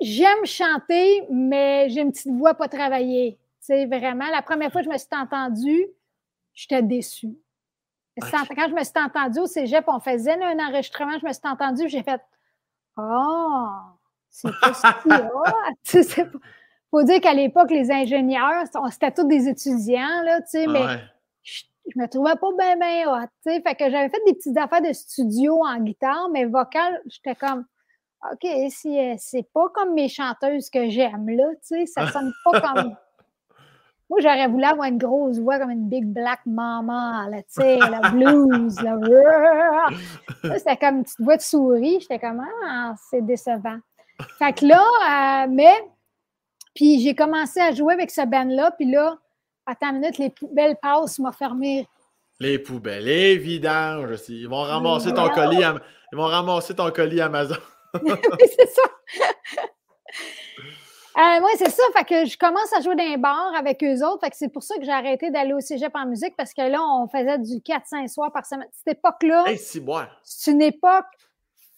[0.00, 3.36] J'aime chanter, mais j'ai une petite voix pas travaillée.
[3.60, 5.86] C'est vraiment, la première fois que je me suis entendue,
[6.54, 7.36] j'étais déçue.
[8.18, 11.90] Quand je me suis entendue au cégep, on faisait un enregistrement, je me suis entendue,
[11.90, 12.22] j'ai fait
[12.96, 13.66] «Oh!»
[14.30, 14.72] C'est pas
[15.84, 16.26] si Il
[16.96, 20.98] faut dire qu'à l'époque, les ingénieurs, c'était tous des étudiants, là, tu sais, mais
[21.42, 21.62] je,
[21.94, 23.60] me trouvais pas bien, bien hot, tu sais.
[23.60, 27.66] Fait que j'avais fait des petites affaires de studio en guitare, mais vocal, j'étais comme,
[28.32, 32.96] OK, c'est pas comme mes chanteuses que j'aime, là, tu sais, ça sonne pas comme.
[34.08, 37.76] Moi, j'aurais voulu avoir une grosse voix comme une big black mama, là, tu sais,
[37.76, 38.96] la blues, là.
[40.56, 41.98] C'était comme une petite voix de souris.
[42.00, 43.78] J'étais comme, ah, c'est décevant.
[44.38, 45.74] Fait que là, euh, mais,
[46.76, 49.18] puis j'ai commencé à jouer avec ce band-là, puis là,
[49.66, 51.88] attends une minute, les poubelles passent, m'a fermé.
[52.38, 54.42] Les poubelles, les vidanges aussi.
[54.42, 55.62] Ils vont ramasser ton colis,
[56.12, 57.56] ils vont ramasser ton colis Amazon.
[58.02, 58.12] oui,
[58.56, 58.82] c'est ça.
[61.18, 61.82] Euh, oui, c'est ça.
[61.96, 64.20] Fait que je commence à jouer dans les bars avec eux autres.
[64.20, 66.60] Fait que c'est pour ça que j'ai arrêté d'aller au cégep en musique parce que
[66.60, 68.68] là, on faisait du 4-5 soirs par semaine.
[68.70, 69.46] Cette époque-là,
[70.22, 71.06] c'est une époque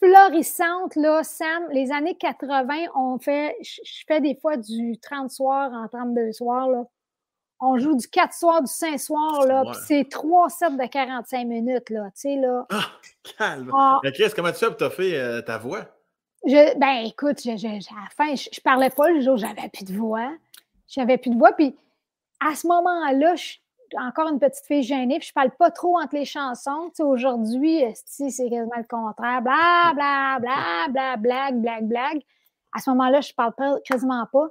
[0.02, 1.68] florissante, là, Sam.
[1.72, 6.68] Les années 80, on fait, je fais des fois du 30 soirs en 32 soirs,
[6.68, 6.84] là.
[7.60, 11.44] On joue du 4 soirs, du 5 soirs, là, puis c'est 3 sets de 45
[11.44, 12.66] minutes, là, tu sais, là.
[12.70, 12.86] Ah,
[13.36, 13.70] calme!
[13.74, 13.98] Ah.
[14.04, 15.84] Mais Chris, comment tu pour t'offrir euh, ta voix?
[16.46, 19.68] Je, ben, écoute, je, je, à la fin, je, je, parlais pas le jour j'avais
[19.68, 20.30] plus de voix.
[20.86, 21.76] J'avais plus de voix, puis
[22.38, 23.54] à ce moment-là, je
[23.96, 26.88] encore une petite fille gênée, puis je parle pas trop entre les chansons.
[26.88, 29.42] Tu sais, aujourd'hui, c'est quasiment le contraire.
[29.42, 32.22] Bla, bla, bla, bla, blague, blague, blague.
[32.72, 34.48] À ce moment-là, je parle pas, quasiment pas.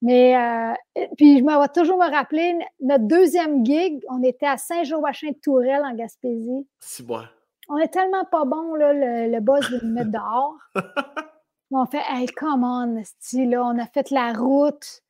[0.00, 0.74] Mais, euh,
[1.16, 5.38] puis je me vais toujours me rappeler, notre deuxième gig, on était à Saint-Joachim de
[5.40, 6.66] Tourelle, en Gaspésie.
[6.80, 7.22] Si bon.
[7.68, 10.56] On est tellement pas bon, là, le, le boss de nous mettre dehors.
[11.70, 15.02] on fait, hey, come on, là, on a fait la route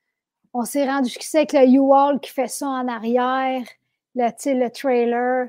[0.55, 3.62] on s'est rendu jusqu'ici avec le U-Haul qui fait ça en arrière,
[4.15, 5.49] le, le trailer.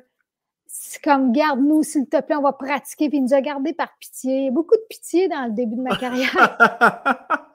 [0.65, 3.09] C'est comme, garde-nous, s'il te plaît, on va pratiquer.
[3.09, 4.49] Puis il nous a gardé par pitié.
[4.49, 6.33] Beaucoup de pitié dans le début de ma carrière.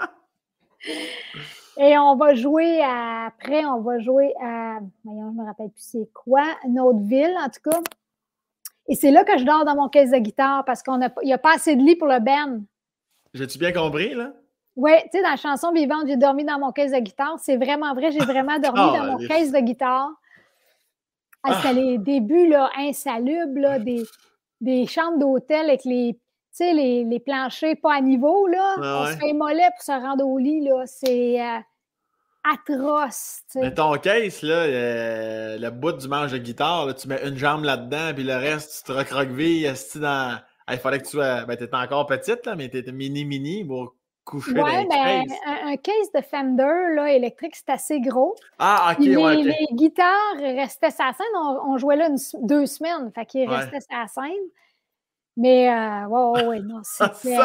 [1.79, 6.09] Et on va jouer après, on va jouer à, voyons, je me rappelle plus c'est
[6.13, 7.81] quoi, une autre ville, en tout cas.
[8.89, 11.39] Et c'est là que je dors dans mon caisse de guitare parce qu'il n'y a
[11.39, 12.65] pas assez de lit pour le Ben.
[13.33, 14.33] J'ai-tu bien compris, là?
[14.79, 17.37] Oui, tu sais, dans la chanson Vivante, j'ai dormi dans mon caisse de guitare.
[17.41, 20.09] C'est vraiment vrai, j'ai vraiment dormi dans mon caisse de guitare.
[21.43, 24.05] Ah, C'était les débuts là, insalubres, là, des,
[24.61, 26.17] des chambres d'hôtel avec les,
[26.61, 28.47] les, les planchers pas à niveau.
[28.47, 28.77] Là.
[28.81, 30.61] Ah, On se fait mollet pour se rendre au lit.
[30.61, 30.85] Là.
[30.87, 31.59] C'est euh,
[32.45, 33.41] atroce.
[33.57, 37.37] Mais ton caisse, là, euh, le bout du manche de guitare, là, tu mets une
[37.37, 40.39] jambe là-dedans, puis le reste, tu te recroquevilles, dans.
[40.71, 41.47] il fallait que tu sois.
[41.47, 43.65] Ben, t'étais encore petite, là, mais t'étais mini-mini
[44.31, 48.35] pour oui, ben, un, case de Fender là, électrique, c'est assez gros.
[48.59, 51.27] Ah, OK, les, ouais, les guitares restaient la scène.
[51.65, 52.09] On, jouait là
[52.41, 54.49] deux semaines, fait qu'ils restaient sur la scène.
[55.37, 57.39] Mais, euh, ouais, ouais, non, c'était.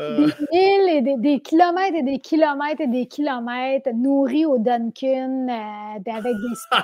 [0.00, 0.26] Euh.
[0.28, 6.12] Des milles et des, kilomètres et des kilomètres et des kilomètres nourris au Dunkin' euh,
[6.12, 6.78] avec des.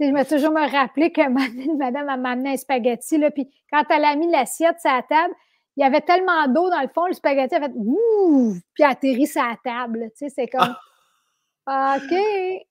[0.06, 1.26] je me toujours me rappeler que
[1.78, 5.34] madame m'a amené un spaghetti, là, puis quand elle a mis l'assiette sur la table,
[5.76, 9.26] il y avait tellement d'eau dans le fond, le spaghetti a fait ouh, puis atterri
[9.26, 10.10] sur la table.
[10.16, 10.74] Tu sais, c'est comme.
[11.66, 12.18] OK,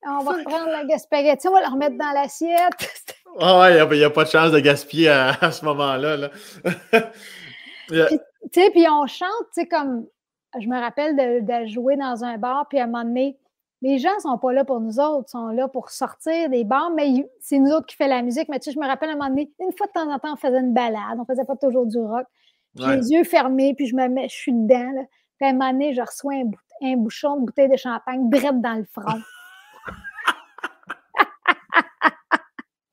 [0.06, 2.74] on va reprendre le spaghetti, on va le remettre dans l'assiette.
[3.40, 6.18] Ah ouais, il n'y a, pas de chance de gaspiller à, ce moment-là.
[6.18, 6.30] Là.
[7.90, 10.06] Tu sais, puis on chante, tu sais, comme
[10.60, 13.38] je me rappelle de, jouer dans un bar, puis à un moment donné,
[13.82, 16.64] les gens ne sont pas là pour nous autres, ils sont là pour sortir des
[16.64, 18.50] bars, mais c'est nous autres qui fait la musique.
[18.50, 20.20] Mais tu sais, je me rappelle à un moment donné, une fois de temps en
[20.20, 22.26] temps, on faisait une balade, on faisait pas toujours du rock.
[22.76, 24.92] J'ai les yeux fermés, puis je me mets, je suis dedans.
[24.94, 25.02] Là.
[25.38, 28.76] Puis à un moment donné, je reçois un, bouchon de bouteille de champagne direct dans
[28.76, 29.22] le front.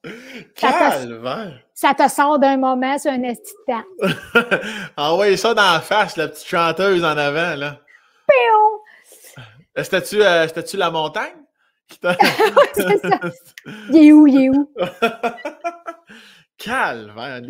[0.56, 1.60] Calvaire!
[1.74, 3.84] Ça te sort d'un moment sur un esti de temps.
[4.96, 7.80] Envoyez ça dans la face, la petite chanteuse en avant, là.
[8.28, 8.80] Péon!
[9.78, 11.34] Euh, c'était-tu euh, la montagne?
[12.02, 13.20] c'est ça.
[13.90, 14.68] Il est où, il est où?
[16.58, 17.42] Calvaire!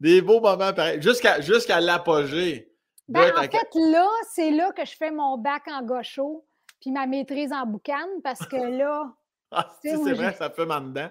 [0.00, 1.00] Des, beaux moments pareils.
[1.02, 2.72] Jusqu'à l'apogée.
[3.08, 6.44] Ben, en fait, là, c'est là que je fais mon bac en gaucho
[6.80, 9.12] puis ma maîtrise en boucan parce que là.
[9.52, 11.08] Ah, c'est vrai, ça fume en dedans.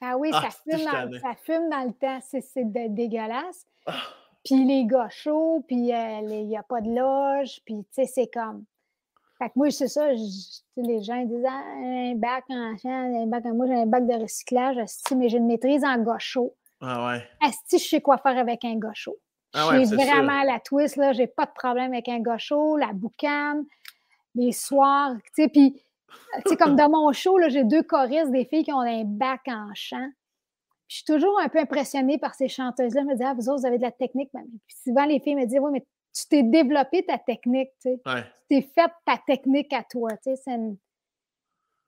[0.00, 2.18] Ah oui, ah, ça, fume dans, ça, fume dans, le temps.
[2.20, 3.64] C'est dégueulasse.
[3.86, 3.92] Ah.
[4.44, 8.06] Puis les gars chauds, puis euh, il n'y a pas de loge, puis tu sais,
[8.06, 8.64] c'est comme.
[9.38, 13.54] Fait que moi, c'est ça, les gens disent ah, un bac en un bac en
[13.54, 14.78] moi, j'ai un bac de recyclage,
[15.16, 16.54] mais j'ai une maîtrise en gaucho.
[16.80, 17.28] Ah ouais.
[17.40, 19.16] Asti, je sais quoi faire avec un gaucho.
[19.54, 22.92] Ah je suis vraiment la twist, là, j'ai pas de problème avec un gaucho, la
[22.92, 23.64] boucane,
[24.34, 25.82] les soirs, tu sais, puis
[26.44, 29.40] tu sais, comme dans mon show, j'ai deux choristes, des filles qui ont un bac
[29.46, 30.08] en chant.
[30.88, 33.02] je suis toujours un peu impressionnée par ces chanteuses-là.
[33.02, 34.30] Je me dis, ah, vous autres, vous avez de la technique.
[34.32, 38.00] Puis souvent, les filles me disent, oui, mais tu t'es développé ta technique, tu sais.
[38.04, 40.36] Tu t'es fait ta technique à toi, tu sais.
[40.36, 40.54] C'est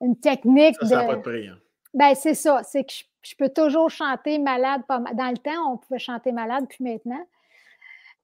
[0.00, 1.48] une, technique ça, Ça n'a pas de prix.
[1.48, 1.58] Hein.
[1.94, 2.62] Ben, c'est ça.
[2.62, 3.04] C'est que je,
[3.36, 4.82] peux toujours chanter malade.
[4.86, 7.24] Pas Dans le temps, on pouvait chanter malade, puis maintenant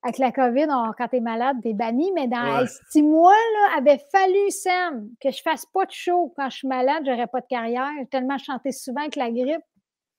[0.04, 0.66] avec la COVID,
[0.98, 5.08] quand tu es malade, tu es banni, mais dans six mois, là, avait fallu, Sam,
[5.18, 6.32] que je fasse pas de show.
[6.36, 7.88] Quand je suis malade, j'aurais pas de carrière.
[7.98, 9.62] J'ai tellement chanté souvent avec la grippe.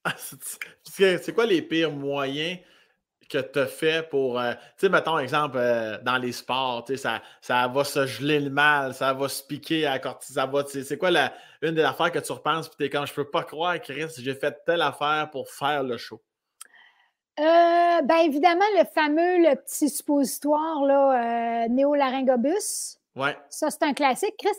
[0.04, 2.60] Ah, c'est quoi les pires moyens
[3.30, 4.40] que tu as fait pour.
[4.40, 8.50] Euh, tu sais, mettons, exemple, euh, dans les sports, ça, ça va se geler le
[8.50, 10.64] mal, ça va se piquer à ça va.
[10.66, 13.30] C'est quoi la, une des affaires que tu repenses, puis tu es quand je peux
[13.30, 16.22] pas croire, Chris, j'ai fait telle affaire pour faire le show?
[17.40, 22.98] Euh, ben évidemment, le fameux, le petit suppositoire, là, néolaryngobus.
[23.16, 23.38] Ouais.
[23.50, 24.36] Ça, c'est un classique.
[24.38, 24.56] Chris,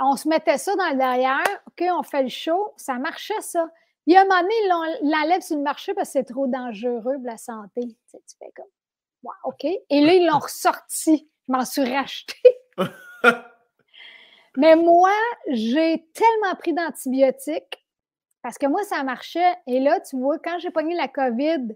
[0.00, 3.68] on se mettait ça dans le derrière, OK, on fait le show, ça marchait, ça.
[4.06, 4.54] Il y a un moment donné,
[5.02, 7.80] ils l'enlèvent sur le marché parce que c'est trop dangereux pour la santé.
[7.82, 8.66] Tu, sais, tu fais comme,
[9.44, 9.64] OK.
[9.64, 11.30] Et là, ils l'ont ressorti.
[11.46, 12.36] Je m'en suis racheté.
[14.56, 15.12] Mais moi,
[15.48, 17.84] j'ai tellement pris d'antibiotiques
[18.42, 19.54] parce que moi, ça marchait.
[19.66, 21.74] Et là, tu vois, quand j'ai pogné la COVID,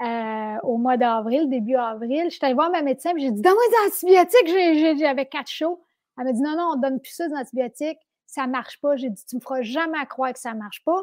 [0.00, 2.26] euh, au mois d'avril, début avril.
[2.26, 5.82] Je suis allée voir ma médecin et j'ai dit Donne-moi des antibiotiques, j'avais quatre chauds.
[6.16, 8.80] Elle m'a dit Non, non, on ne donne plus ça des antibiotiques, ça ne marche
[8.80, 8.94] pas.
[8.94, 11.02] J'ai dit Tu ne me feras jamais croire que ça ne marche pas.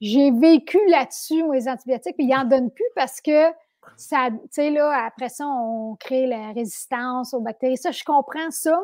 [0.00, 3.50] J'ai vécu là-dessus, moi, les antibiotiques, puis ils n'en donnent plus parce que
[3.96, 7.76] ça, tu sais, là, après ça, on crée la résistance aux bactéries.
[7.76, 8.78] Ça, je comprends ça.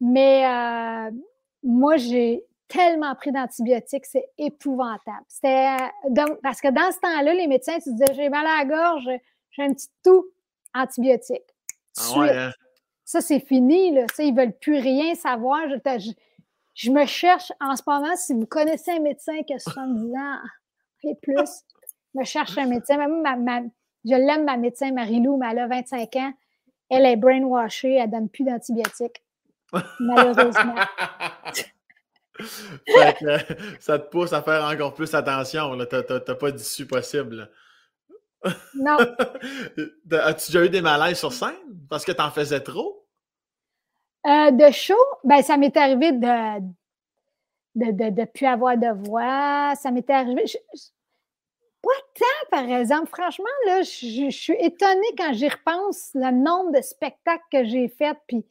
[0.00, 1.10] Mais euh,
[1.62, 5.24] moi, j'ai tellement pris d'antibiotiques, c'est épouvantable.
[5.28, 5.76] C'était
[6.42, 9.08] parce que dans ce temps-là, les médecins, tu disais j'ai mal à la gorge,
[9.50, 10.26] j'ai un petit tout
[10.74, 11.44] antibiotique.
[11.98, 12.50] Ah hein?
[13.04, 14.06] Ça, c'est fini, là.
[14.14, 15.60] Ça, ils ne veulent plus rien savoir.
[15.68, 16.10] Je,
[16.90, 20.38] me cherche en ce moment, si vous connaissez un médecin qui a 70 ans
[21.04, 21.64] et plus,
[22.14, 22.96] je me cherche un médecin.
[22.98, 23.70] Même
[24.04, 26.32] je l'aime, ma médecin Marie-Lou, mais elle a 25 ans.
[26.88, 29.22] Elle est brainwashée, elle ne donne plus d'antibiotiques.
[29.98, 30.76] Malheureusement.
[33.80, 35.76] ça te pousse à faire encore plus attention.
[35.86, 37.50] Tu n'as pas d'issue possible.
[38.74, 38.96] Non.
[40.12, 41.54] As-tu déjà eu des malaises sur scène?
[41.88, 43.05] Parce que tu en faisais trop?
[44.26, 44.94] Euh, de show,
[45.24, 46.60] ben, ça m'est arrivé de
[47.76, 49.74] de ne de, plus avoir de voix.
[49.76, 50.44] Ça m'était arrivé.
[51.82, 53.08] pas tant, par exemple.
[53.08, 58.18] Franchement, là, je, suis étonnée quand j'y repense le nombre de spectacles que j'ai faits.
[58.26, 58.44] Puis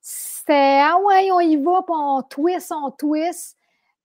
[0.00, 3.56] c'était Ah ouais, on y va, puis on twist, on twist.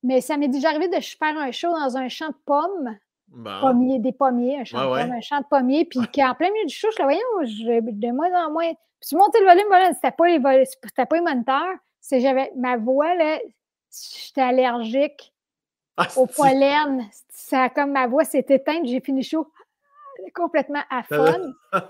[0.04, 2.98] Mais ça m'est déjà arrivé de faire un show dans un champ de pommes.
[3.62, 6.76] Pommiers, des pommiers, un champ de un champ de pommiers, puis en plein milieu du
[6.76, 8.72] show, je le voyais, de moins en moins.
[9.00, 11.76] Puis tu montais le volume, voilà, c'était pas les c'était pas les moniteurs.
[12.00, 13.40] C'est j'avais ma voix, là,
[13.92, 15.34] j'étais allergique
[15.98, 17.08] ah, au pollen.
[17.30, 19.48] Ça, comme ma voix s'est éteinte, j'ai fini le show.
[20.34, 21.54] complètement à fun.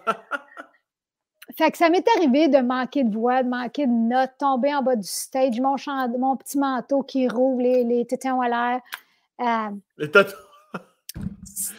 [1.58, 4.82] fait que ça m'est arrivé de manquer de voix, de manquer de notes, tomber en
[4.82, 5.76] bas du stage, mon,
[6.18, 8.82] mon petit manteau qui roule, les, les tétons à l'air.
[9.42, 10.06] Euh,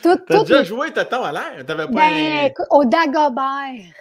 [0.02, 0.24] tétons?
[0.26, 1.66] T'as déjà joué tétons à l'air?
[1.66, 3.94] T'avais pas ben, Au Dagobert.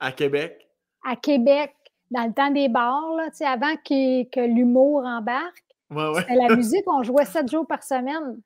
[0.00, 0.68] À Québec?
[1.04, 1.74] À Québec,
[2.10, 5.64] dans le temps des bars, là, avant que l'humour embarque.
[5.90, 6.34] Ouais, ouais.
[6.34, 8.40] la musique, on jouait sept jours par semaine.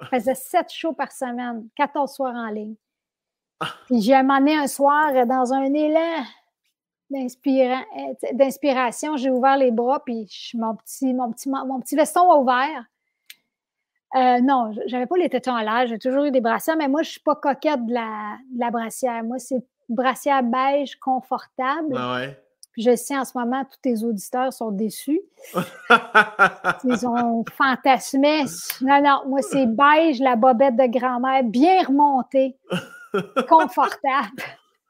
[0.00, 2.74] On faisait sept shows par semaine, 14 soirs en ligne.
[3.86, 6.24] Puis j'ai amené un soir dans un élan
[7.10, 9.16] d'inspiration.
[9.16, 12.84] J'ai ouvert les bras, puis mon petit, mon petit, mon petit veston a ouvert.
[14.14, 17.02] Euh, non, j'avais pas les tétons à l'air, j'ai toujours eu des brassières, mais moi,
[17.02, 19.22] je suis pas coquette de la, de la brassière.
[19.22, 21.94] Moi, c'est brassière beige confortable.
[21.96, 22.42] Ah ouais?
[22.78, 25.20] Je sais en ce moment, tous tes auditeurs sont déçus.
[26.84, 28.44] Ils ont fantasmé.
[28.80, 32.56] Non, non, moi, c'est beige, la bobette de grand-mère, bien remontée,
[33.48, 34.42] confortable.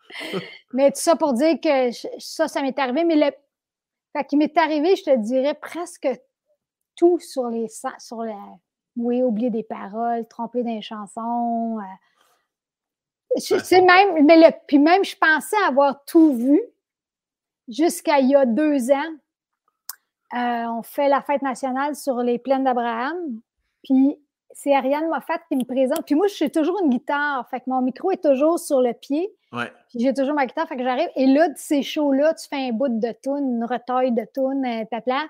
[0.74, 3.05] Mais tout ça pour dire que ça, ça m'est arrivé.
[3.05, 3.31] Mais le.
[4.15, 6.09] Fait qu'il m'est arrivé, je te dirais, presque
[6.95, 7.69] tout sur les.
[7.69, 8.36] Sur la,
[8.99, 11.79] oui, oublier des paroles, tromper des chansons.
[11.79, 16.61] Euh, je, sais même, mais le, puis même, je pensais avoir tout vu
[17.69, 19.12] jusqu'à il y a deux ans,
[20.35, 23.16] euh, on fait la fête nationale sur les plaines d'Abraham.
[23.85, 24.16] Puis
[24.51, 26.05] c'est Ariane Moffat qui me présente.
[26.05, 27.49] Puis moi, je suis toujours une guitare.
[27.49, 29.31] Fait que mon micro est toujours sur le pied.
[29.53, 29.73] Ouais.
[29.89, 30.69] Puis j'ai toujours ma guitare.
[30.69, 31.09] Fait que j'arrive.
[31.16, 34.65] Et là, de ces shows-là, tu fais un bout de tune, une retaille de tune,
[34.66, 35.27] euh, plat.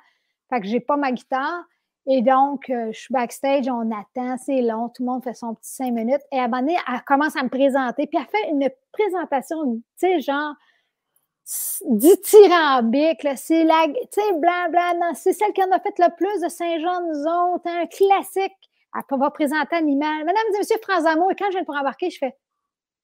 [0.50, 1.64] Fait que j'ai pas ma guitare.
[2.10, 5.54] Et donc, euh, je suis backstage, on attend, c'est long, tout le monde fait son
[5.54, 6.22] petit cinq minutes.
[6.32, 8.06] Et à un moment donné, elle commence à me présenter.
[8.06, 10.54] Puis elle fait une présentation, tu sais, genre,
[11.84, 16.48] dithyrambique, c'est la, tu sais, blablabla, c'est celle qui en a fait le plus de
[16.48, 18.56] Saint-Jean, nous autres, un classique.
[18.94, 20.24] Elle va présenter Animal.
[20.24, 22.34] Mesdames et messieurs, France Amour, et quand je viens pour embarquer, je fais,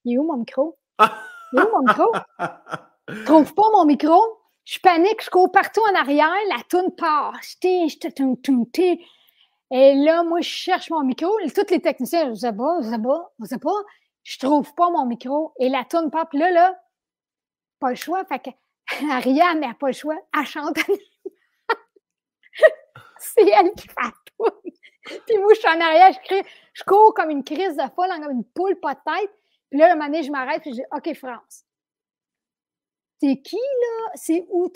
[0.03, 0.79] il est où mon micro?
[0.99, 2.11] Il est où mon micro?
[3.25, 4.19] Trouve pas mon micro?
[4.65, 7.39] Je panique, je cours partout en arrière, la toune part.
[9.71, 11.37] Et là, moi, je cherche mon micro.
[11.53, 13.83] Tous les techniciens, je sais pas, je sais pas, je sais pas.
[14.23, 15.53] Je trouve pas mon micro.
[15.59, 16.27] Et la toune part.
[16.29, 16.75] Puis là, là,
[17.79, 18.25] pas le choix.
[18.25, 18.49] Fait que
[19.11, 20.17] Ariane n'a pas le choix.
[20.35, 20.77] Elle chante.
[23.19, 24.51] c'est elle qui fait tout.
[25.27, 26.41] Puis moi, je suis en arrière, je, crie,
[26.73, 29.31] je cours comme une crise de folle, comme une poule pas de tête.
[29.69, 31.65] Puis là, un moment donné, je m'arrête et je dis OK, France.
[33.21, 34.11] C'est qui, là?
[34.15, 34.71] C'est où?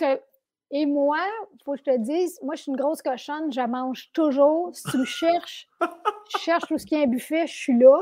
[0.72, 1.18] Et moi,
[1.54, 4.70] il faut que je te dise, moi, je suis une grosse cochonne, je mange toujours.
[4.74, 7.78] Si tu me cherches, je cherche où ce qu'il y a un buffet, je suis
[7.78, 7.98] là.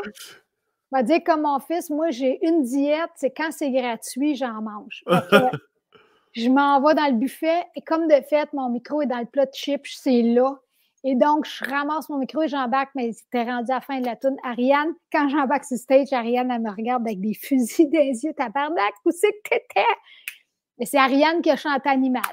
[0.92, 4.62] On va dire comme mon fils, moi, j'ai une diète, c'est quand c'est gratuit, j'en
[4.62, 5.04] mange.
[6.34, 9.26] je m'en vais dans le buffet et comme de fait, mon micro est dans le
[9.26, 10.60] plat de chips, c'est là.
[11.04, 14.06] Et donc, je ramasse mon micro et j'embarque, mais c'était rendu à la fin de
[14.06, 14.36] la tourne.
[14.44, 18.34] Ariane, quand j'embarque sur stage, Ariane, elle me regarde avec des fusils les yeux.
[18.34, 19.86] Tabarnak, où c'est que t'étais?
[20.80, 22.24] Mais c'est Ariane qui a chanté Animal.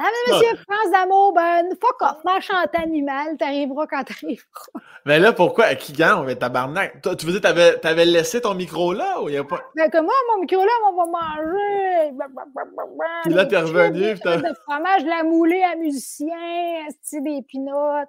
[0.00, 4.44] Ah, mais monsieur, France d'amour, ben, fuck off, ma chante animal, t'arriveras quand t'arriveras.
[5.04, 5.74] Mais là, pourquoi?
[5.74, 6.24] Qui gagne?
[6.24, 7.02] Mais tabarnak.
[7.02, 9.60] Tu veux dire, t'avais, t'avais laissé ton micro là ou il n'y a pas?
[9.74, 12.16] Mais que moi, mon micro là, on va manger.
[13.24, 14.14] Puis là, t'es revenu.
[14.14, 18.08] Puis de fromage, la moulée à musicien, des pinottes.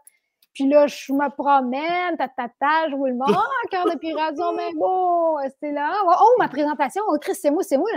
[0.53, 3.29] Puis là, je me promène, ta ta ta, je roule le monde.
[3.29, 5.91] Oh, cœur de pirason, mais beau, c'est là.
[6.05, 7.01] Oh, ma présentation.
[7.07, 7.89] Oh, Chris, c'est moi, c'est moi.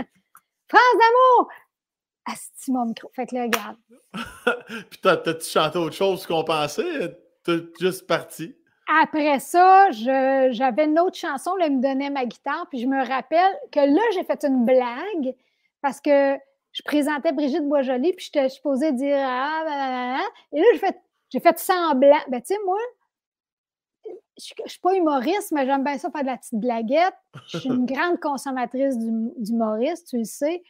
[0.73, 1.49] France d'amour!
[2.25, 3.09] Asti mon micro.
[3.15, 3.77] Fait que là, regarde.
[4.89, 7.15] Puis t'as-tu chanté autre chose qu'on pensait?
[7.43, 8.55] T'es juste parti?
[9.01, 13.05] Après ça, j'avais une autre chanson, là, il me donnait ma guitare, puis je me
[13.07, 15.33] rappelle que là, j'ai fait une blague
[15.81, 16.35] parce que
[16.73, 20.97] je présentais Brigitte Boisjoli, puis j'étais supposée dire ah, bah, et là, j'ai fait,
[21.29, 22.19] j'ai fait semblant.
[22.27, 22.79] Ben, tu sais, moi,
[24.37, 27.13] je ne suis pas humoriste, mais j'aime bien ça faire de la petite blaguette.
[27.47, 30.63] Je suis une grande consommatrice d'humoriste, tu le sais.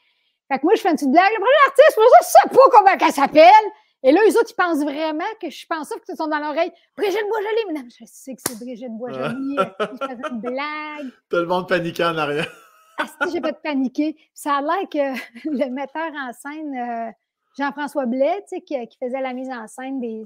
[0.52, 1.32] Fait que moi, je fais une petite blague.
[1.32, 3.72] Le premier artiste, moi, je sais pas comment elle s'appelle.
[4.06, 6.40] Et là, les autres, ils pensent vraiment que je pense ça, que ils sont dans
[6.40, 6.72] l'oreille.
[6.98, 7.62] Brigitte Boisjoli.
[7.68, 9.56] Mais non, je sais que c'est Brigitte Boisjoli.
[9.58, 11.12] je fais une blague.
[11.30, 12.52] Tout le monde paniquait en arrière.
[13.00, 14.18] ah, si, j'ai pas de paniquer.
[14.34, 17.12] Ça a l'air que le metteur en scène, euh,
[17.58, 20.26] Jean-François Blais, tu sais, qui, faisait la mise en scène des,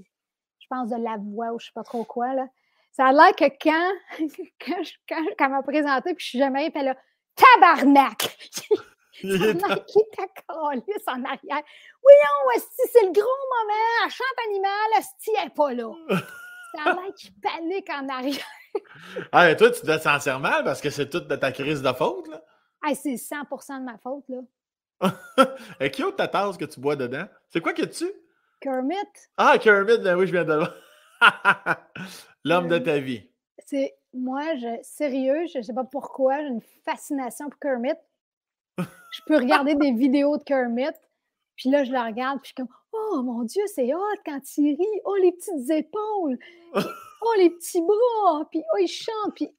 [0.60, 2.48] je pense, de la voix ou je sais pas trop quoi, là.
[2.98, 3.94] Ça a l'air que quand,
[4.66, 6.98] quand, quand, quand elle m'a présenté, puis je suis jamais, puis là,
[7.36, 8.36] tabarnak!
[9.12, 11.64] qui t'a collé en arrière.
[12.02, 14.04] Voyons, c'est le gros moment.
[14.04, 14.74] Elle chante animal,
[15.28, 15.92] elle n'est pas là.
[16.76, 18.46] Ça a l'air qu'il panique en arrière.
[19.32, 21.84] ah, mais toi, tu te sens sentir mal parce que c'est toute de ta crise
[21.84, 22.44] de faute, là?
[22.84, 25.46] Ah, c'est 100% de ma faute, là.
[25.80, 27.28] Et qui autre ta tasse que tu bois dedans?
[27.50, 28.12] C'est quoi que tu?
[28.60, 28.96] Kermit.
[29.38, 30.68] Ah, Kermit, ben oui, je viens de
[32.44, 33.30] L'homme de ta vie.
[33.66, 37.94] C'est moi, je, sérieux, je ne sais pas pourquoi, j'ai une fascination pour Kermit.
[38.78, 40.96] je peux regarder des vidéos de Kermit,
[41.58, 44.40] puis là, je la regarde, puis je suis comme, oh mon Dieu, c'est hot quand
[44.58, 45.02] il rit.
[45.06, 46.38] Oh, les petites épaules.
[46.76, 48.48] oh, les petits bras.
[48.52, 49.34] Puis, oh, il chante.
[49.36, 49.50] Puis,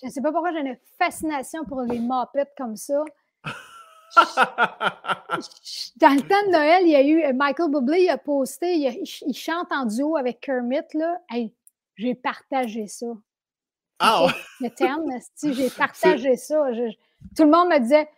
[0.00, 3.02] je ne sais pas pourquoi j'ai une fascination pour les mopettes comme ça.
[5.96, 8.76] Dans le temps de Noël, il y a eu euh, Michael Bublé, il a posté,
[8.76, 10.80] il, chante en duo avec Kermit.
[10.94, 11.20] Là.
[11.96, 13.06] j'ai partagé ça.
[13.98, 14.28] Ah
[14.60, 15.10] Le terme,
[15.42, 16.70] j'ai partagé ça.
[17.36, 18.08] tout le monde me disait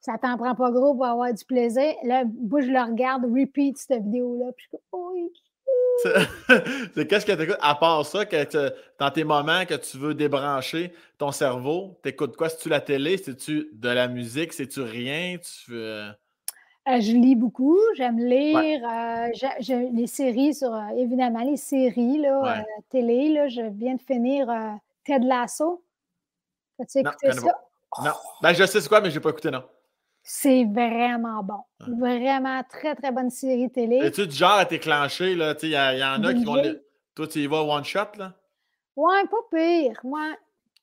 [0.00, 1.92] ça t'en prend pas gros pour avoir du plaisir.
[2.04, 5.30] Là, moi, je le regarde, repeat cette vidéo-là, puis je suis comme, oh,
[6.94, 7.58] c'est qu'est-ce que tu écoutes?
[7.60, 12.48] À part ça, que dans tes moments que tu veux débrancher ton cerveau, t'écoutes quoi?
[12.48, 13.18] C'est-tu la télé?
[13.18, 14.52] C'est-tu de la musique?
[14.52, 15.36] C'est-tu rien?
[15.38, 15.74] Tu
[16.88, 18.80] euh, je lis beaucoup, j'aime lire.
[18.88, 19.28] Euh,
[19.92, 23.28] les séries sur, euh, évidemment, les séries, là, télé.
[23.28, 24.48] Là, je viens de finir
[25.04, 25.84] Ted Lasso.
[26.80, 27.60] As-tu écouté ça?
[28.02, 28.12] Non.
[28.40, 29.64] Ben, je sais c'est quoi, mais je n'ai pas écouté, non.
[30.32, 31.64] C'est vraiment bon.
[31.98, 33.96] Vraiment très, très bonne série télé.
[33.96, 35.32] Es-tu du genre à t'éclencher?
[35.32, 36.62] Il y, y, en a qui vont.
[37.16, 38.32] Toi, tu y vas one shot, là?
[38.94, 39.98] Ouais, pas pire.
[40.04, 40.38] Ouais.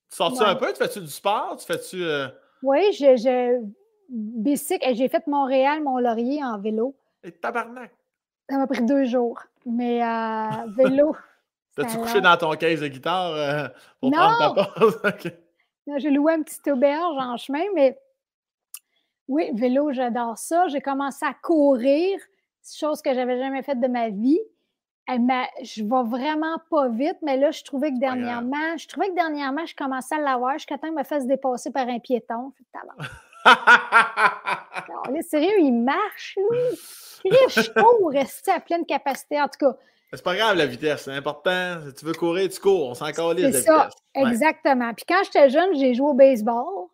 [0.10, 0.68] Tu sors-tu un peu?
[0.74, 1.56] Tu fais-tu du sport?
[1.58, 2.04] Tu fais-tu.
[2.04, 2.28] Euh?
[2.62, 3.64] Oui, je, je...
[4.10, 4.94] bicycle.
[4.94, 6.94] J'ai fait Montréal, Mont-Laurier en vélo.
[7.24, 7.92] Et tabarnak!
[8.50, 9.42] Ça m'a pris deux jours.
[9.66, 11.16] Mais euh, vélo.
[11.78, 13.68] T'as-tu couché dans ton caisse de guitare euh,
[14.02, 14.18] pour non!
[14.18, 15.02] prendre ta pause?
[16.00, 17.98] J'ai loué un petit auberge en chemin, mais
[19.28, 20.68] oui, vélo, j'adore ça.
[20.68, 22.20] J'ai commencé à courir,
[22.76, 24.40] chose que j'avais jamais faite de ma vie.
[25.08, 29.66] je vais vraiment pas vite, mais là, je trouvais que dernièrement, je trouvais que dernièrement,
[29.66, 32.54] je commençais à l'avoir jusqu'à temps qu'il me fasse dépasser par un piéton.
[32.74, 33.54] non,
[35.14, 37.32] là, sérieux, il marche, lui?
[37.50, 39.42] Je cours, rester à pleine capacité?
[39.42, 39.78] En tout cas.
[40.14, 41.80] C'est pas grave la vitesse, c'est important.
[41.86, 42.90] Si tu veux courir, tu cours.
[42.90, 44.94] On s'en calisse de ça, Exactement.
[44.94, 46.88] Puis quand j'étais jeune, j'ai joué au baseball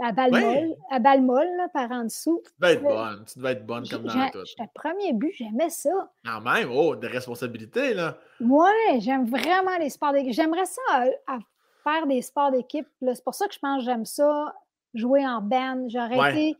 [0.00, 2.40] à balle molle, à balle molle par en dessous.
[2.44, 4.44] Tu devais être bonne, tu devais être bonne comme dans tout.
[4.44, 6.10] J'étais premier but, j'aimais ça.
[6.24, 8.16] Quand même, oh, des responsabilités, là.
[8.40, 10.32] Oui, j'aime vraiment les sports d'équipe.
[10.32, 10.82] J'aimerais ça
[11.26, 11.38] à,
[11.82, 12.86] faire des sports d'équipe.
[13.02, 14.54] C'est pour ça que je pense que j'aime ça,
[14.94, 15.88] jouer en band.
[15.88, 16.56] J'aurais été.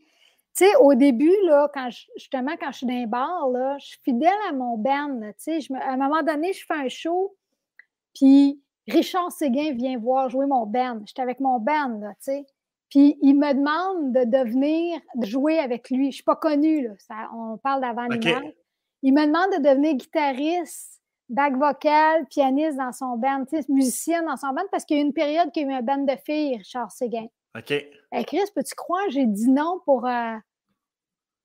[0.57, 3.85] Tu sais, au début, là, quand justement, quand je suis dans les bars, là, je
[3.85, 5.21] suis fidèle à mon band.
[5.43, 7.37] Tu sais, à un moment donné, je fais un show,
[8.13, 11.01] puis Richard Séguin vient voir jouer mon band.
[11.05, 12.45] J'étais avec mon band, tu sais.
[12.89, 16.05] Puis il me demande de devenir, de jouer avec lui.
[16.05, 17.29] Je ne suis pas connue, là.
[17.33, 18.55] on parle d'avant okay.
[19.03, 24.49] Il me demande de devenir guitariste, back vocal, pianiste dans son band, musicienne dans son
[24.49, 26.15] band, parce qu'il y a eu une période qu'il y a eu un band de
[26.25, 27.27] filles, Richard Séguin.
[27.57, 27.71] OK.
[27.71, 30.35] Hey Chris, peux-tu croire, j'ai dit non pour, euh,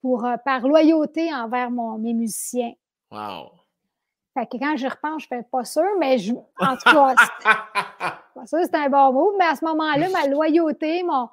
[0.00, 2.72] pour euh, par loyauté envers mon, mes musiciens.
[3.10, 3.50] Wow.
[4.34, 7.14] Fait que quand je repense, je ne fais pas sûr, mais je, en tout cas,
[8.46, 9.32] ça, c'est un bon mot.
[9.38, 11.28] Mais à ce moment-là, ma loyauté, mon,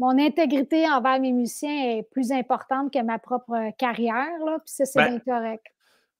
[0.00, 4.38] mon intégrité envers mes musiciens est plus importante que ma propre carrière.
[4.44, 5.64] Là, puis ça, c'est ben, bien correct.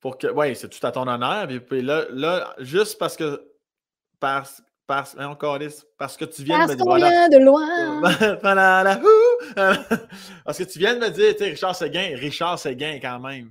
[0.00, 1.48] Pour que, oui, c'est tout à ton honneur.
[1.68, 3.44] Puis, là, là, juste parce que
[4.20, 5.58] parce, parce, encore,
[5.98, 6.84] parce que tu viens de me dire.
[6.84, 8.00] Voilà, de loin.
[10.44, 13.50] parce que tu viens de me dire, tu sais, Richard Seguin, Richard Seguin quand même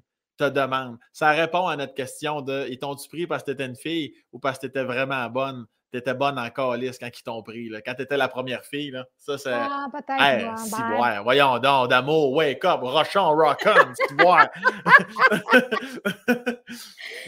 [0.49, 0.97] te demande.
[1.13, 4.13] Ça répond à notre question de ils t'ont-tu pris parce que tu étais une fille
[4.31, 5.65] ou parce que tu étais vraiment bonne?
[5.91, 7.67] Tu étais bonne en calice quand ils t'ont pris.
[7.67, 7.81] Là.
[7.81, 9.05] Quand tu étais la première fille, là.
[9.17, 9.51] ça c'est.
[9.53, 10.57] Ah, peut-être.
[10.57, 14.49] si, ouais, voyons donc, d'amour, wake up, rochon, rock on, tu vois.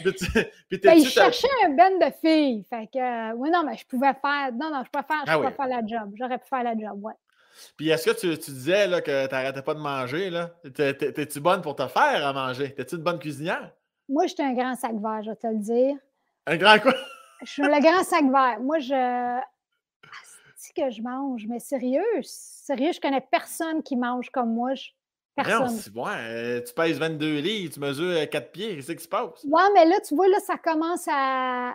[0.02, 2.64] ben, il cherchait un ben de filles.
[2.70, 4.50] Fait que, euh, oui, non, mais je pouvais faire.
[4.54, 6.14] Non, non, je pouvais faire, je ah, faire la job.
[6.18, 7.12] J'aurais pu faire la job, ouais.
[7.76, 10.30] Puis est-ce que tu, tu disais là, que tu n'arrêtais pas de manger?
[10.74, 12.74] T'es-tu bonne pour te faire à manger?
[12.74, 13.72] T'es-tu une bonne cuisinière?
[14.08, 15.96] Moi, je suis un grand sac vert, je vais te le dire.
[16.46, 16.94] Un grand quoi?
[17.42, 18.60] Je suis le grand sac vert.
[18.60, 19.40] Moi, je.
[20.56, 24.72] C'est que je mange, mais sérieux, sérieux, je connais personne qui mange comme moi.
[25.36, 25.80] Personne.
[25.94, 29.44] Non, ouais, tu pèses 22 livres, tu mesures 4 pieds, qu'est-ce qui se passe?
[29.44, 31.74] Ouais, mais là, tu vois, là, ça commence à,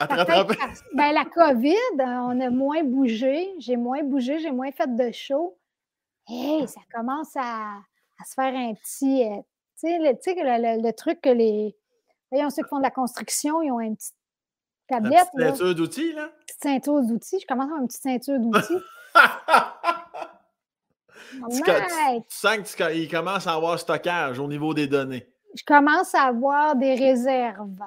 [0.00, 3.52] ben, la COVID, on a moins bougé.
[3.58, 5.58] J'ai moins bougé, j'ai moins fait de show.
[6.28, 7.78] Hey, ça commence à,
[8.24, 9.24] se faire un petit.
[9.24, 9.38] Euh,
[9.80, 11.74] tu sais, le, le, truc que les.
[12.30, 14.14] Voyons, ceux qui font de la construction, ils ont une petite
[14.88, 15.26] tablette.
[15.34, 16.24] Une petite ceinture d'outils, là?
[16.24, 17.40] Une petite ceinture d'outils.
[17.40, 18.84] Je commence à avoir une petite ceinture d'outils.
[21.50, 21.72] tu, tu,
[22.28, 25.26] sens qu'il commence à avoir stockage au niveau des données.
[25.54, 27.80] Je commence à avoir des réserves.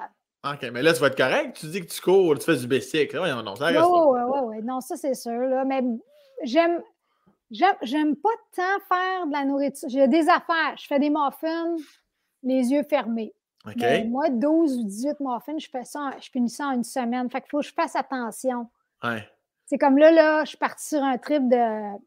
[0.44, 1.56] OK, mais là, tu vas être correct.
[1.56, 3.18] Tu dis que tu cours, tu fais du bicycle.
[3.18, 3.80] Oui, non, ça reste.
[3.80, 4.56] Oui, oui, oui.
[4.64, 5.32] Non, ça, c'est sûr.
[5.32, 5.64] Là.
[5.64, 5.82] Mais
[6.42, 6.82] j'aime.
[7.50, 9.88] J'aime pas tant faire de la nourriture.
[9.88, 10.74] J'ai des affaires.
[10.78, 11.76] Je fais des muffins,
[12.42, 13.34] les yeux fermés.
[13.66, 13.76] OK.
[13.78, 17.30] Mais moi, 12 ou 18 muffins, je fais ça, je finis ça en une semaine.
[17.30, 18.68] Fait qu'il faut que je fasse attention.
[19.04, 19.28] Ouais.
[19.66, 21.98] C'est comme là, là, je suis partie sur un trip de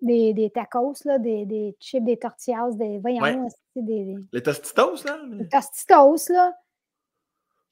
[0.00, 2.98] des, des tacos, là, des, des chips, des tortillas, des.
[2.98, 5.18] Voyons, des, Les tostitos, là?
[5.30, 6.52] Les tostitos, là.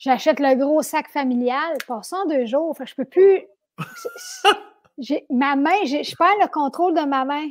[0.01, 2.71] J'achète le gros sac familial, passant deux jours.
[2.71, 3.43] Enfin, je peux plus.
[5.31, 7.51] ma main, je perds le contrôle de ma main.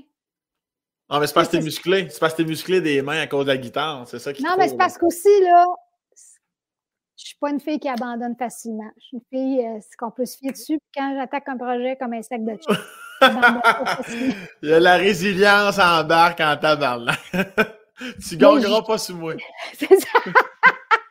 [1.10, 2.08] Ah, mais c'est parce que t'es musclé.
[2.10, 4.08] C'est parce que t'es musclé des mains à cause de la guitare.
[4.08, 5.68] C'est ça qui Non, mais c'est parce qu'aussi, là,
[7.18, 8.90] je suis pas une fille qui abandonne facilement.
[8.98, 10.80] Je suis une fille euh, qu'on peut se fier dessus.
[10.80, 12.80] Puis quand j'attaque un projet comme un sac de chips,
[14.64, 17.20] Il y a la résilience en barque en tabarnak.
[18.28, 19.34] tu gagneras pas sous moi.
[19.74, 20.20] c'est ça.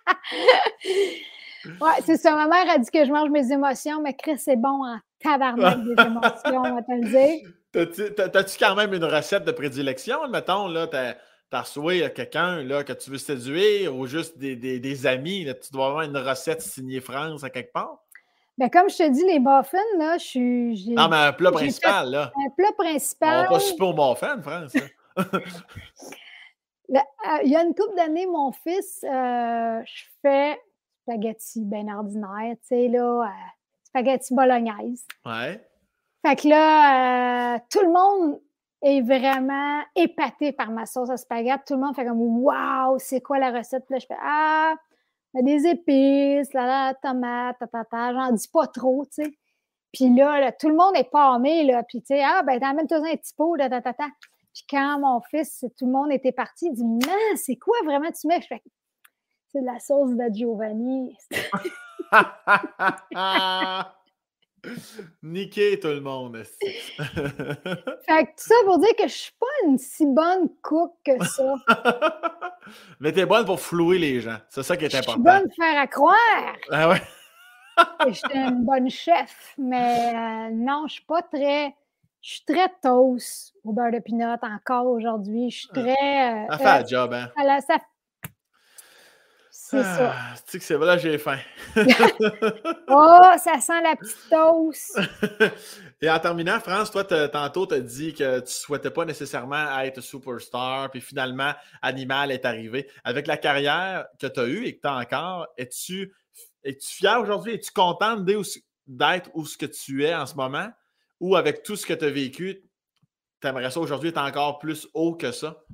[1.65, 2.35] ouais, c'est ça.
[2.35, 5.85] Ma mère a dit que je mange mes émotions, mais Chris, c'est bon en tabarnak
[5.85, 8.33] des émotions, on va te le dire.
[8.33, 10.29] T'as-tu quand même une recette de prédilection?
[10.29, 11.81] Mettons, là, t'as reçu
[12.15, 15.45] quelqu'un là, que tu veux séduire ou juste des, des, des amis.
[15.45, 17.99] Là, tu dois avoir une recette signée France à quelque part?
[18.57, 20.91] Bien, comme je te dis, les muffins, là, je suis.
[20.91, 22.33] Non, mais un plat principal, là.
[22.35, 23.39] Un plat principal.
[23.39, 24.73] On va pas super au muffin, France.
[26.91, 27.01] Euh,
[27.45, 30.59] il y a une couple d'années, mon fils, euh, je fais
[31.03, 33.49] spaghetti bien ordinaire, tu sais, là, euh,
[33.85, 35.07] spaghetti bolognaise.
[35.25, 35.63] Ouais.
[36.27, 38.41] Fait que là, tout le monde
[38.83, 41.65] est vraiment épaté par ma sauce à spaghetti.
[41.67, 43.85] Tout le monde fait comme Waouh, c'est quoi la recette?
[43.87, 44.75] Puis là, je fais Ah,
[45.35, 47.57] des épices, la, la tomate,
[47.91, 49.39] ta, j'en dis pas trop, tu sais.
[49.93, 51.83] Puis là, tout le monde est pâmé, là.
[51.83, 54.07] Puis, tu sais, ah, ben, t'amènes-toi un petit pot, ta, ta, ta,
[54.59, 58.11] Puis quand mon fils, tout le monde était parti, il dit, man, c'est quoi vraiment
[58.11, 58.41] tu mets?
[58.41, 58.61] Je fais,
[59.53, 61.17] c'est de la sauce de Giovanni.
[65.23, 66.43] Niquer tout le monde.
[66.59, 71.25] fait que tout ça pour dire que je suis pas une si bonne cook que
[71.25, 71.55] ça.
[73.01, 74.39] Mais t'es bonne pour flouer les gens.
[74.49, 75.23] C'est ça qui est important.
[75.25, 76.57] Je suis bonne pour faire à croire.
[76.73, 77.01] Ah ouais.
[78.09, 81.77] je suis une bonne chef, mais euh, non, je suis pas très.
[82.21, 85.51] Je suis très toast au beurre de pinot encore aujourd'hui.
[85.51, 86.45] Je suis très.
[86.45, 87.31] Euh, ça fait euh, job, hein?
[87.61, 87.79] ça
[89.71, 90.15] c'est ça.
[90.17, 91.37] Ah, tu sais que c'est là, j'ai faim.
[92.89, 94.99] oh, ça sent la petite toast.
[96.01, 99.79] Et en terminant, France, toi, tantôt, tu as dit que tu ne souhaitais pas nécessairement
[99.81, 102.89] être superstar, puis finalement, Animal est arrivé.
[103.05, 106.15] Avec la carrière que tu as eue et que tu as encore, es-tu
[106.65, 107.53] es fier aujourd'hui?
[107.53, 110.71] Es-tu contente d'être où ce que tu es en ce moment?
[111.21, 112.63] Ou avec tout ce que tu as vécu,
[113.41, 115.65] tu aimerais ça aujourd'hui être encore plus haut que ça?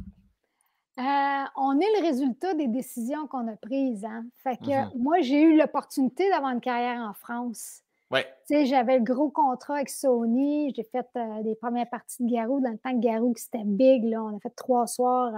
[0.99, 4.05] Euh, on est le résultat des décisions qu'on a prises.
[4.05, 4.25] Hein.
[4.37, 4.97] Fait que mm-hmm.
[4.97, 7.85] moi, j'ai eu l'opportunité d'avoir une carrière en France.
[8.11, 8.27] Ouais.
[8.49, 10.73] J'avais le gros contrat avec Sony.
[10.77, 14.05] J'ai fait euh, des premières parties de Garou dans le temps que Garou, c'était big.
[14.05, 14.23] Là.
[14.23, 15.35] On a fait trois soirs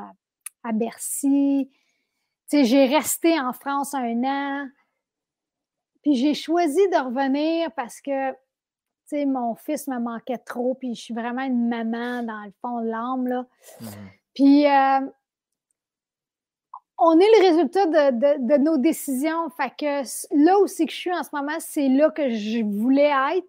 [0.62, 1.70] à, Bercy.
[2.52, 4.68] J'ai resté en France un an.
[6.02, 8.32] Puis j'ai choisi de revenir parce que
[9.12, 10.74] mon fils me manquait trop.
[10.74, 13.46] Puis je suis vraiment une maman dans le fond de l'âme.
[13.80, 13.88] Mm-hmm.
[14.34, 15.00] Puis euh,
[16.98, 19.48] on est le résultat de, nos décisions.
[19.50, 22.62] Fait que là où c'est que je suis en ce moment, c'est là que je
[22.62, 23.48] voulais être.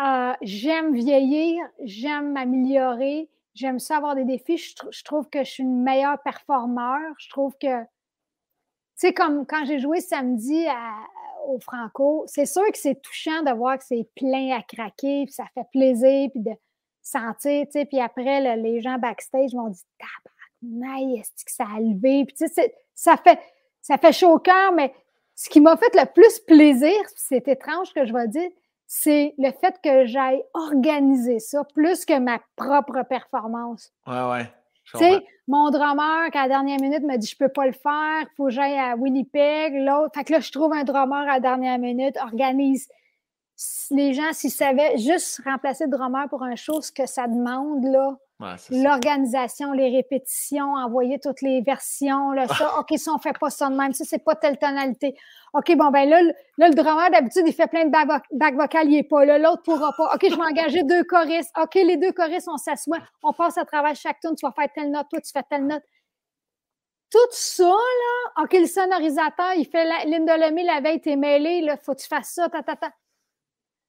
[0.00, 4.56] Euh, j'aime vieillir, j'aime m'améliorer, j'aime ça avoir des défis.
[4.56, 7.00] Je, trouve que je suis une meilleure performeur.
[7.18, 7.88] Je trouve que, tu
[8.94, 10.66] sais, comme quand j'ai joué samedi
[11.46, 15.32] au Franco, c'est sûr que c'est touchant de voir que c'est plein à craquer, puis
[15.32, 16.52] ça fait plaisir, puis de
[17.02, 19.84] sentir, tu sais, puis après, les gens backstage vont dire
[20.62, 22.24] est-ce que ça a levé?
[22.24, 23.38] Puis, tu sais, ça fait,
[23.80, 24.92] ça fait chaud au cœur, mais
[25.34, 28.50] ce qui m'a fait le plus plaisir, c'est étrange que je vais dire,
[28.86, 33.92] c'est le fait que j'aille organiser ça plus que ma propre performance.
[34.06, 34.52] Ouais, ouais.
[34.92, 38.22] Tu sais, mon drummer, qu'à la dernière minute, me dit Je peux pas le faire,
[38.22, 39.74] il faut que j'aille à Winnipeg.
[39.74, 42.88] L'autre, fait que là, je trouve un drummer à la dernière minute, organise.
[43.90, 47.84] Les gens, s'ils savaient juste remplacer le drummer pour un show, ce que ça demande,
[47.84, 48.16] là,
[48.70, 52.78] L'organisation, les répétitions, envoyer toutes les versions, là, ça.
[52.78, 55.16] OK, si on fait pas ça de même, ça, c'est pas telle tonalité.
[55.54, 59.02] OK, bon, ben là, le drummer, d'habitude, il fait plein de back, vocales, il est
[59.02, 59.38] pas là.
[59.38, 60.14] L'autre pourra pas.
[60.14, 61.50] OK, je vais engager deux choristes.
[61.60, 64.72] OK, les deux choristes, on s'assoit, on passe à travers chaque tune, tu vas faire
[64.72, 65.82] telle note, toi, tu fais telle note.
[67.10, 71.62] Tout ça, là, OK, le sonorisateur, il fait la, Linda Lemay, la veille, t'es mêlé,
[71.62, 72.92] là, faut que tu fasses ça, ta, ta, ta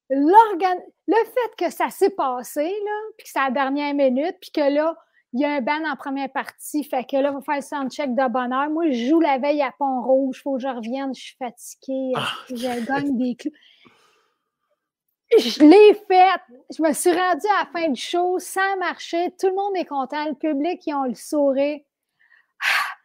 [0.09, 4.51] le fait que ça s'est passé, là, puis que c'est à la dernière minute, puis
[4.51, 4.95] que là,
[5.33, 7.61] il y a un ban en première partie, fait que là, il va faire le
[7.61, 8.69] soundcheck de bonheur.
[8.71, 12.13] Moi, je joue la veille à Pont-Rouge, il faut que je revienne, je suis fatiguée,
[12.15, 12.27] ah.
[12.49, 13.51] je gagne des clous.
[15.37, 16.41] Je l'ai faite.
[16.75, 19.75] Je me suis rendue à la fin du show, ça a marché, tout le monde
[19.75, 21.79] est content, le public, ils ont le sourire.
[22.63, 22.95] Ah!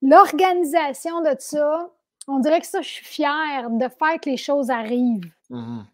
[0.00, 1.90] L'organisation de ça,
[2.28, 5.32] on dirait que ça, je suis fière de faire que les choses arrivent.
[5.50, 5.86] Mm-hmm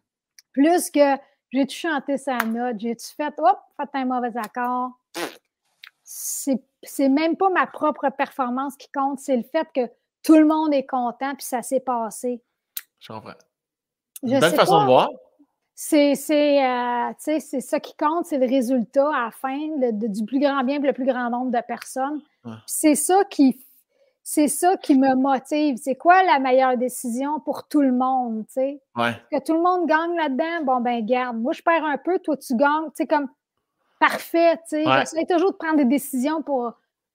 [0.55, 1.17] plus que
[1.53, 2.77] J'ai-tu chanté sa note?
[2.79, 4.93] J'ai-tu fait, hop, fait un mauvais accord?
[6.03, 9.91] C'est même pas ma propre performance qui compte, c'est le fait que
[10.23, 12.43] tout le monde est content puis ça s'est passé.
[12.99, 13.35] Je comprends.
[14.23, 15.11] Une belle façon de voir.
[15.75, 17.13] C'est euh,
[17.61, 19.59] ça qui compte, c'est le résultat à la fin,
[19.93, 22.23] du plus grand bien pour le plus grand nombre de personnes.
[22.67, 23.64] C'est ça qui
[24.27, 25.77] c'est ça qui me motive.
[25.77, 28.81] C'est quoi la meilleure décision pour tout le monde, tu sais?
[29.31, 31.37] Que tout le monde gagne là-dedans, bon, ben, garde.
[31.37, 32.87] Moi, je perds un peu, toi, tu gagnes.
[32.87, 33.29] Tu sais, comme,
[34.01, 34.87] parfait, tu sais.
[34.87, 35.27] Ouais.
[35.27, 36.73] toujours de prendre des décisions pour,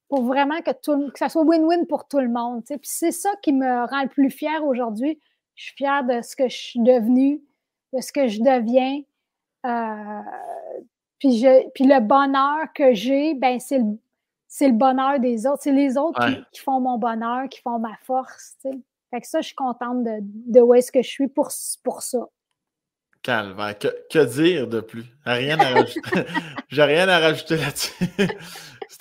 [0.07, 2.77] pour vraiment que, tout, que ça soit win-win pour tout le monde, tu sais.
[2.77, 5.19] Puis c'est ça qui me rend le plus fier aujourd'hui.
[5.55, 7.41] Je suis fière de ce que je suis devenue,
[7.91, 9.01] de ce que je deviens.
[9.65, 10.21] Euh,
[11.17, 13.97] puis, je, puis le bonheur que j'ai, ben, c'est le
[14.49, 15.61] c'est le bonheur des autres.
[15.61, 16.19] C'est les autres
[16.51, 18.57] qui, font mon bonheur, qui font ma force.
[19.11, 21.49] Fait que ça, je suis contente de, de où est-ce que je suis pour,
[21.83, 22.27] pour ça.
[23.21, 23.55] Calme.
[24.09, 25.05] Que, dire de plus?
[25.23, 26.01] Rien à rajouter.
[26.67, 27.93] J'ai rien à rajouter là-dessus.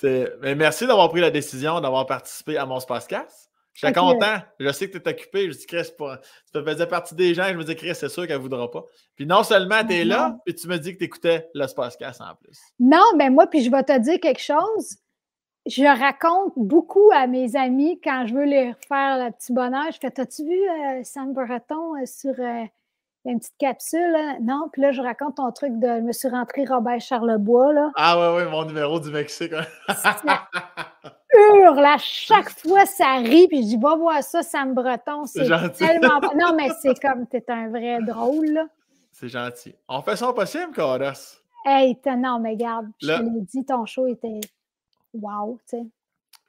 [0.41, 3.49] Mais merci d'avoir pris la décision d'avoir participé à mon Spacecast.
[3.73, 4.37] Je suis content.
[4.59, 5.51] Je sais que tu es occupé.
[5.51, 6.19] Je dis, Chris, pas...
[6.53, 7.47] tu faisais partie des gens.
[7.47, 8.83] Je me dis, Chris, c'est sûr qu'elle ne voudra pas.
[9.15, 12.21] Puis non seulement tu es là, puis tu me dis que tu écoutais le Spacecast
[12.21, 12.59] en plus.
[12.79, 14.97] Non, mais moi, puis je vais te dire quelque chose
[15.69, 19.85] je raconte beaucoup à mes amis quand je veux les faire le petit bonheur.
[19.93, 22.63] Je fais T'as-tu vu euh, Sam Breton euh, sur euh,
[23.25, 24.15] une petite capsule?
[24.41, 27.73] Non, puis là, je raconte ton truc de je me suis rentré Robert Charlebois.
[27.73, 27.91] Là.
[27.95, 29.53] Ah, ouais, ouais, mon numéro du Mexique.
[31.33, 35.25] hurle à chaque fois, ça rit, puis je dis Va voir ça, Sam Breton.
[35.25, 35.47] C'est
[35.77, 36.19] tellement.
[36.35, 38.47] non, mais c'est comme T'es un vrai drôle.
[38.47, 38.65] là.
[39.11, 39.75] C'est gentil.
[39.87, 41.11] On fait ça possible, Carlos?
[41.65, 44.39] Hey, non, mais regarde, je te l'ai dit, ton show était
[45.13, 45.85] wow, tu sais.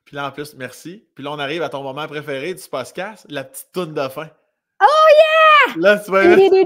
[0.04, 1.04] Puis là, en plus, merci.
[1.14, 4.28] Puis là, on arrive à ton moment préféré du podcast, la petite toune de fin.
[4.82, 5.74] Oh yeah!
[5.76, 6.64] Là, tu vas Écoutez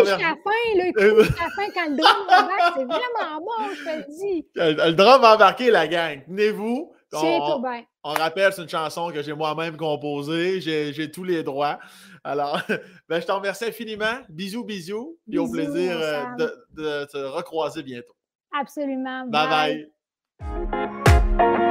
[0.00, 0.86] jusqu'à la fin, là.
[0.86, 2.74] Écoutez jusqu'à la fin quand le drum embarque.
[2.76, 4.46] C'est vraiment bon, je te le dis.
[4.56, 6.24] Le drum va embarquer, la gang.
[6.26, 6.92] Tenez-vous.
[7.12, 7.84] On, bien.
[8.04, 10.60] on rappelle, c'est une chanson que j'ai moi-même composée.
[10.60, 11.78] J'ai tous les droits.
[12.24, 12.60] Alors,
[13.08, 14.18] ben, je te remercie infiniment.
[14.28, 15.18] Bisous, bisous.
[15.30, 18.14] Et au plaisir euh, de, de te recroiser bientôt.
[18.52, 19.30] Absolument.
[19.30, 19.84] bye.
[20.40, 21.66] bye.